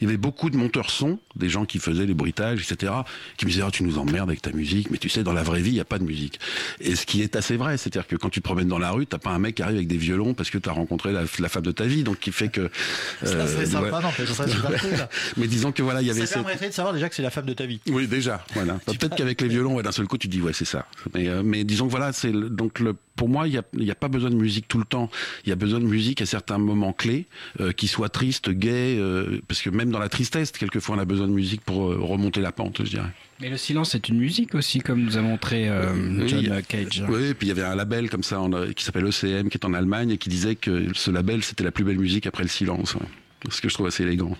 il 0.00 0.04
y 0.04 0.08
avait 0.08 0.16
beaucoup 0.16 0.48
de 0.50 0.56
monteurs 0.56 0.90
son, 0.90 1.18
des 1.36 1.48
gens 1.50 1.64
qui 1.66 1.78
faisaient 1.78 1.97
les 2.06 2.14
bruitages, 2.14 2.60
etc., 2.70 2.92
qui 3.36 3.46
me 3.46 3.50
disaient 3.50 3.62
Ah, 3.66 3.70
tu 3.70 3.82
nous 3.82 3.98
emmerdes 3.98 4.28
avec 4.28 4.42
ta 4.42 4.52
musique, 4.52 4.90
mais 4.90 4.98
tu 4.98 5.08
sais, 5.08 5.22
dans 5.22 5.32
la 5.32 5.42
vraie 5.42 5.60
vie, 5.60 5.70
il 5.70 5.74
n'y 5.74 5.80
a 5.80 5.84
pas 5.84 5.98
de 5.98 6.04
musique. 6.04 6.38
Et 6.80 6.94
ce 6.96 7.06
qui 7.06 7.22
est 7.22 7.36
assez 7.36 7.56
vrai, 7.56 7.76
c'est-à-dire 7.76 8.06
que 8.06 8.16
quand 8.16 8.28
tu 8.30 8.40
te 8.40 8.44
promènes 8.44 8.68
dans 8.68 8.78
la 8.78 8.90
rue, 8.90 9.06
t'as 9.06 9.18
pas 9.18 9.30
un 9.30 9.38
mec 9.38 9.56
qui 9.56 9.62
arrive 9.62 9.76
avec 9.76 9.88
des 9.88 9.96
violons 9.96 10.34
parce 10.34 10.50
que 10.50 10.58
tu 10.58 10.68
as 10.68 10.72
rencontré 10.72 11.12
la, 11.12 11.22
la 11.38 11.48
femme 11.48 11.62
de 11.64 11.72
ta 11.72 11.84
vie, 11.84 12.02
donc 12.04 12.18
qui 12.18 12.32
fait 12.32 12.48
que. 12.48 12.70
Ça 13.22 13.46
serait 13.46 13.66
sympa, 13.66 13.96
ouais. 13.98 14.02
non, 14.02 14.34
ça 14.34 14.44
mais 15.36 15.46
disons 15.46 15.72
que 15.72 15.82
voilà, 15.82 16.00
il 16.02 16.06
y 16.08 16.10
avait 16.10 16.20
Ça 16.20 16.26
cette- 16.26 16.34
permettrait 16.42 16.68
de 16.68 16.74
savoir 16.74 16.94
déjà 16.94 17.08
que 17.08 17.14
c'est 17.14 17.22
la 17.22 17.30
femme 17.30 17.46
de 17.46 17.52
ta 17.54 17.66
vie. 17.66 17.80
oui, 17.88 18.06
déjà. 18.06 18.44
Voilà. 18.54 18.74
Peut-être 18.86 19.16
qu'avec 19.16 19.40
les 19.40 19.48
violons, 19.48 19.74
ouais, 19.76 19.82
d'un 19.82 19.92
seul 19.92 20.06
coup, 20.06 20.18
tu 20.18 20.28
dis 20.28 20.40
ouais, 20.40 20.52
c'est 20.52 20.64
ça. 20.64 20.86
Mais, 21.14 21.28
euh, 21.28 21.42
mais 21.44 21.64
disons 21.64 21.86
que 21.86 21.90
voilà, 21.90 22.12
c'est 22.12 22.32
donc 22.32 22.78
le. 22.80 22.94
Pour 23.18 23.28
moi, 23.28 23.46
il 23.48 23.50
n'y 23.50 23.58
a, 23.58 23.64
y 23.74 23.90
a 23.90 23.94
pas 23.96 24.06
besoin 24.08 24.30
de 24.30 24.36
musique 24.36 24.68
tout 24.68 24.78
le 24.78 24.84
temps. 24.84 25.10
Il 25.44 25.48
y 25.50 25.52
a 25.52 25.56
besoin 25.56 25.80
de 25.80 25.84
musique 25.84 26.22
à 26.22 26.26
certains 26.26 26.56
moments 26.56 26.92
clés, 26.92 27.26
euh, 27.60 27.72
qui 27.72 27.88
soient 27.88 28.08
tristes, 28.08 28.48
gays, 28.48 28.96
euh, 28.98 29.40
parce 29.48 29.60
que 29.60 29.70
même 29.70 29.90
dans 29.90 29.98
la 29.98 30.08
tristesse, 30.08 30.52
quelquefois, 30.52 30.94
on 30.94 30.98
a 31.00 31.04
besoin 31.04 31.26
de 31.26 31.32
musique 31.32 31.62
pour 31.62 31.90
euh, 31.90 31.98
remonter 32.00 32.40
la 32.40 32.52
pente, 32.52 32.78
je 32.84 32.90
dirais. 32.90 33.10
Mais 33.40 33.50
le 33.50 33.56
silence 33.56 33.90
c'est 33.90 34.08
une 34.08 34.18
musique 34.18 34.54
aussi, 34.54 34.78
comme 34.78 35.02
nous 35.02 35.16
a 35.18 35.20
montré 35.20 35.68
euh, 35.68 35.92
Oui, 36.20 36.28
John 36.28 36.52
a- 36.52 36.62
Cage. 36.62 37.04
Oui, 37.08 37.24
et 37.26 37.34
puis 37.34 37.46
il 37.46 37.48
y 37.48 37.52
avait 37.52 37.62
un 37.64 37.74
label 37.74 38.08
comme 38.08 38.22
ça 38.22 38.40
qui 38.76 38.84
s'appelle 38.84 39.04
ECM, 39.06 39.48
qui 39.48 39.58
est 39.58 39.64
en 39.66 39.74
Allemagne, 39.74 40.10
et 40.10 40.18
qui 40.18 40.28
disait 40.28 40.54
que 40.54 40.86
ce 40.94 41.10
label, 41.10 41.42
c'était 41.42 41.64
la 41.64 41.72
plus 41.72 41.84
belle 41.84 41.98
musique 41.98 42.26
après 42.26 42.44
le 42.44 42.48
silence. 42.48 42.94
ouais. 42.94 43.06
Ce 43.50 43.60
que 43.60 43.68
je 43.68 43.74
trouve 43.74 43.86
assez 43.88 44.02
élégant. 44.04 44.36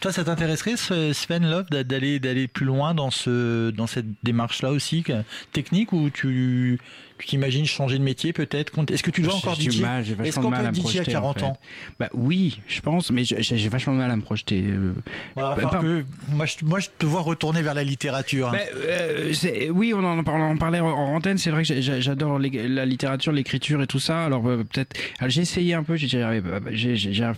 Toi, 0.00 0.12
ça 0.12 0.24
t'intéresserait, 0.24 0.76
Sven 1.12 1.48
Love, 1.50 1.66
d'a- 1.70 1.84
d'aller 1.84 2.18
d'aller 2.20 2.48
plus 2.48 2.64
loin 2.64 2.94
dans 2.94 3.10
ce 3.10 3.70
dans 3.70 3.86
cette 3.86 4.06
démarche-là 4.22 4.70
aussi, 4.70 5.02
que- 5.02 5.12
technique, 5.52 5.92
ou 5.92 6.08
tu 6.10 6.78
tu 7.18 7.26
t'imagines 7.26 7.66
changer 7.66 7.98
de 7.98 8.02
métier 8.02 8.32
peut-être 8.32 8.72
Est-ce 8.90 9.02
que 9.02 9.10
tu 9.10 9.20
dois 9.20 9.34
encore 9.34 9.54
DJ 9.54 9.82
Est-ce 10.24 10.40
qu'on 10.40 10.50
peut 10.50 10.56
DJ 10.56 10.66
à 10.66 10.70
projeter. 10.72 11.12
40 11.12 11.36
en 11.36 11.40
fait. 11.40 11.44
ans? 11.44 11.56
Bah 11.98 12.08
oui, 12.14 12.60
je 12.66 12.80
pense, 12.80 13.10
mais 13.10 13.24
j'ai 13.24 13.68
vachement 13.68 13.92
de 13.92 13.98
mal 13.98 14.10
à 14.10 14.16
me 14.16 14.22
projeter. 14.22 14.64
euh. 14.66 14.94
Voilà, 15.36 15.54
Bah, 15.56 15.78
que- 15.82 16.04
moi, 16.32 16.46
je, 16.46 16.64
moi, 16.64 16.78
je 16.78 16.88
te 16.98 17.04
vois 17.04 17.20
retourner 17.20 17.60
vers 17.60 17.74
la 17.74 17.84
littérature. 17.84 18.48
hein. 18.48 18.52
Bah, 18.52 18.58
euh, 18.86 19.32
oui, 19.70 19.92
on 19.94 20.02
en, 20.02 20.24
parlait, 20.24 20.44
on 20.44 20.56
parlait 20.56 20.80
en 20.80 20.88
antenne. 21.14 21.36
C'est 21.36 21.50
vrai 21.50 21.62
que 21.62 21.78
j'adore 22.00 22.38
la 22.38 22.86
littérature, 22.86 23.32
l'écriture 23.32 23.82
et 23.82 23.86
tout 23.86 24.00
ça. 24.00 24.24
Alors 24.24 24.48
euh, 24.48 24.64
peut-être, 24.64 24.96
j'ai 25.26 25.42
essayé 25.42 25.74
un 25.74 25.82
peu, 25.82 25.96
j'y 25.96 26.16
arrive, 26.16 26.44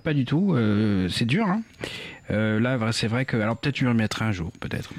pas 0.04 0.14
du 0.14 0.24
tout. 0.24 0.54
euh, 0.54 1.08
c'est 1.08 1.24
dur. 1.26 1.46
Hein. 1.48 1.62
Euh, 2.32 2.58
là, 2.60 2.78
c'est 2.92 3.08
vrai 3.08 3.24
que, 3.26 3.36
alors 3.36 3.56
peut-être 3.56 3.76
je 3.76 3.84
me 3.84 3.90
remettrai 3.90 4.24
un 4.24 4.32
jour, 4.32 4.50
peut-être. 4.60 4.90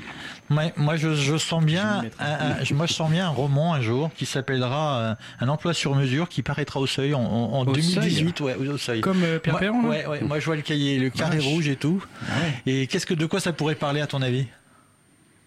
Ouais, 0.51 0.71
moi, 0.77 0.95
je, 0.97 1.15
je 1.15 1.35
sens 1.37 1.63
bien, 1.63 2.03
Je 2.03 2.23
un- 2.23 2.61
un- 2.61 2.75
moi, 2.75 2.85
je 2.85 2.93
sens 2.93 3.09
bien 3.09 3.25
un 3.25 3.29
roman 3.29 3.73
un 3.73 3.81
jour 3.81 4.11
qui 4.15 4.25
s'appellera 4.27 4.99
euh, 4.99 5.15
Un 5.39 5.47
emploi 5.49 5.73
sur 5.73 5.95
mesure 5.95 6.29
qui 6.29 6.43
paraîtra 6.43 6.79
au 6.79 6.85
seuil 6.85 7.13
en, 7.15 7.21
en- 7.21 7.53
en 7.53 7.61
Au 7.61 7.73
2018. 7.73 8.39
Ouais, 8.41 8.55
au 8.55 8.77
seuil. 8.77 9.01
Comme 9.01 9.23
euh, 9.23 9.39
Pierre 9.39 9.53
Moi- 9.55 9.59
Perron. 9.61 9.81
là 9.83 9.89
ouais, 9.89 10.05
ouais, 10.05 10.21
moi, 10.21 10.39
je 10.39 10.45
vois 10.45 10.55
le 10.55 10.61
cahier, 10.61 10.99
le 10.99 11.09
carré 11.09 11.37
Vache. 11.37 11.45
rouge 11.45 11.67
et 11.67 11.75
tout. 11.75 12.03
Ah. 12.29 12.33
Et 12.67 12.85
qu'est-ce 12.87 13.05
que 13.07 13.13
de 13.15 13.25
quoi 13.25 13.39
ça 13.39 13.51
pourrait 13.53 13.75
parler 13.75 14.01
à 14.01 14.07
ton 14.07 14.21
avis? 14.21 14.45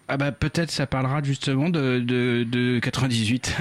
Ah 0.09 0.17
bah 0.17 0.31
peut-être 0.31 0.71
ça 0.71 0.87
parlera 0.87 1.21
justement 1.21 1.69
de, 1.69 1.99
de, 1.99 2.45
de 2.49 2.79
98. 2.79 3.57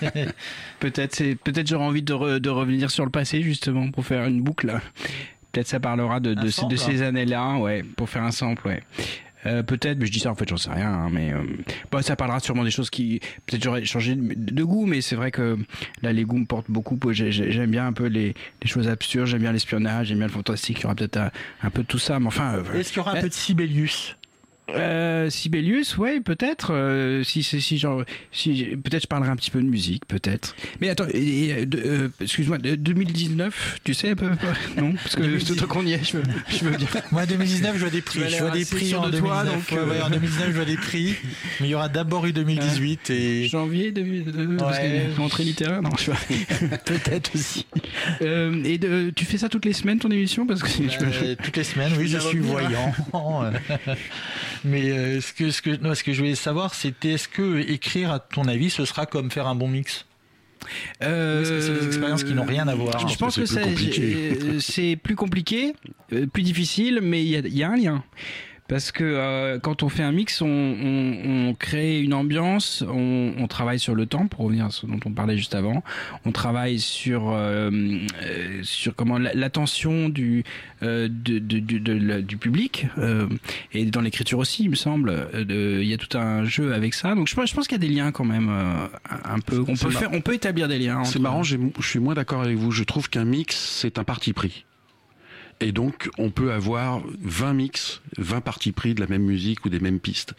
peut-être 0.80 1.14
c'est 1.14 1.34
peut-être 1.34 1.66
j'aurai 1.66 1.84
envie 1.84 2.02
de, 2.02 2.12
re- 2.12 2.38
de 2.38 2.50
revenir 2.50 2.90
sur 2.90 3.04
le 3.04 3.10
passé 3.10 3.42
justement 3.42 3.90
pour 3.90 4.04
faire 4.04 4.26
une 4.26 4.42
boucle. 4.42 4.80
Peut-être 5.58 5.66
ça 5.68 5.80
parlera 5.80 6.20
de, 6.20 6.34
de, 6.34 6.50
sample, 6.50 6.72
de 6.74 6.76
ces 6.78 7.02
années-là, 7.02 7.56
ouais, 7.56 7.82
pour 7.96 8.08
faire 8.08 8.22
un 8.22 8.30
sample, 8.30 8.64
ouais. 8.68 8.80
Euh, 9.46 9.62
peut-être, 9.64 9.98
mais 9.98 10.06
je 10.06 10.12
dis 10.12 10.18
ça 10.20 10.30
en 10.30 10.34
fait, 10.36 10.48
j'en 10.48 10.56
sais 10.56 10.70
rien. 10.70 10.88
hein, 10.92 11.08
mais 11.12 11.32
euh, 11.32 11.38
bon, 11.92 12.00
ça 12.02 12.14
parlera 12.16 12.38
sûrement 12.40 12.64
des 12.64 12.70
choses 12.72 12.90
qui 12.90 13.20
peut-être 13.46 13.62
j'aurais 13.62 13.84
changé 13.84 14.14
de, 14.16 14.34
de 14.34 14.64
goût, 14.64 14.84
mais 14.84 15.00
c'est 15.00 15.14
vrai 15.16 15.30
que 15.30 15.56
là 16.02 16.12
les 16.12 16.24
goûts 16.24 16.38
me 16.38 16.44
portent 16.44 16.70
beaucoup. 16.70 16.98
J'ai- 17.12 17.30
j'ai- 17.32 17.50
J'aime 17.52 17.70
bien 17.70 17.86
un 17.86 17.92
peu 17.92 18.06
les, 18.06 18.34
les 18.62 18.68
choses 18.68 18.88
absurdes, 18.88 19.26
j'aime 19.26 19.40
bien 19.42 19.52
l'espionnage, 19.52 20.08
j'aime 20.08 20.18
bien 20.18 20.26
le 20.26 20.32
fantastique. 20.32 20.78
Il 20.80 20.82
y 20.82 20.86
aura 20.86 20.94
peut-être 20.96 21.16
un, 21.18 21.30
un 21.62 21.70
peu 21.70 21.82
de 21.82 21.86
tout 21.88 21.98
ça, 22.00 22.18
mais 22.20 22.26
enfin. 22.26 22.54
euh, 22.56 22.78
Est-ce 22.78 22.88
qu'il 22.90 22.98
y 22.98 23.00
aura 23.00 23.12
un 23.12 23.16
euh, 23.16 23.20
peu 23.22 23.28
de 23.28 23.34
Sibelius? 23.34 24.16
Euh, 24.70 25.30
Sibelius, 25.30 25.96
ouais, 25.96 26.20
peut-être. 26.20 26.72
euh, 26.74 27.22
si, 27.24 27.42
si, 27.42 27.60
si, 27.60 27.78
genre, 27.78 28.04
si, 28.32 28.64
peut-être 28.82 29.02
je 29.02 29.06
parlerai 29.06 29.30
un 29.30 29.36
petit 29.36 29.50
peu 29.50 29.60
de 29.62 29.66
musique, 29.66 30.06
peut-être. 30.06 30.54
Mais 30.80 30.88
attends, 30.90 31.06
de- 31.06 31.78
euh, 31.78 32.08
excuse-moi, 32.20 32.58
de- 32.58 32.74
2019, 32.74 33.78
tu 33.84 33.94
sais 33.94 34.10
un 34.10 34.14
peu 34.16 34.28
Non, 34.76 34.92
parce 34.92 35.16
que 35.16 35.22
2019. 35.22 35.58
tout 35.58 35.66
qu'on 35.66 35.86
y 35.86 35.92
est, 35.94 36.04
je 36.04 36.18
veux, 36.18 36.22
je 36.50 36.64
veux 36.64 36.76
dire. 36.76 36.88
Moi, 37.12 37.24
2019, 37.26 37.74
je 37.74 37.80
vois 37.80 37.90
des 37.90 38.02
prix. 38.02 38.20
Je 38.28 38.36
vois 38.38 38.50
des 38.50 38.64
prix 38.64 38.94
en 38.94 39.06
de 39.06 39.12
2019. 39.12 39.22
toi, 39.22 39.44
donc, 39.44 39.70
Ouais, 39.72 39.78
euh, 39.78 39.98
ouais, 39.98 40.02
en 40.02 40.10
2019, 40.10 40.46
je 40.48 40.52
vois 40.56 40.64
des 40.64 40.76
prix. 40.76 41.14
Mais 41.60 41.68
il 41.68 41.70
y 41.70 41.74
aura 41.74 41.88
d'abord 41.88 42.26
eu 42.26 42.32
2018 42.32 43.10
et 43.10 43.48
Janvier, 43.48 43.92
de, 43.92 44.02
de- 44.02 44.56
parce 44.56 44.78
Ouais. 44.78 45.06
que 45.14 45.18
l'entrée 45.20 45.44
littéraire, 45.44 45.80
non, 45.82 45.90
je 45.98 46.06
vois. 46.10 46.16
peut-être 46.84 47.34
aussi. 47.34 47.66
Euh, 48.22 48.62
et 48.64 48.78
de, 48.78 49.10
tu 49.16 49.24
fais 49.24 49.38
ça 49.38 49.48
toutes 49.48 49.64
les 49.64 49.72
semaines, 49.72 49.98
ton 49.98 50.10
émission 50.10 50.46
Parce 50.46 50.62
que 50.62 50.68
je 50.68 50.98
Euh, 51.24 51.34
toutes 51.42 51.56
les 51.56 51.64
semaines, 51.64 51.92
oui, 51.98 52.06
je 52.08 52.18
suis 52.18 52.38
voyant. 52.38 52.92
Mais 54.64 54.90
euh, 54.90 55.20
ce 55.20 55.32
que 55.32 55.50
ce 55.50 55.62
que 55.62 55.70
non, 55.76 55.94
ce 55.94 56.02
que 56.04 56.12
je 56.12 56.18
voulais 56.20 56.34
savoir, 56.34 56.74
c'était 56.74 57.12
est-ce 57.12 57.28
que 57.28 57.58
écrire, 57.68 58.10
à 58.12 58.18
ton 58.20 58.44
avis, 58.46 58.70
ce 58.70 58.84
sera 58.84 59.06
comme 59.06 59.30
faire 59.30 59.46
un 59.46 59.54
bon 59.54 59.68
mix? 59.68 60.04
Euh, 61.02 61.42
est-ce 61.42 61.50
que 61.50 61.60
c'est 61.60 61.80
des 61.80 61.86
expériences 61.86 62.24
qui 62.24 62.34
n'ont 62.34 62.44
rien 62.44 62.66
à 62.68 62.74
voir? 62.74 63.06
Je 63.08 63.16
pense 63.16 63.36
que, 63.36 63.46
c'est 63.46 63.60
plus 63.62 63.64
c'est- 63.64 63.68
compliqué. 63.70 64.38
euh, 64.42 64.60
c'est 64.60 64.96
plus 64.96 65.14
compliqué, 65.14 65.72
euh, 66.12 66.26
plus 66.26 66.42
difficile, 66.42 67.00
mais 67.02 67.24
il 67.24 67.46
y 67.46 67.58
y 67.58 67.62
a 67.62 67.70
un 67.70 67.76
lien. 67.76 68.02
Parce 68.68 68.92
que 68.92 69.02
euh, 69.02 69.58
quand 69.58 69.82
on 69.82 69.88
fait 69.88 70.02
un 70.02 70.12
mix, 70.12 70.42
on, 70.42 70.46
on- 70.46 71.48
on 71.48 71.54
crée 71.54 72.00
une 72.00 72.12
ambiance, 72.14 72.84
on, 72.86 73.32
on 73.38 73.46
travaille 73.48 73.78
sur 73.78 73.94
le 73.94 74.04
temps, 74.06 74.26
pour 74.26 74.44
revenir 74.44 74.66
à 74.66 74.70
ce 74.70 74.84
dont 74.86 75.00
on 75.06 75.10
parlait 75.12 75.38
juste 75.38 75.54
avant. 75.54 75.82
On 76.26 76.32
travaille 76.32 76.78
sur 76.78 77.30
euh, 77.30 77.70
euh, 78.22 78.60
sur 78.62 78.94
comment 78.94 79.18
la- 79.18 79.32
l'attention 79.32 80.10
du 80.10 80.44
euh, 80.82 81.08
de- 81.10 81.38
de- 81.38 81.60
de- 81.60 82.20
du 82.20 82.36
public 82.36 82.86
euh, 82.98 83.26
et 83.72 83.86
dans 83.86 84.02
l'écriture 84.02 84.38
aussi, 84.38 84.64
il 84.64 84.70
me 84.70 84.74
semble. 84.76 85.10
euh, 85.10 85.78
Il 85.82 85.88
y 85.88 85.94
a 85.94 85.96
tout 85.96 86.16
un 86.18 86.44
jeu 86.44 86.74
avec 86.74 86.92
ça. 86.92 87.14
Donc 87.14 87.26
je 87.28 87.34
pense, 87.34 87.48
je 87.50 87.54
pense 87.54 87.66
qu'il 87.68 87.80
y 87.82 87.84
a 87.84 87.88
des 87.88 87.92
liens 87.94 88.12
quand 88.12 88.24
même 88.26 88.48
euh, 88.50 88.86
un 89.24 89.38
peu. 89.40 89.60
On 89.60 89.64
peut 89.86 89.90
faire, 89.98 90.10
on 90.12 90.20
peut 90.20 90.34
établir 90.34 90.68
des 90.68 90.78
liens. 90.78 91.04
C'est 91.04 91.18
marrant, 91.20 91.42
je 91.42 91.56
suis 91.80 91.98
moins 92.00 92.14
d'accord 92.14 92.42
avec 92.42 92.56
vous. 92.58 92.70
Je 92.70 92.84
trouve 92.84 93.08
qu'un 93.08 93.24
mix, 93.24 93.56
c'est 93.56 93.98
un 93.98 94.04
parti 94.04 94.34
pris. 94.34 94.66
Et 95.60 95.72
donc, 95.72 96.08
on 96.18 96.30
peut 96.30 96.52
avoir 96.52 97.02
20 97.20 97.52
mix, 97.54 98.00
20 98.16 98.40
parties 98.42 98.70
pris 98.72 98.94
de 98.94 99.00
la 99.00 99.08
même 99.08 99.22
musique 99.22 99.64
ou 99.64 99.68
des 99.68 99.80
mêmes 99.80 99.98
pistes. 99.98 100.34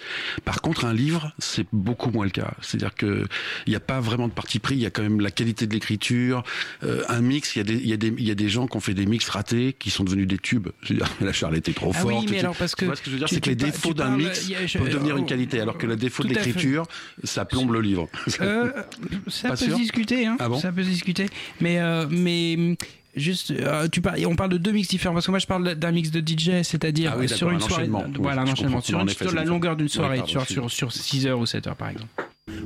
Par 0.46 0.62
contre, 0.62 0.86
un 0.86 0.94
livre, 0.94 1.34
c'est 1.40 1.68
beaucoup 1.74 2.10
moins 2.10 2.24
le 2.26 2.32
cas. 2.32 2.54
C'est-à-dire 2.62 2.96
que 2.96 3.28
il 3.68 3.70
n'y 3.72 3.76
a 3.76 3.82
pas 3.82 4.00
vraiment 4.00 4.28
de 4.30 4.34
parti 4.34 4.60
pris. 4.60 4.76
Il 4.76 4.82
y 4.82 4.86
a 4.86 4.90
quand 4.92 5.02
même 5.02 5.20
la 5.20 5.32
qualité 5.32 5.68
de 5.68 5.74
l'écriture. 5.74 6.44
Euh, 6.84 7.04
un 7.10 7.20
mix, 7.22 7.56
il 7.56 7.60
y, 7.60 7.62
a 7.62 7.64
des, 7.66 7.74
il, 7.76 7.88
y 7.88 7.94
a 7.94 7.98
des, 7.98 8.08
il 8.18 8.26
y 8.28 8.32
a 8.32 8.36
des 8.36 8.48
gens 8.50 8.66
qui 8.68 8.78
ont 8.78 8.80
fait 8.80 8.94
des 8.94 9.06
mix 9.06 9.28
ratés, 9.28 9.74
qui 9.78 9.90
sont 9.90 10.04
devenus 10.06 10.28
des 10.28 10.38
tubes. 10.38 10.70
Je 10.84 10.94
veux 10.94 11.00
dire, 11.00 11.10
la 11.22 11.34
Charles 11.34 11.58
était 11.58 11.74
trop 11.74 11.92
Ah 11.94 12.00
forte. 12.00 12.14
oui, 12.14 12.26
mais 12.30 12.36
tu- 12.36 12.40
alors, 12.40 12.56
parce 12.56 12.72
tu 12.72 12.78
que 12.82 12.86
vois 12.86 12.96
ce 12.96 13.02
que 13.02 13.08
je 13.08 13.12
veux 13.12 13.20
dire, 13.20 13.28
tu- 13.28 13.36
c'est 13.36 13.42
que 13.42 13.50
les 13.50 13.58
tu 13.58 13.66
défauts 13.66 13.90
tu 13.90 13.96
d'un 13.96 14.16
mix 14.16 14.50
a- 14.52 14.66
je- 14.66 14.78
peuvent 14.78 14.90
devenir 14.90 15.18
une 15.18 15.26
qualité, 15.26 15.60
alors 15.60 15.78
que 15.78 15.86
le 15.86 15.98
défaut 15.98 16.24
de 16.24 16.30
l'écriture, 16.30 16.86
ça 17.26 17.44
plombe 17.44 17.74
le 17.74 17.82
livre. 17.82 18.08
Euh, 18.40 18.72
ça 19.28 19.50
Pas 19.50 19.58
peut 19.58 19.66
sûr 19.66 19.76
se 19.76 19.82
discuter, 19.82 20.26
hein. 20.28 20.38
Ah 20.40 20.48
bon 20.48 20.60
ça 20.60 20.72
peut 20.72 20.84
se 20.84 20.90
discuter. 20.90 21.26
Mais, 21.60 21.80
euh, 21.80 22.06
mais 22.10 22.78
juste, 23.16 23.52
euh, 23.52 23.88
tu 23.92 24.02
parles, 24.02 24.26
on 24.26 24.36
parle 24.36 24.52
de 24.52 24.58
deux 24.58 24.72
mix 24.72 24.88
différents 24.88 25.14
parce 25.14 25.26
que 25.26 25.32
moi 25.32 25.40
je 25.40 25.48
parle 25.48 25.76
d'un 25.76 25.92
mix 25.92 26.12
de 26.12 26.20
DJ, 26.20 26.62
c'est-à-dire 26.64 27.12
Ah 27.16 27.18
oui, 27.20 27.28
sur 27.30 27.50
une 27.50 27.58
un 27.58 27.60
soirée, 27.60 27.90
Oui, 27.90 28.02
voilà 28.20 28.42
un 28.42 28.48
enchaînement 28.48 28.82
sur, 28.82 28.98
En 28.98 29.02
une- 29.02 29.10
effet, 29.10 29.24
sur 29.26 29.30
c'est 29.32 29.36
la 29.36 29.44
longueur 29.46 29.76
d'une 29.76 29.90
soirée, 29.90 30.18
pardon, 30.18 30.32
sur, 30.32 30.42
excuse-moi. 30.42 30.70
sur, 30.70 30.92
sur 30.92 31.04
6 31.04 31.28
heures 31.28 31.40
ou 31.40 31.46
7 31.46 31.68
heures 31.68 31.76
par 31.76 31.90
exemple. 31.90 32.08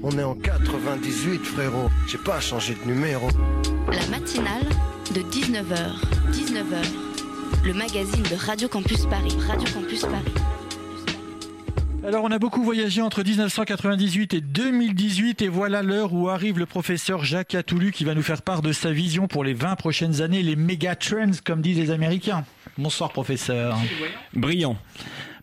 On 0.02 0.12
est 0.18 0.24
en 0.24 0.36
98 0.36 1.44
frérot, 1.46 1.89
j'ai 2.10 2.18
pas 2.18 2.39
changé 2.39 2.76
de 2.86 2.91
numéro. 2.91 3.28
La 3.91 4.08
matinale 4.08 4.64
de 5.14 5.22
19h. 5.22 5.91
19h. 6.32 6.84
Le 7.66 7.74
magazine 7.74 8.24
de 8.24 8.36
Radio 8.36 8.68
Campus 8.68 9.06
Paris. 9.06 9.34
Radio 9.48 9.68
Campus 9.74 10.02
Paris. 10.02 10.34
Alors 12.06 12.26
on 12.26 12.32
a 12.32 12.38
beaucoup 12.38 12.64
voyagé 12.64 13.01
entre 13.01 13.24
1998 13.24 14.34
et 14.34 14.41
2018 14.41 15.41
et 15.41 15.47
voilà 15.47 15.82
l'heure 15.82 16.14
où 16.14 16.28
arrive 16.28 16.60
le 16.60 16.66
professeur 16.66 17.24
Jacques 17.24 17.56
Atoulu 17.56 17.93
qui 17.93 18.04
va 18.04 18.14
nous 18.14 18.22
faire 18.22 18.41
part 18.41 18.62
de 18.62 18.74
sa 18.74 18.91
vision 18.91 19.28
pour 19.28 19.45
les 19.45 19.54
20 19.54 19.78
prochaines 19.78 20.22
années, 20.22 20.43
les 20.43 20.58
méga 20.58 20.95
trends 20.97 21.32
comme 21.45 21.62
disent 21.62 21.80
les 21.80 21.91
Américains. 21.91 22.43
Bonsoir 22.78 23.14
professeur. 23.14 23.78
Brillant. 24.34 24.76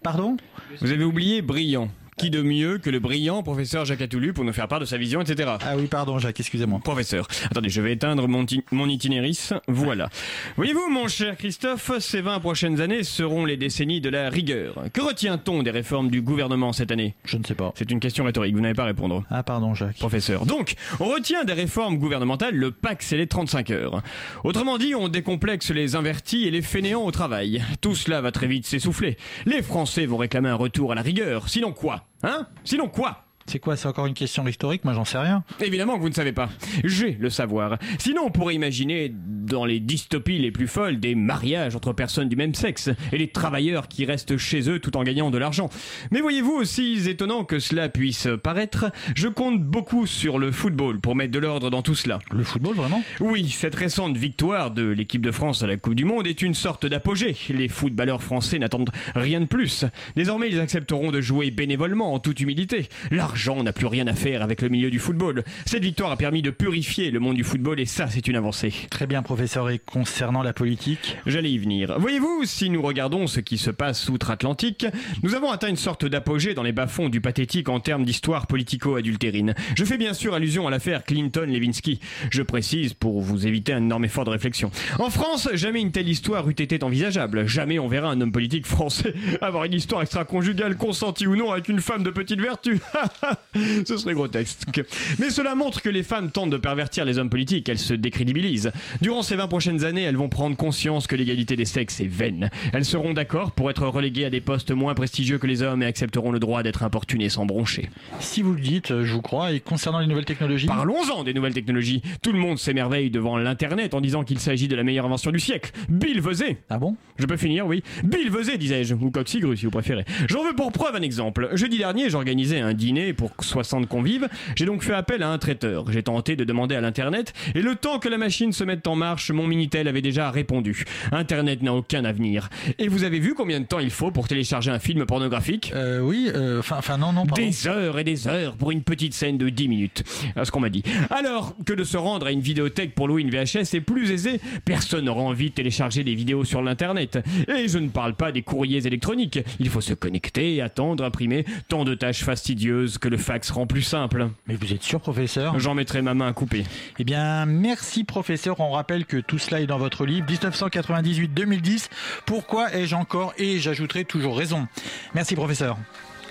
Pardon? 0.03 0.37
Vous 0.83 0.93
avez 0.93 1.05
oublié 1.05 1.41
brillant. 1.41 1.89
Qui 2.21 2.29
de 2.29 2.43
mieux 2.43 2.77
que 2.77 2.91
le 2.91 2.99
brillant 2.99 3.43
professeur 3.43 3.87
Jacques 3.87 4.07
pour 4.35 4.45
nous 4.45 4.53
faire 4.53 4.69
part 4.69 4.79
de 4.79 4.85
sa 4.85 4.99
vision, 4.99 5.23
etc. 5.23 5.53
Ah 5.63 5.75
oui, 5.79 5.87
pardon 5.87 6.19
Jacques, 6.19 6.39
excusez-moi. 6.39 6.79
Professeur. 6.85 7.27
Attendez, 7.51 7.71
je 7.71 7.81
vais 7.81 7.95
éteindre 7.95 8.29
mon 8.29 8.89
itinéris. 8.89 9.49
Voilà. 9.69 10.11
Voyez-vous, 10.57 10.91
mon 10.91 11.09
cher 11.09 11.39
Christophe, 11.39 11.93
ces 11.99 12.21
20 12.21 12.41
prochaines 12.41 12.83
années 12.83 13.05
seront 13.05 13.47
les 13.47 13.57
décennies 13.57 14.03
de 14.03 14.11
la 14.11 14.29
rigueur. 14.29 14.85
Que 14.93 15.01
retient-on 15.01 15.63
des 15.63 15.71
réformes 15.71 16.11
du 16.11 16.21
gouvernement 16.21 16.75
cette 16.75 16.93
année? 16.93 17.15
Je 17.25 17.39
ne 17.39 17.45
sais 17.45 17.55
pas. 17.55 17.73
C'est 17.75 17.91
une 17.91 18.01
question 18.01 18.25
rhétorique, 18.25 18.55
vous 18.55 18.61
n'avez 18.61 18.75
pas 18.75 18.83
à 18.83 18.87
répondre. 18.87 19.25
Ah 19.31 19.43
pardon 19.43 19.75
Jacques. 19.75 19.97
Professeur. 19.97 20.45
Donc, 20.45 20.75
on 20.99 21.07
retient 21.07 21.45
des 21.45 21.55
réformes 21.55 21.97
gouvernementales, 21.97 22.55
le 22.55 22.71
Pax 22.71 23.13
et 23.13 23.17
les 23.17 23.29
35 23.29 23.71
heures. 23.71 24.03
Autrement 24.45 24.77
dit, 24.77 24.95
on 24.95 25.09
décomplexe 25.09 25.71
les 25.71 25.97
invertis 25.97 26.47
et 26.47 26.51
les 26.51 26.61
fainéants 26.61 27.07
au 27.07 27.13
travail. 27.13 27.65
Tout 27.81 27.95
cela 27.95 28.21
va 28.21 28.31
très 28.31 28.47
vite 28.47 28.67
s'essouffler. 28.67 29.17
Les 29.47 29.63
Français 29.63 30.05
vont 30.05 30.19
réclamer 30.19 30.51
un 30.51 30.55
retour 30.55 30.93
à 30.93 30.95
la 30.95 31.03
rigueur. 31.03 31.49
Sinon 31.49 31.73
quoi? 31.73 32.05
Hein? 32.23 32.47
Sinon 32.65 32.89
quoi? 32.89 33.25
C'est 33.51 33.59
quoi, 33.59 33.77
c'est 33.77 33.89
encore 33.89 34.07
une 34.07 34.15
question 34.15 34.47
historique 34.47 34.85
Moi 34.85 34.95
j'en 34.95 35.05
sais 35.05 35.19
rien. 35.19 35.43
Évidemment 35.61 35.97
que 35.97 36.03
vous 36.03 36.09
ne 36.09 36.15
savez 36.15 36.31
pas. 36.31 36.51
J'ai 36.85 37.17
le 37.19 37.31
savoir. 37.31 37.79
Sinon, 37.99 38.23
on 38.27 38.31
pourrait 38.31 38.55
imaginer, 38.55 39.13
dans 39.13 39.65
les 39.65 39.81
dystopies 39.81 40.39
les 40.39 40.53
plus 40.53 40.69
folles, 40.69 41.01
des 41.01 41.17
mariages 41.17 41.75
entre 41.75 41.93
personnes 41.93 42.29
du 42.29 42.37
même 42.37 42.55
sexe 42.55 42.91
et 43.11 43.19
les 43.19 43.27
travailleurs 43.27 43.89
qui 43.89 44.05
restent 44.05 44.37
chez 44.37 44.71
eux 44.71 44.79
tout 44.79 44.97
en 44.97 45.03
gagnant 45.03 45.33
de 45.33 45.39
l'argent. 45.39 45.69
Mais 46.13 46.21
voyez-vous, 46.21 46.53
aussi 46.53 47.09
étonnant 47.09 47.43
que 47.43 47.59
cela 47.59 47.89
puisse 47.89 48.29
paraître, 48.41 48.93
je 49.17 49.27
compte 49.27 49.61
beaucoup 49.61 50.07
sur 50.07 50.39
le 50.39 50.53
football 50.53 51.01
pour 51.01 51.17
mettre 51.17 51.33
de 51.33 51.41
l'ordre 51.41 51.71
dans 51.71 51.83
tout 51.83 51.97
cela. 51.97 52.21
Le 52.31 52.45
football, 52.45 52.77
vraiment? 52.77 53.03
Oui, 53.19 53.49
cette 53.49 53.75
récente 53.75 54.17
victoire 54.17 54.71
de 54.71 54.85
l'équipe 54.85 55.27
de 55.27 55.33
France 55.33 55.65
à 55.65 55.67
la 55.67 55.77
Coupe 55.77 55.97
du 55.97 56.05
Monde 56.05 56.29
est 56.29 56.41
une 56.41 56.55
sorte 56.55 56.87
d'apogée. 56.87 57.37
Les 57.49 57.67
footballeurs 57.67 58.23
français 58.23 58.61
n'attendent 58.61 58.91
rien 59.17 59.41
de 59.41 59.47
plus. 59.47 59.87
Désormais, 60.15 60.51
ils 60.51 60.61
accepteront 60.61 61.11
de 61.11 61.21
jouer 61.21 61.51
bénévolement, 61.51 62.15
en 62.15 62.21
toute 62.21 62.39
humilité. 62.39 62.89
L'argent 63.11 63.40
n'a 63.49 63.73
plus 63.73 63.87
rien 63.87 64.07
à 64.07 64.15
faire 64.15 64.43
avec 64.43 64.63
le 64.63 64.69
milieu 64.69 64.91
du 64.91 64.99
football. 64.99 65.45
Cette 65.65 65.83
victoire 65.83 66.11
a 66.11 66.17
permis 66.17 66.43
de 66.43 66.51
purifier 66.51 67.11
le 67.11 67.21
monde 67.21 67.37
du 67.37 67.45
football 67.45 67.81
et 67.81 67.87
ça, 67.87 68.07
c'est 68.09 68.29
une 68.29 68.37
avancée. 68.37 68.73
Très 68.91 69.07
bien 69.07 69.23
professeur, 69.23 69.71
et 69.71 69.79
concernant 69.79 70.43
la 70.43 70.53
politique? 70.53 71.17
J'allais 71.27 71.51
y 71.51 71.59
venir. 71.59 71.99
Voyez-vous, 71.99 72.45
si 72.45 72.71
nous 72.71 72.83
regardons 72.83 73.27
ce 73.27 73.41
qui 73.41 73.59
se 73.59 73.71
passe 73.71 74.09
outre-Atlantique, 74.09 74.87
nous 75.23 75.35
avons 75.35 75.51
atteint 75.51 75.69
une 75.69 75.77
sorte 75.77 76.05
d'apogée 76.05 76.55
dans 76.55 76.63
les 76.63 76.73
bas-fonds 76.73 77.09
du 77.09 77.21
pathétique 77.21 77.69
en 77.69 77.81
termes 77.81 78.05
d'histoire 78.05 78.47
politico-adultérine. 78.47 79.55
Je 79.75 79.85
fais 79.85 79.99
bien 79.99 80.15
sûr 80.15 80.35
allusion 80.35 80.67
à 80.67 80.71
l'affaire 80.71 81.05
Clinton-Lewinsky. 81.05 82.01
Je 82.31 82.43
précise 82.43 82.95
pour 82.95 83.21
vous 83.21 83.47
éviter 83.47 83.73
un 83.73 83.79
énorme 83.79 84.05
effort 84.05 84.25
de 84.25 84.31
réflexion. 84.31 84.71
En 84.99 85.11
France, 85.11 85.49
jamais 85.55 85.81
une 85.81 85.93
telle 85.93 86.09
histoire 86.09 86.49
eût 86.49 86.53
été 86.53 86.83
envisageable. 86.83 87.47
Jamais 87.47 87.79
on 87.79 87.89
verra 87.89 88.11
un 88.11 88.21
homme 88.21 88.33
politique 88.33 88.67
français 88.67 89.15
avoir 89.41 89.65
une 89.65 89.75
histoire 89.75 90.03
extra-conjugale 90.03 90.77
consentie 90.77 91.27
ou 91.27 91.37
non 91.37 91.53
avec 91.53 91.69
une 91.69 91.81
femme 91.81 92.03
de 92.03 92.11
petite 92.11 92.41
vertu. 92.41 92.81
Ce 93.87 93.97
serait 93.97 94.15
grotesque. 94.15 94.83
Mais 95.19 95.31
cela 95.31 95.55
montre 95.55 95.83
que 95.83 95.89
les 95.89 96.03
femmes 96.03 96.31
tentent 96.31 96.51
de 96.51 96.57
pervertir 96.57 97.05
les 97.05 97.19
hommes 97.19 97.31
politiques, 97.31 97.69
elles 97.69 97.79
se 97.79 97.95
décrédibilisent. 97.95 98.73
Durant 99.01 99.23
ces 99.23 99.37
20 99.37 99.49
prochaines 99.49 99.85
années, 99.85 100.03
elles 100.03 100.17
vont 100.17 100.29
prendre 100.29 100.57
conscience 100.57 101.07
que 101.07 101.17
l'égalité 101.17 101.57
des 101.57 101.65
sexes 101.65 102.01
est 102.01 102.07
vaine. 102.07 102.51
Elles 102.73 102.85
seront 102.85 103.13
d'accord 103.13 103.53
pour 103.53 103.71
être 103.71 103.87
reléguées 103.87 104.25
à 104.25 104.31
des 104.31 104.41
postes 104.41 104.71
moins 104.71 104.95
prestigieux 104.95 105.39
que 105.39 105.47
les 105.47 105.63
hommes 105.63 105.83
et 105.83 105.87
accepteront 105.87 106.33
le 106.33 106.39
droit 106.39 106.63
d'être 106.63 106.83
importunées 106.83 107.29
sans 107.29 107.47
broncher. 107.47 107.91
Si 108.21 108.43
vous 108.43 108.55
le 108.55 108.61
dites, 108.61 109.03
je 109.03 109.13
vous 109.13 109.23
crois. 109.23 109.53
Et 109.53 109.61
concernant 109.61 110.01
les 110.01 110.07
nouvelles 110.07 110.25
technologies 110.25 110.67
Parlons-en 110.67 111.25
des 111.25 111.35
nouvelles 111.35 111.55
technologies. 111.55 112.03
Tout 112.23 112.33
le 112.33 112.39
monde 112.39 112.59
s'émerveille 112.59 113.11
devant 113.11 113.37
l'Internet 113.37 113.95
en 113.95 114.01
disant 114.01 114.25
qu'il 114.25 114.39
s'agit 114.39 114.69
de 114.69 114.77
la 114.77 114.83
meilleure 114.83 115.07
invention 115.07 115.31
du 115.31 115.41
siècle. 115.41 115.73
Bill 115.89 116.21
Vesey. 116.21 116.59
Ah 116.69 116.79
bon? 116.79 116.97
Je 117.19 117.27
peux 117.27 117.37
finir, 117.37 117.67
oui. 117.67 117.83
Bill 118.05 118.31
Vesey, 118.31 118.59
disais-je, 118.59 118.95
ou 118.95 119.11
Coxigru 119.11 119.57
si 119.57 119.65
vous 119.65 119.71
préférez. 119.71 120.05
J'en 120.29 120.45
veux 120.45 120.55
pour 120.55 120.73
preuve 120.73 120.97
un 120.97 121.03
exemple. 121.03 121.51
Jeudi 121.55 121.79
dernier, 121.79 122.11
j'organisais 122.11 122.61
un 122.61 122.75
dîner 122.75 123.10
pour 123.13 123.33
60 123.41 123.89
convives. 123.89 124.29
J'ai 124.57 124.67
donc 124.67 124.83
fait 124.83 124.95
appel 124.95 125.23
à 125.23 125.31
un 125.31 125.39
traiteur. 125.39 125.91
J'ai 125.91 126.03
tenté 126.03 126.37
de 126.37 126.45
demander 126.45 126.75
à 126.75 126.81
l'Internet, 126.81 127.33
et 127.55 127.63
le 127.63 127.75
temps 127.75 127.99
que 127.99 128.09
la 128.09 128.19
machine 128.19 128.53
se 128.53 128.65
mette 128.65 128.87
en 128.87 128.97
marche, 128.97 129.31
mon 129.31 129.47
Minitel 129.47 129.89
avait 129.89 130.03
déjà 130.03 130.31
répondu. 130.31 130.85
Internet 131.13 131.63
n'a 131.63 131.75
aucun 131.75 132.05
avenir. 132.05 132.49
Et 132.79 132.89
vous 132.89 133.05
avez 133.05 133.19
vu 133.19 133.35
combien 133.35 133.61
de 133.61 133.67
temps 133.67 133.79
il 133.79 133.91
faut 133.91 134.11
pour 134.11 134.29
télécharger 134.29 134.71
un 134.71 134.79
film 134.79 135.05
pornographique? 135.07 135.73
Euh, 135.75 136.01
oui, 136.01 136.31
euh, 136.35 136.61
enfin, 136.61 136.77
enfin 136.79 136.99
non, 136.99 137.13
non, 137.13 137.27
pardon. 137.27 137.43
Des 137.43 137.67
heures 137.67 137.99
et 137.99 138.05
des 138.05 138.29
heures 138.29 138.55
pour 138.57 138.71
une 138.71 138.83
petite 138.83 139.15
scène 139.15 139.39
de 139.39 139.49
10 139.49 139.69
minutes. 139.69 140.05
À 140.37 140.45
ce 140.45 140.51
qu'on 140.51 140.61
m'a 140.61 140.69
dit. 140.69 140.83
Alors 141.11 141.55
que 141.65 141.73
de 141.73 141.85
se 141.85 141.97
rendre 141.97 142.27
à 142.27 142.33
une 142.33 142.41
vidéothèque 142.41 142.95
pour 142.95 143.09
louer 143.09 143.23
une 143.23 143.31
VHS 143.31 143.75
est 143.75 143.81
plus 143.81 144.11
aisé, 144.11 144.41
personne 144.65 145.05
n'aura 145.05 145.23
envie 145.23 145.51
de 145.51 145.55
télécharger 145.55 146.05
des 146.05 146.15
vidéos 146.15 146.45
sur 146.45 146.63
l'internet. 146.63 147.19
Et 147.49 147.69
je 147.69 147.79
ne 147.79 147.89
parle 147.89 148.15
pas 148.15 148.33
des 148.33 148.43
courriers 148.43 148.87
électroniques. 148.87 149.41
Il 149.59 149.69
faut 149.69 149.81
se 149.81 149.95
connecter, 149.95 150.61
attendre, 150.61 151.05
imprimer, 151.05 151.45
tant 151.69 151.85
de 151.85 151.95
tâches 151.95 152.25
fastidieuses 152.25 152.99
que 153.01 153.09
le 153.09 153.17
fax 153.17 153.51
rend 153.51 153.67
plus 153.67 153.83
simple. 153.83 154.29
Mais 154.47 154.55
vous 154.55 154.73
êtes 154.73 154.83
sûr, 154.83 155.01
professeur? 155.01 155.59
J'en 155.59 155.75
mettrai 155.75 156.03
ma 156.03 156.15
main 156.15 156.29
à 156.29 156.33
couper. 156.33 156.65
Eh 156.99 157.05
bien, 157.05 157.47
merci, 157.47 158.05
professeur. 158.05 158.61
On 158.61 158.71
rappelle 158.71 159.07
que 159.07 159.17
tout 159.17 159.39
cela 159.39 159.61
est 159.61 159.67
dans 159.67 159.79
votre 159.79 160.07
livre 160.07 160.27
1998-2010. 160.29 161.89
Pourquoi 162.27 162.75
ai-je 162.75 162.95
encore 162.95 163.33
et 163.39 163.59
j'ajouterai 163.59 164.05
toujours 164.05 164.37
raison? 164.37 164.69
Merci, 165.15 165.35
professeur. 165.35 165.79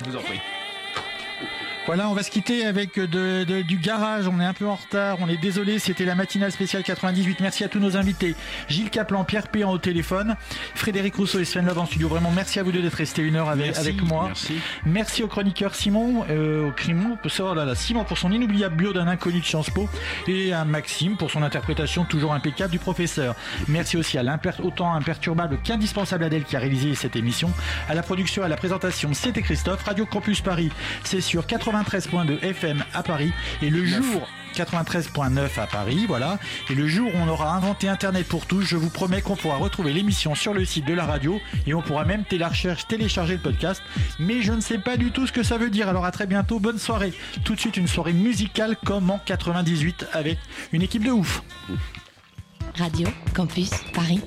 Je 0.05 0.09
vous 0.09 0.17
en 0.17 0.21
prie. 0.21 0.39
Voilà, 1.85 2.07
on 2.07 2.13
va 2.13 2.21
se 2.21 2.29
quitter 2.29 2.65
avec 2.67 2.99
de- 2.99 3.43
de- 3.45 3.61
du 3.63 3.77
garage. 3.77 4.27
On 4.27 4.39
est 4.39 4.45
un 4.45 4.53
peu 4.53 4.67
en 4.67 4.75
retard. 4.75 5.17
On 5.21 5.27
est 5.27 5.37
désolé. 5.37 5.79
C'était 5.79 6.05
la 6.05 6.13
matinale 6.13 6.51
spéciale 6.51 6.83
98. 6.83 7.39
Merci 7.41 7.63
à 7.63 7.67
tous 7.67 7.79
nos 7.79 7.97
invités. 7.97 8.35
Gilles 8.67 8.91
Caplan, 8.91 9.23
Pierre 9.23 9.47
Péan 9.47 9.71
au 9.71 9.79
téléphone, 9.79 10.35
Frédéric 10.75 11.15
Rousseau 11.15 11.39
et 11.39 11.45
Sven 11.45 11.65
Love 11.65 11.79
en 11.79 11.85
studio. 11.87 12.07
Vraiment, 12.07 12.29
merci 12.29 12.59
à 12.59 12.63
vous 12.63 12.71
deux 12.71 12.83
d'être 12.83 12.93
restés 12.93 13.23
une 13.23 13.35
heure 13.37 13.49
avec, 13.49 13.67
Merci, 13.67 13.79
avec 13.81 14.03
moi. 14.03 14.25
merci. 14.27 14.53
Merci 14.85 15.23
au 15.23 15.27
chroniqueur 15.27 15.73
Simon, 15.73 16.25
euh, 16.29 16.67
au 16.67 16.71
Crimon, 16.71 17.17
oh 17.39 17.53
là 17.55 17.65
là, 17.65 17.73
Simon 17.73 18.03
pour 18.03 18.19
son 18.19 18.31
inoubliable 18.31 18.75
bio 18.75 18.93
d'un 18.93 19.07
inconnu 19.07 19.39
de 19.39 19.45
Sciences 19.45 19.71
Po 19.71 19.89
et 20.27 20.53
à 20.53 20.65
Maxime 20.65 21.17
pour 21.17 21.31
son 21.31 21.41
interprétation 21.41 22.05
toujours 22.05 22.33
impeccable 22.33 22.71
du 22.71 22.79
professeur. 22.79 23.33
Merci 23.67 23.97
aussi 23.97 24.19
à 24.19 24.23
l'imper- 24.23 24.61
autant 24.61 24.93
imperturbable 24.93 25.57
qu'indispensable 25.63 26.23
Adèle 26.23 26.43
qui 26.43 26.55
a 26.55 26.59
réalisé 26.59 26.93
cette 26.93 27.15
émission. 27.15 27.51
À 27.87 27.95
la 27.95 28.03
production 28.03 28.43
et 28.43 28.45
à 28.45 28.49
la 28.49 28.57
présentation, 28.57 29.11
c'était 29.15 29.41
Christophe. 29.41 29.81
Radio 29.85 30.05
Campus 30.05 30.41
Paris, 30.41 30.69
c'est 31.03 31.21
sur 31.21 31.47
93.2 31.71 32.41
FM 32.41 32.83
à 32.93 33.03
Paris. 33.03 33.31
Et 33.61 33.69
le 33.69 33.85
jour 33.85 34.27
93.9 34.55 35.59
à 35.59 35.67
Paris, 35.67 36.05
voilà. 36.07 36.39
Et 36.69 36.75
le 36.75 36.87
jour 36.87 37.11
où 37.13 37.17
on 37.17 37.27
aura 37.27 37.55
inventé 37.55 37.87
Internet 37.87 38.27
pour 38.27 38.45
tous, 38.45 38.61
je 38.61 38.75
vous 38.75 38.89
promets 38.89 39.21
qu'on 39.21 39.35
pourra 39.35 39.57
retrouver 39.57 39.93
l'émission 39.93 40.35
sur 40.35 40.53
le 40.53 40.65
site 40.65 40.85
de 40.85 40.93
la 40.93 41.05
radio 41.05 41.39
et 41.67 41.73
on 41.73 41.81
pourra 41.81 42.05
même 42.05 42.23
télécharger, 42.23 42.83
télécharger 42.87 43.35
le 43.35 43.41
podcast. 43.41 43.81
Mais 44.19 44.41
je 44.41 44.53
ne 44.53 44.61
sais 44.61 44.79
pas 44.79 44.97
du 44.97 45.11
tout 45.11 45.27
ce 45.27 45.31
que 45.31 45.43
ça 45.43 45.57
veut 45.57 45.69
dire. 45.69 45.87
Alors 45.87 46.05
à 46.05 46.11
très 46.11 46.27
bientôt, 46.27 46.59
bonne 46.59 46.79
soirée. 46.79 47.13
Tout 47.43 47.55
de 47.55 47.59
suite 47.59 47.77
une 47.77 47.87
soirée 47.87 48.13
musicale 48.13 48.75
comme 48.85 49.09
en 49.11 49.19
98 49.19 50.07
avec 50.13 50.39
une 50.73 50.81
équipe 50.81 51.03
de 51.03 51.11
ouf. 51.11 51.43
Radio 52.77 53.07
Campus 53.33 53.71
Paris. 53.93 54.21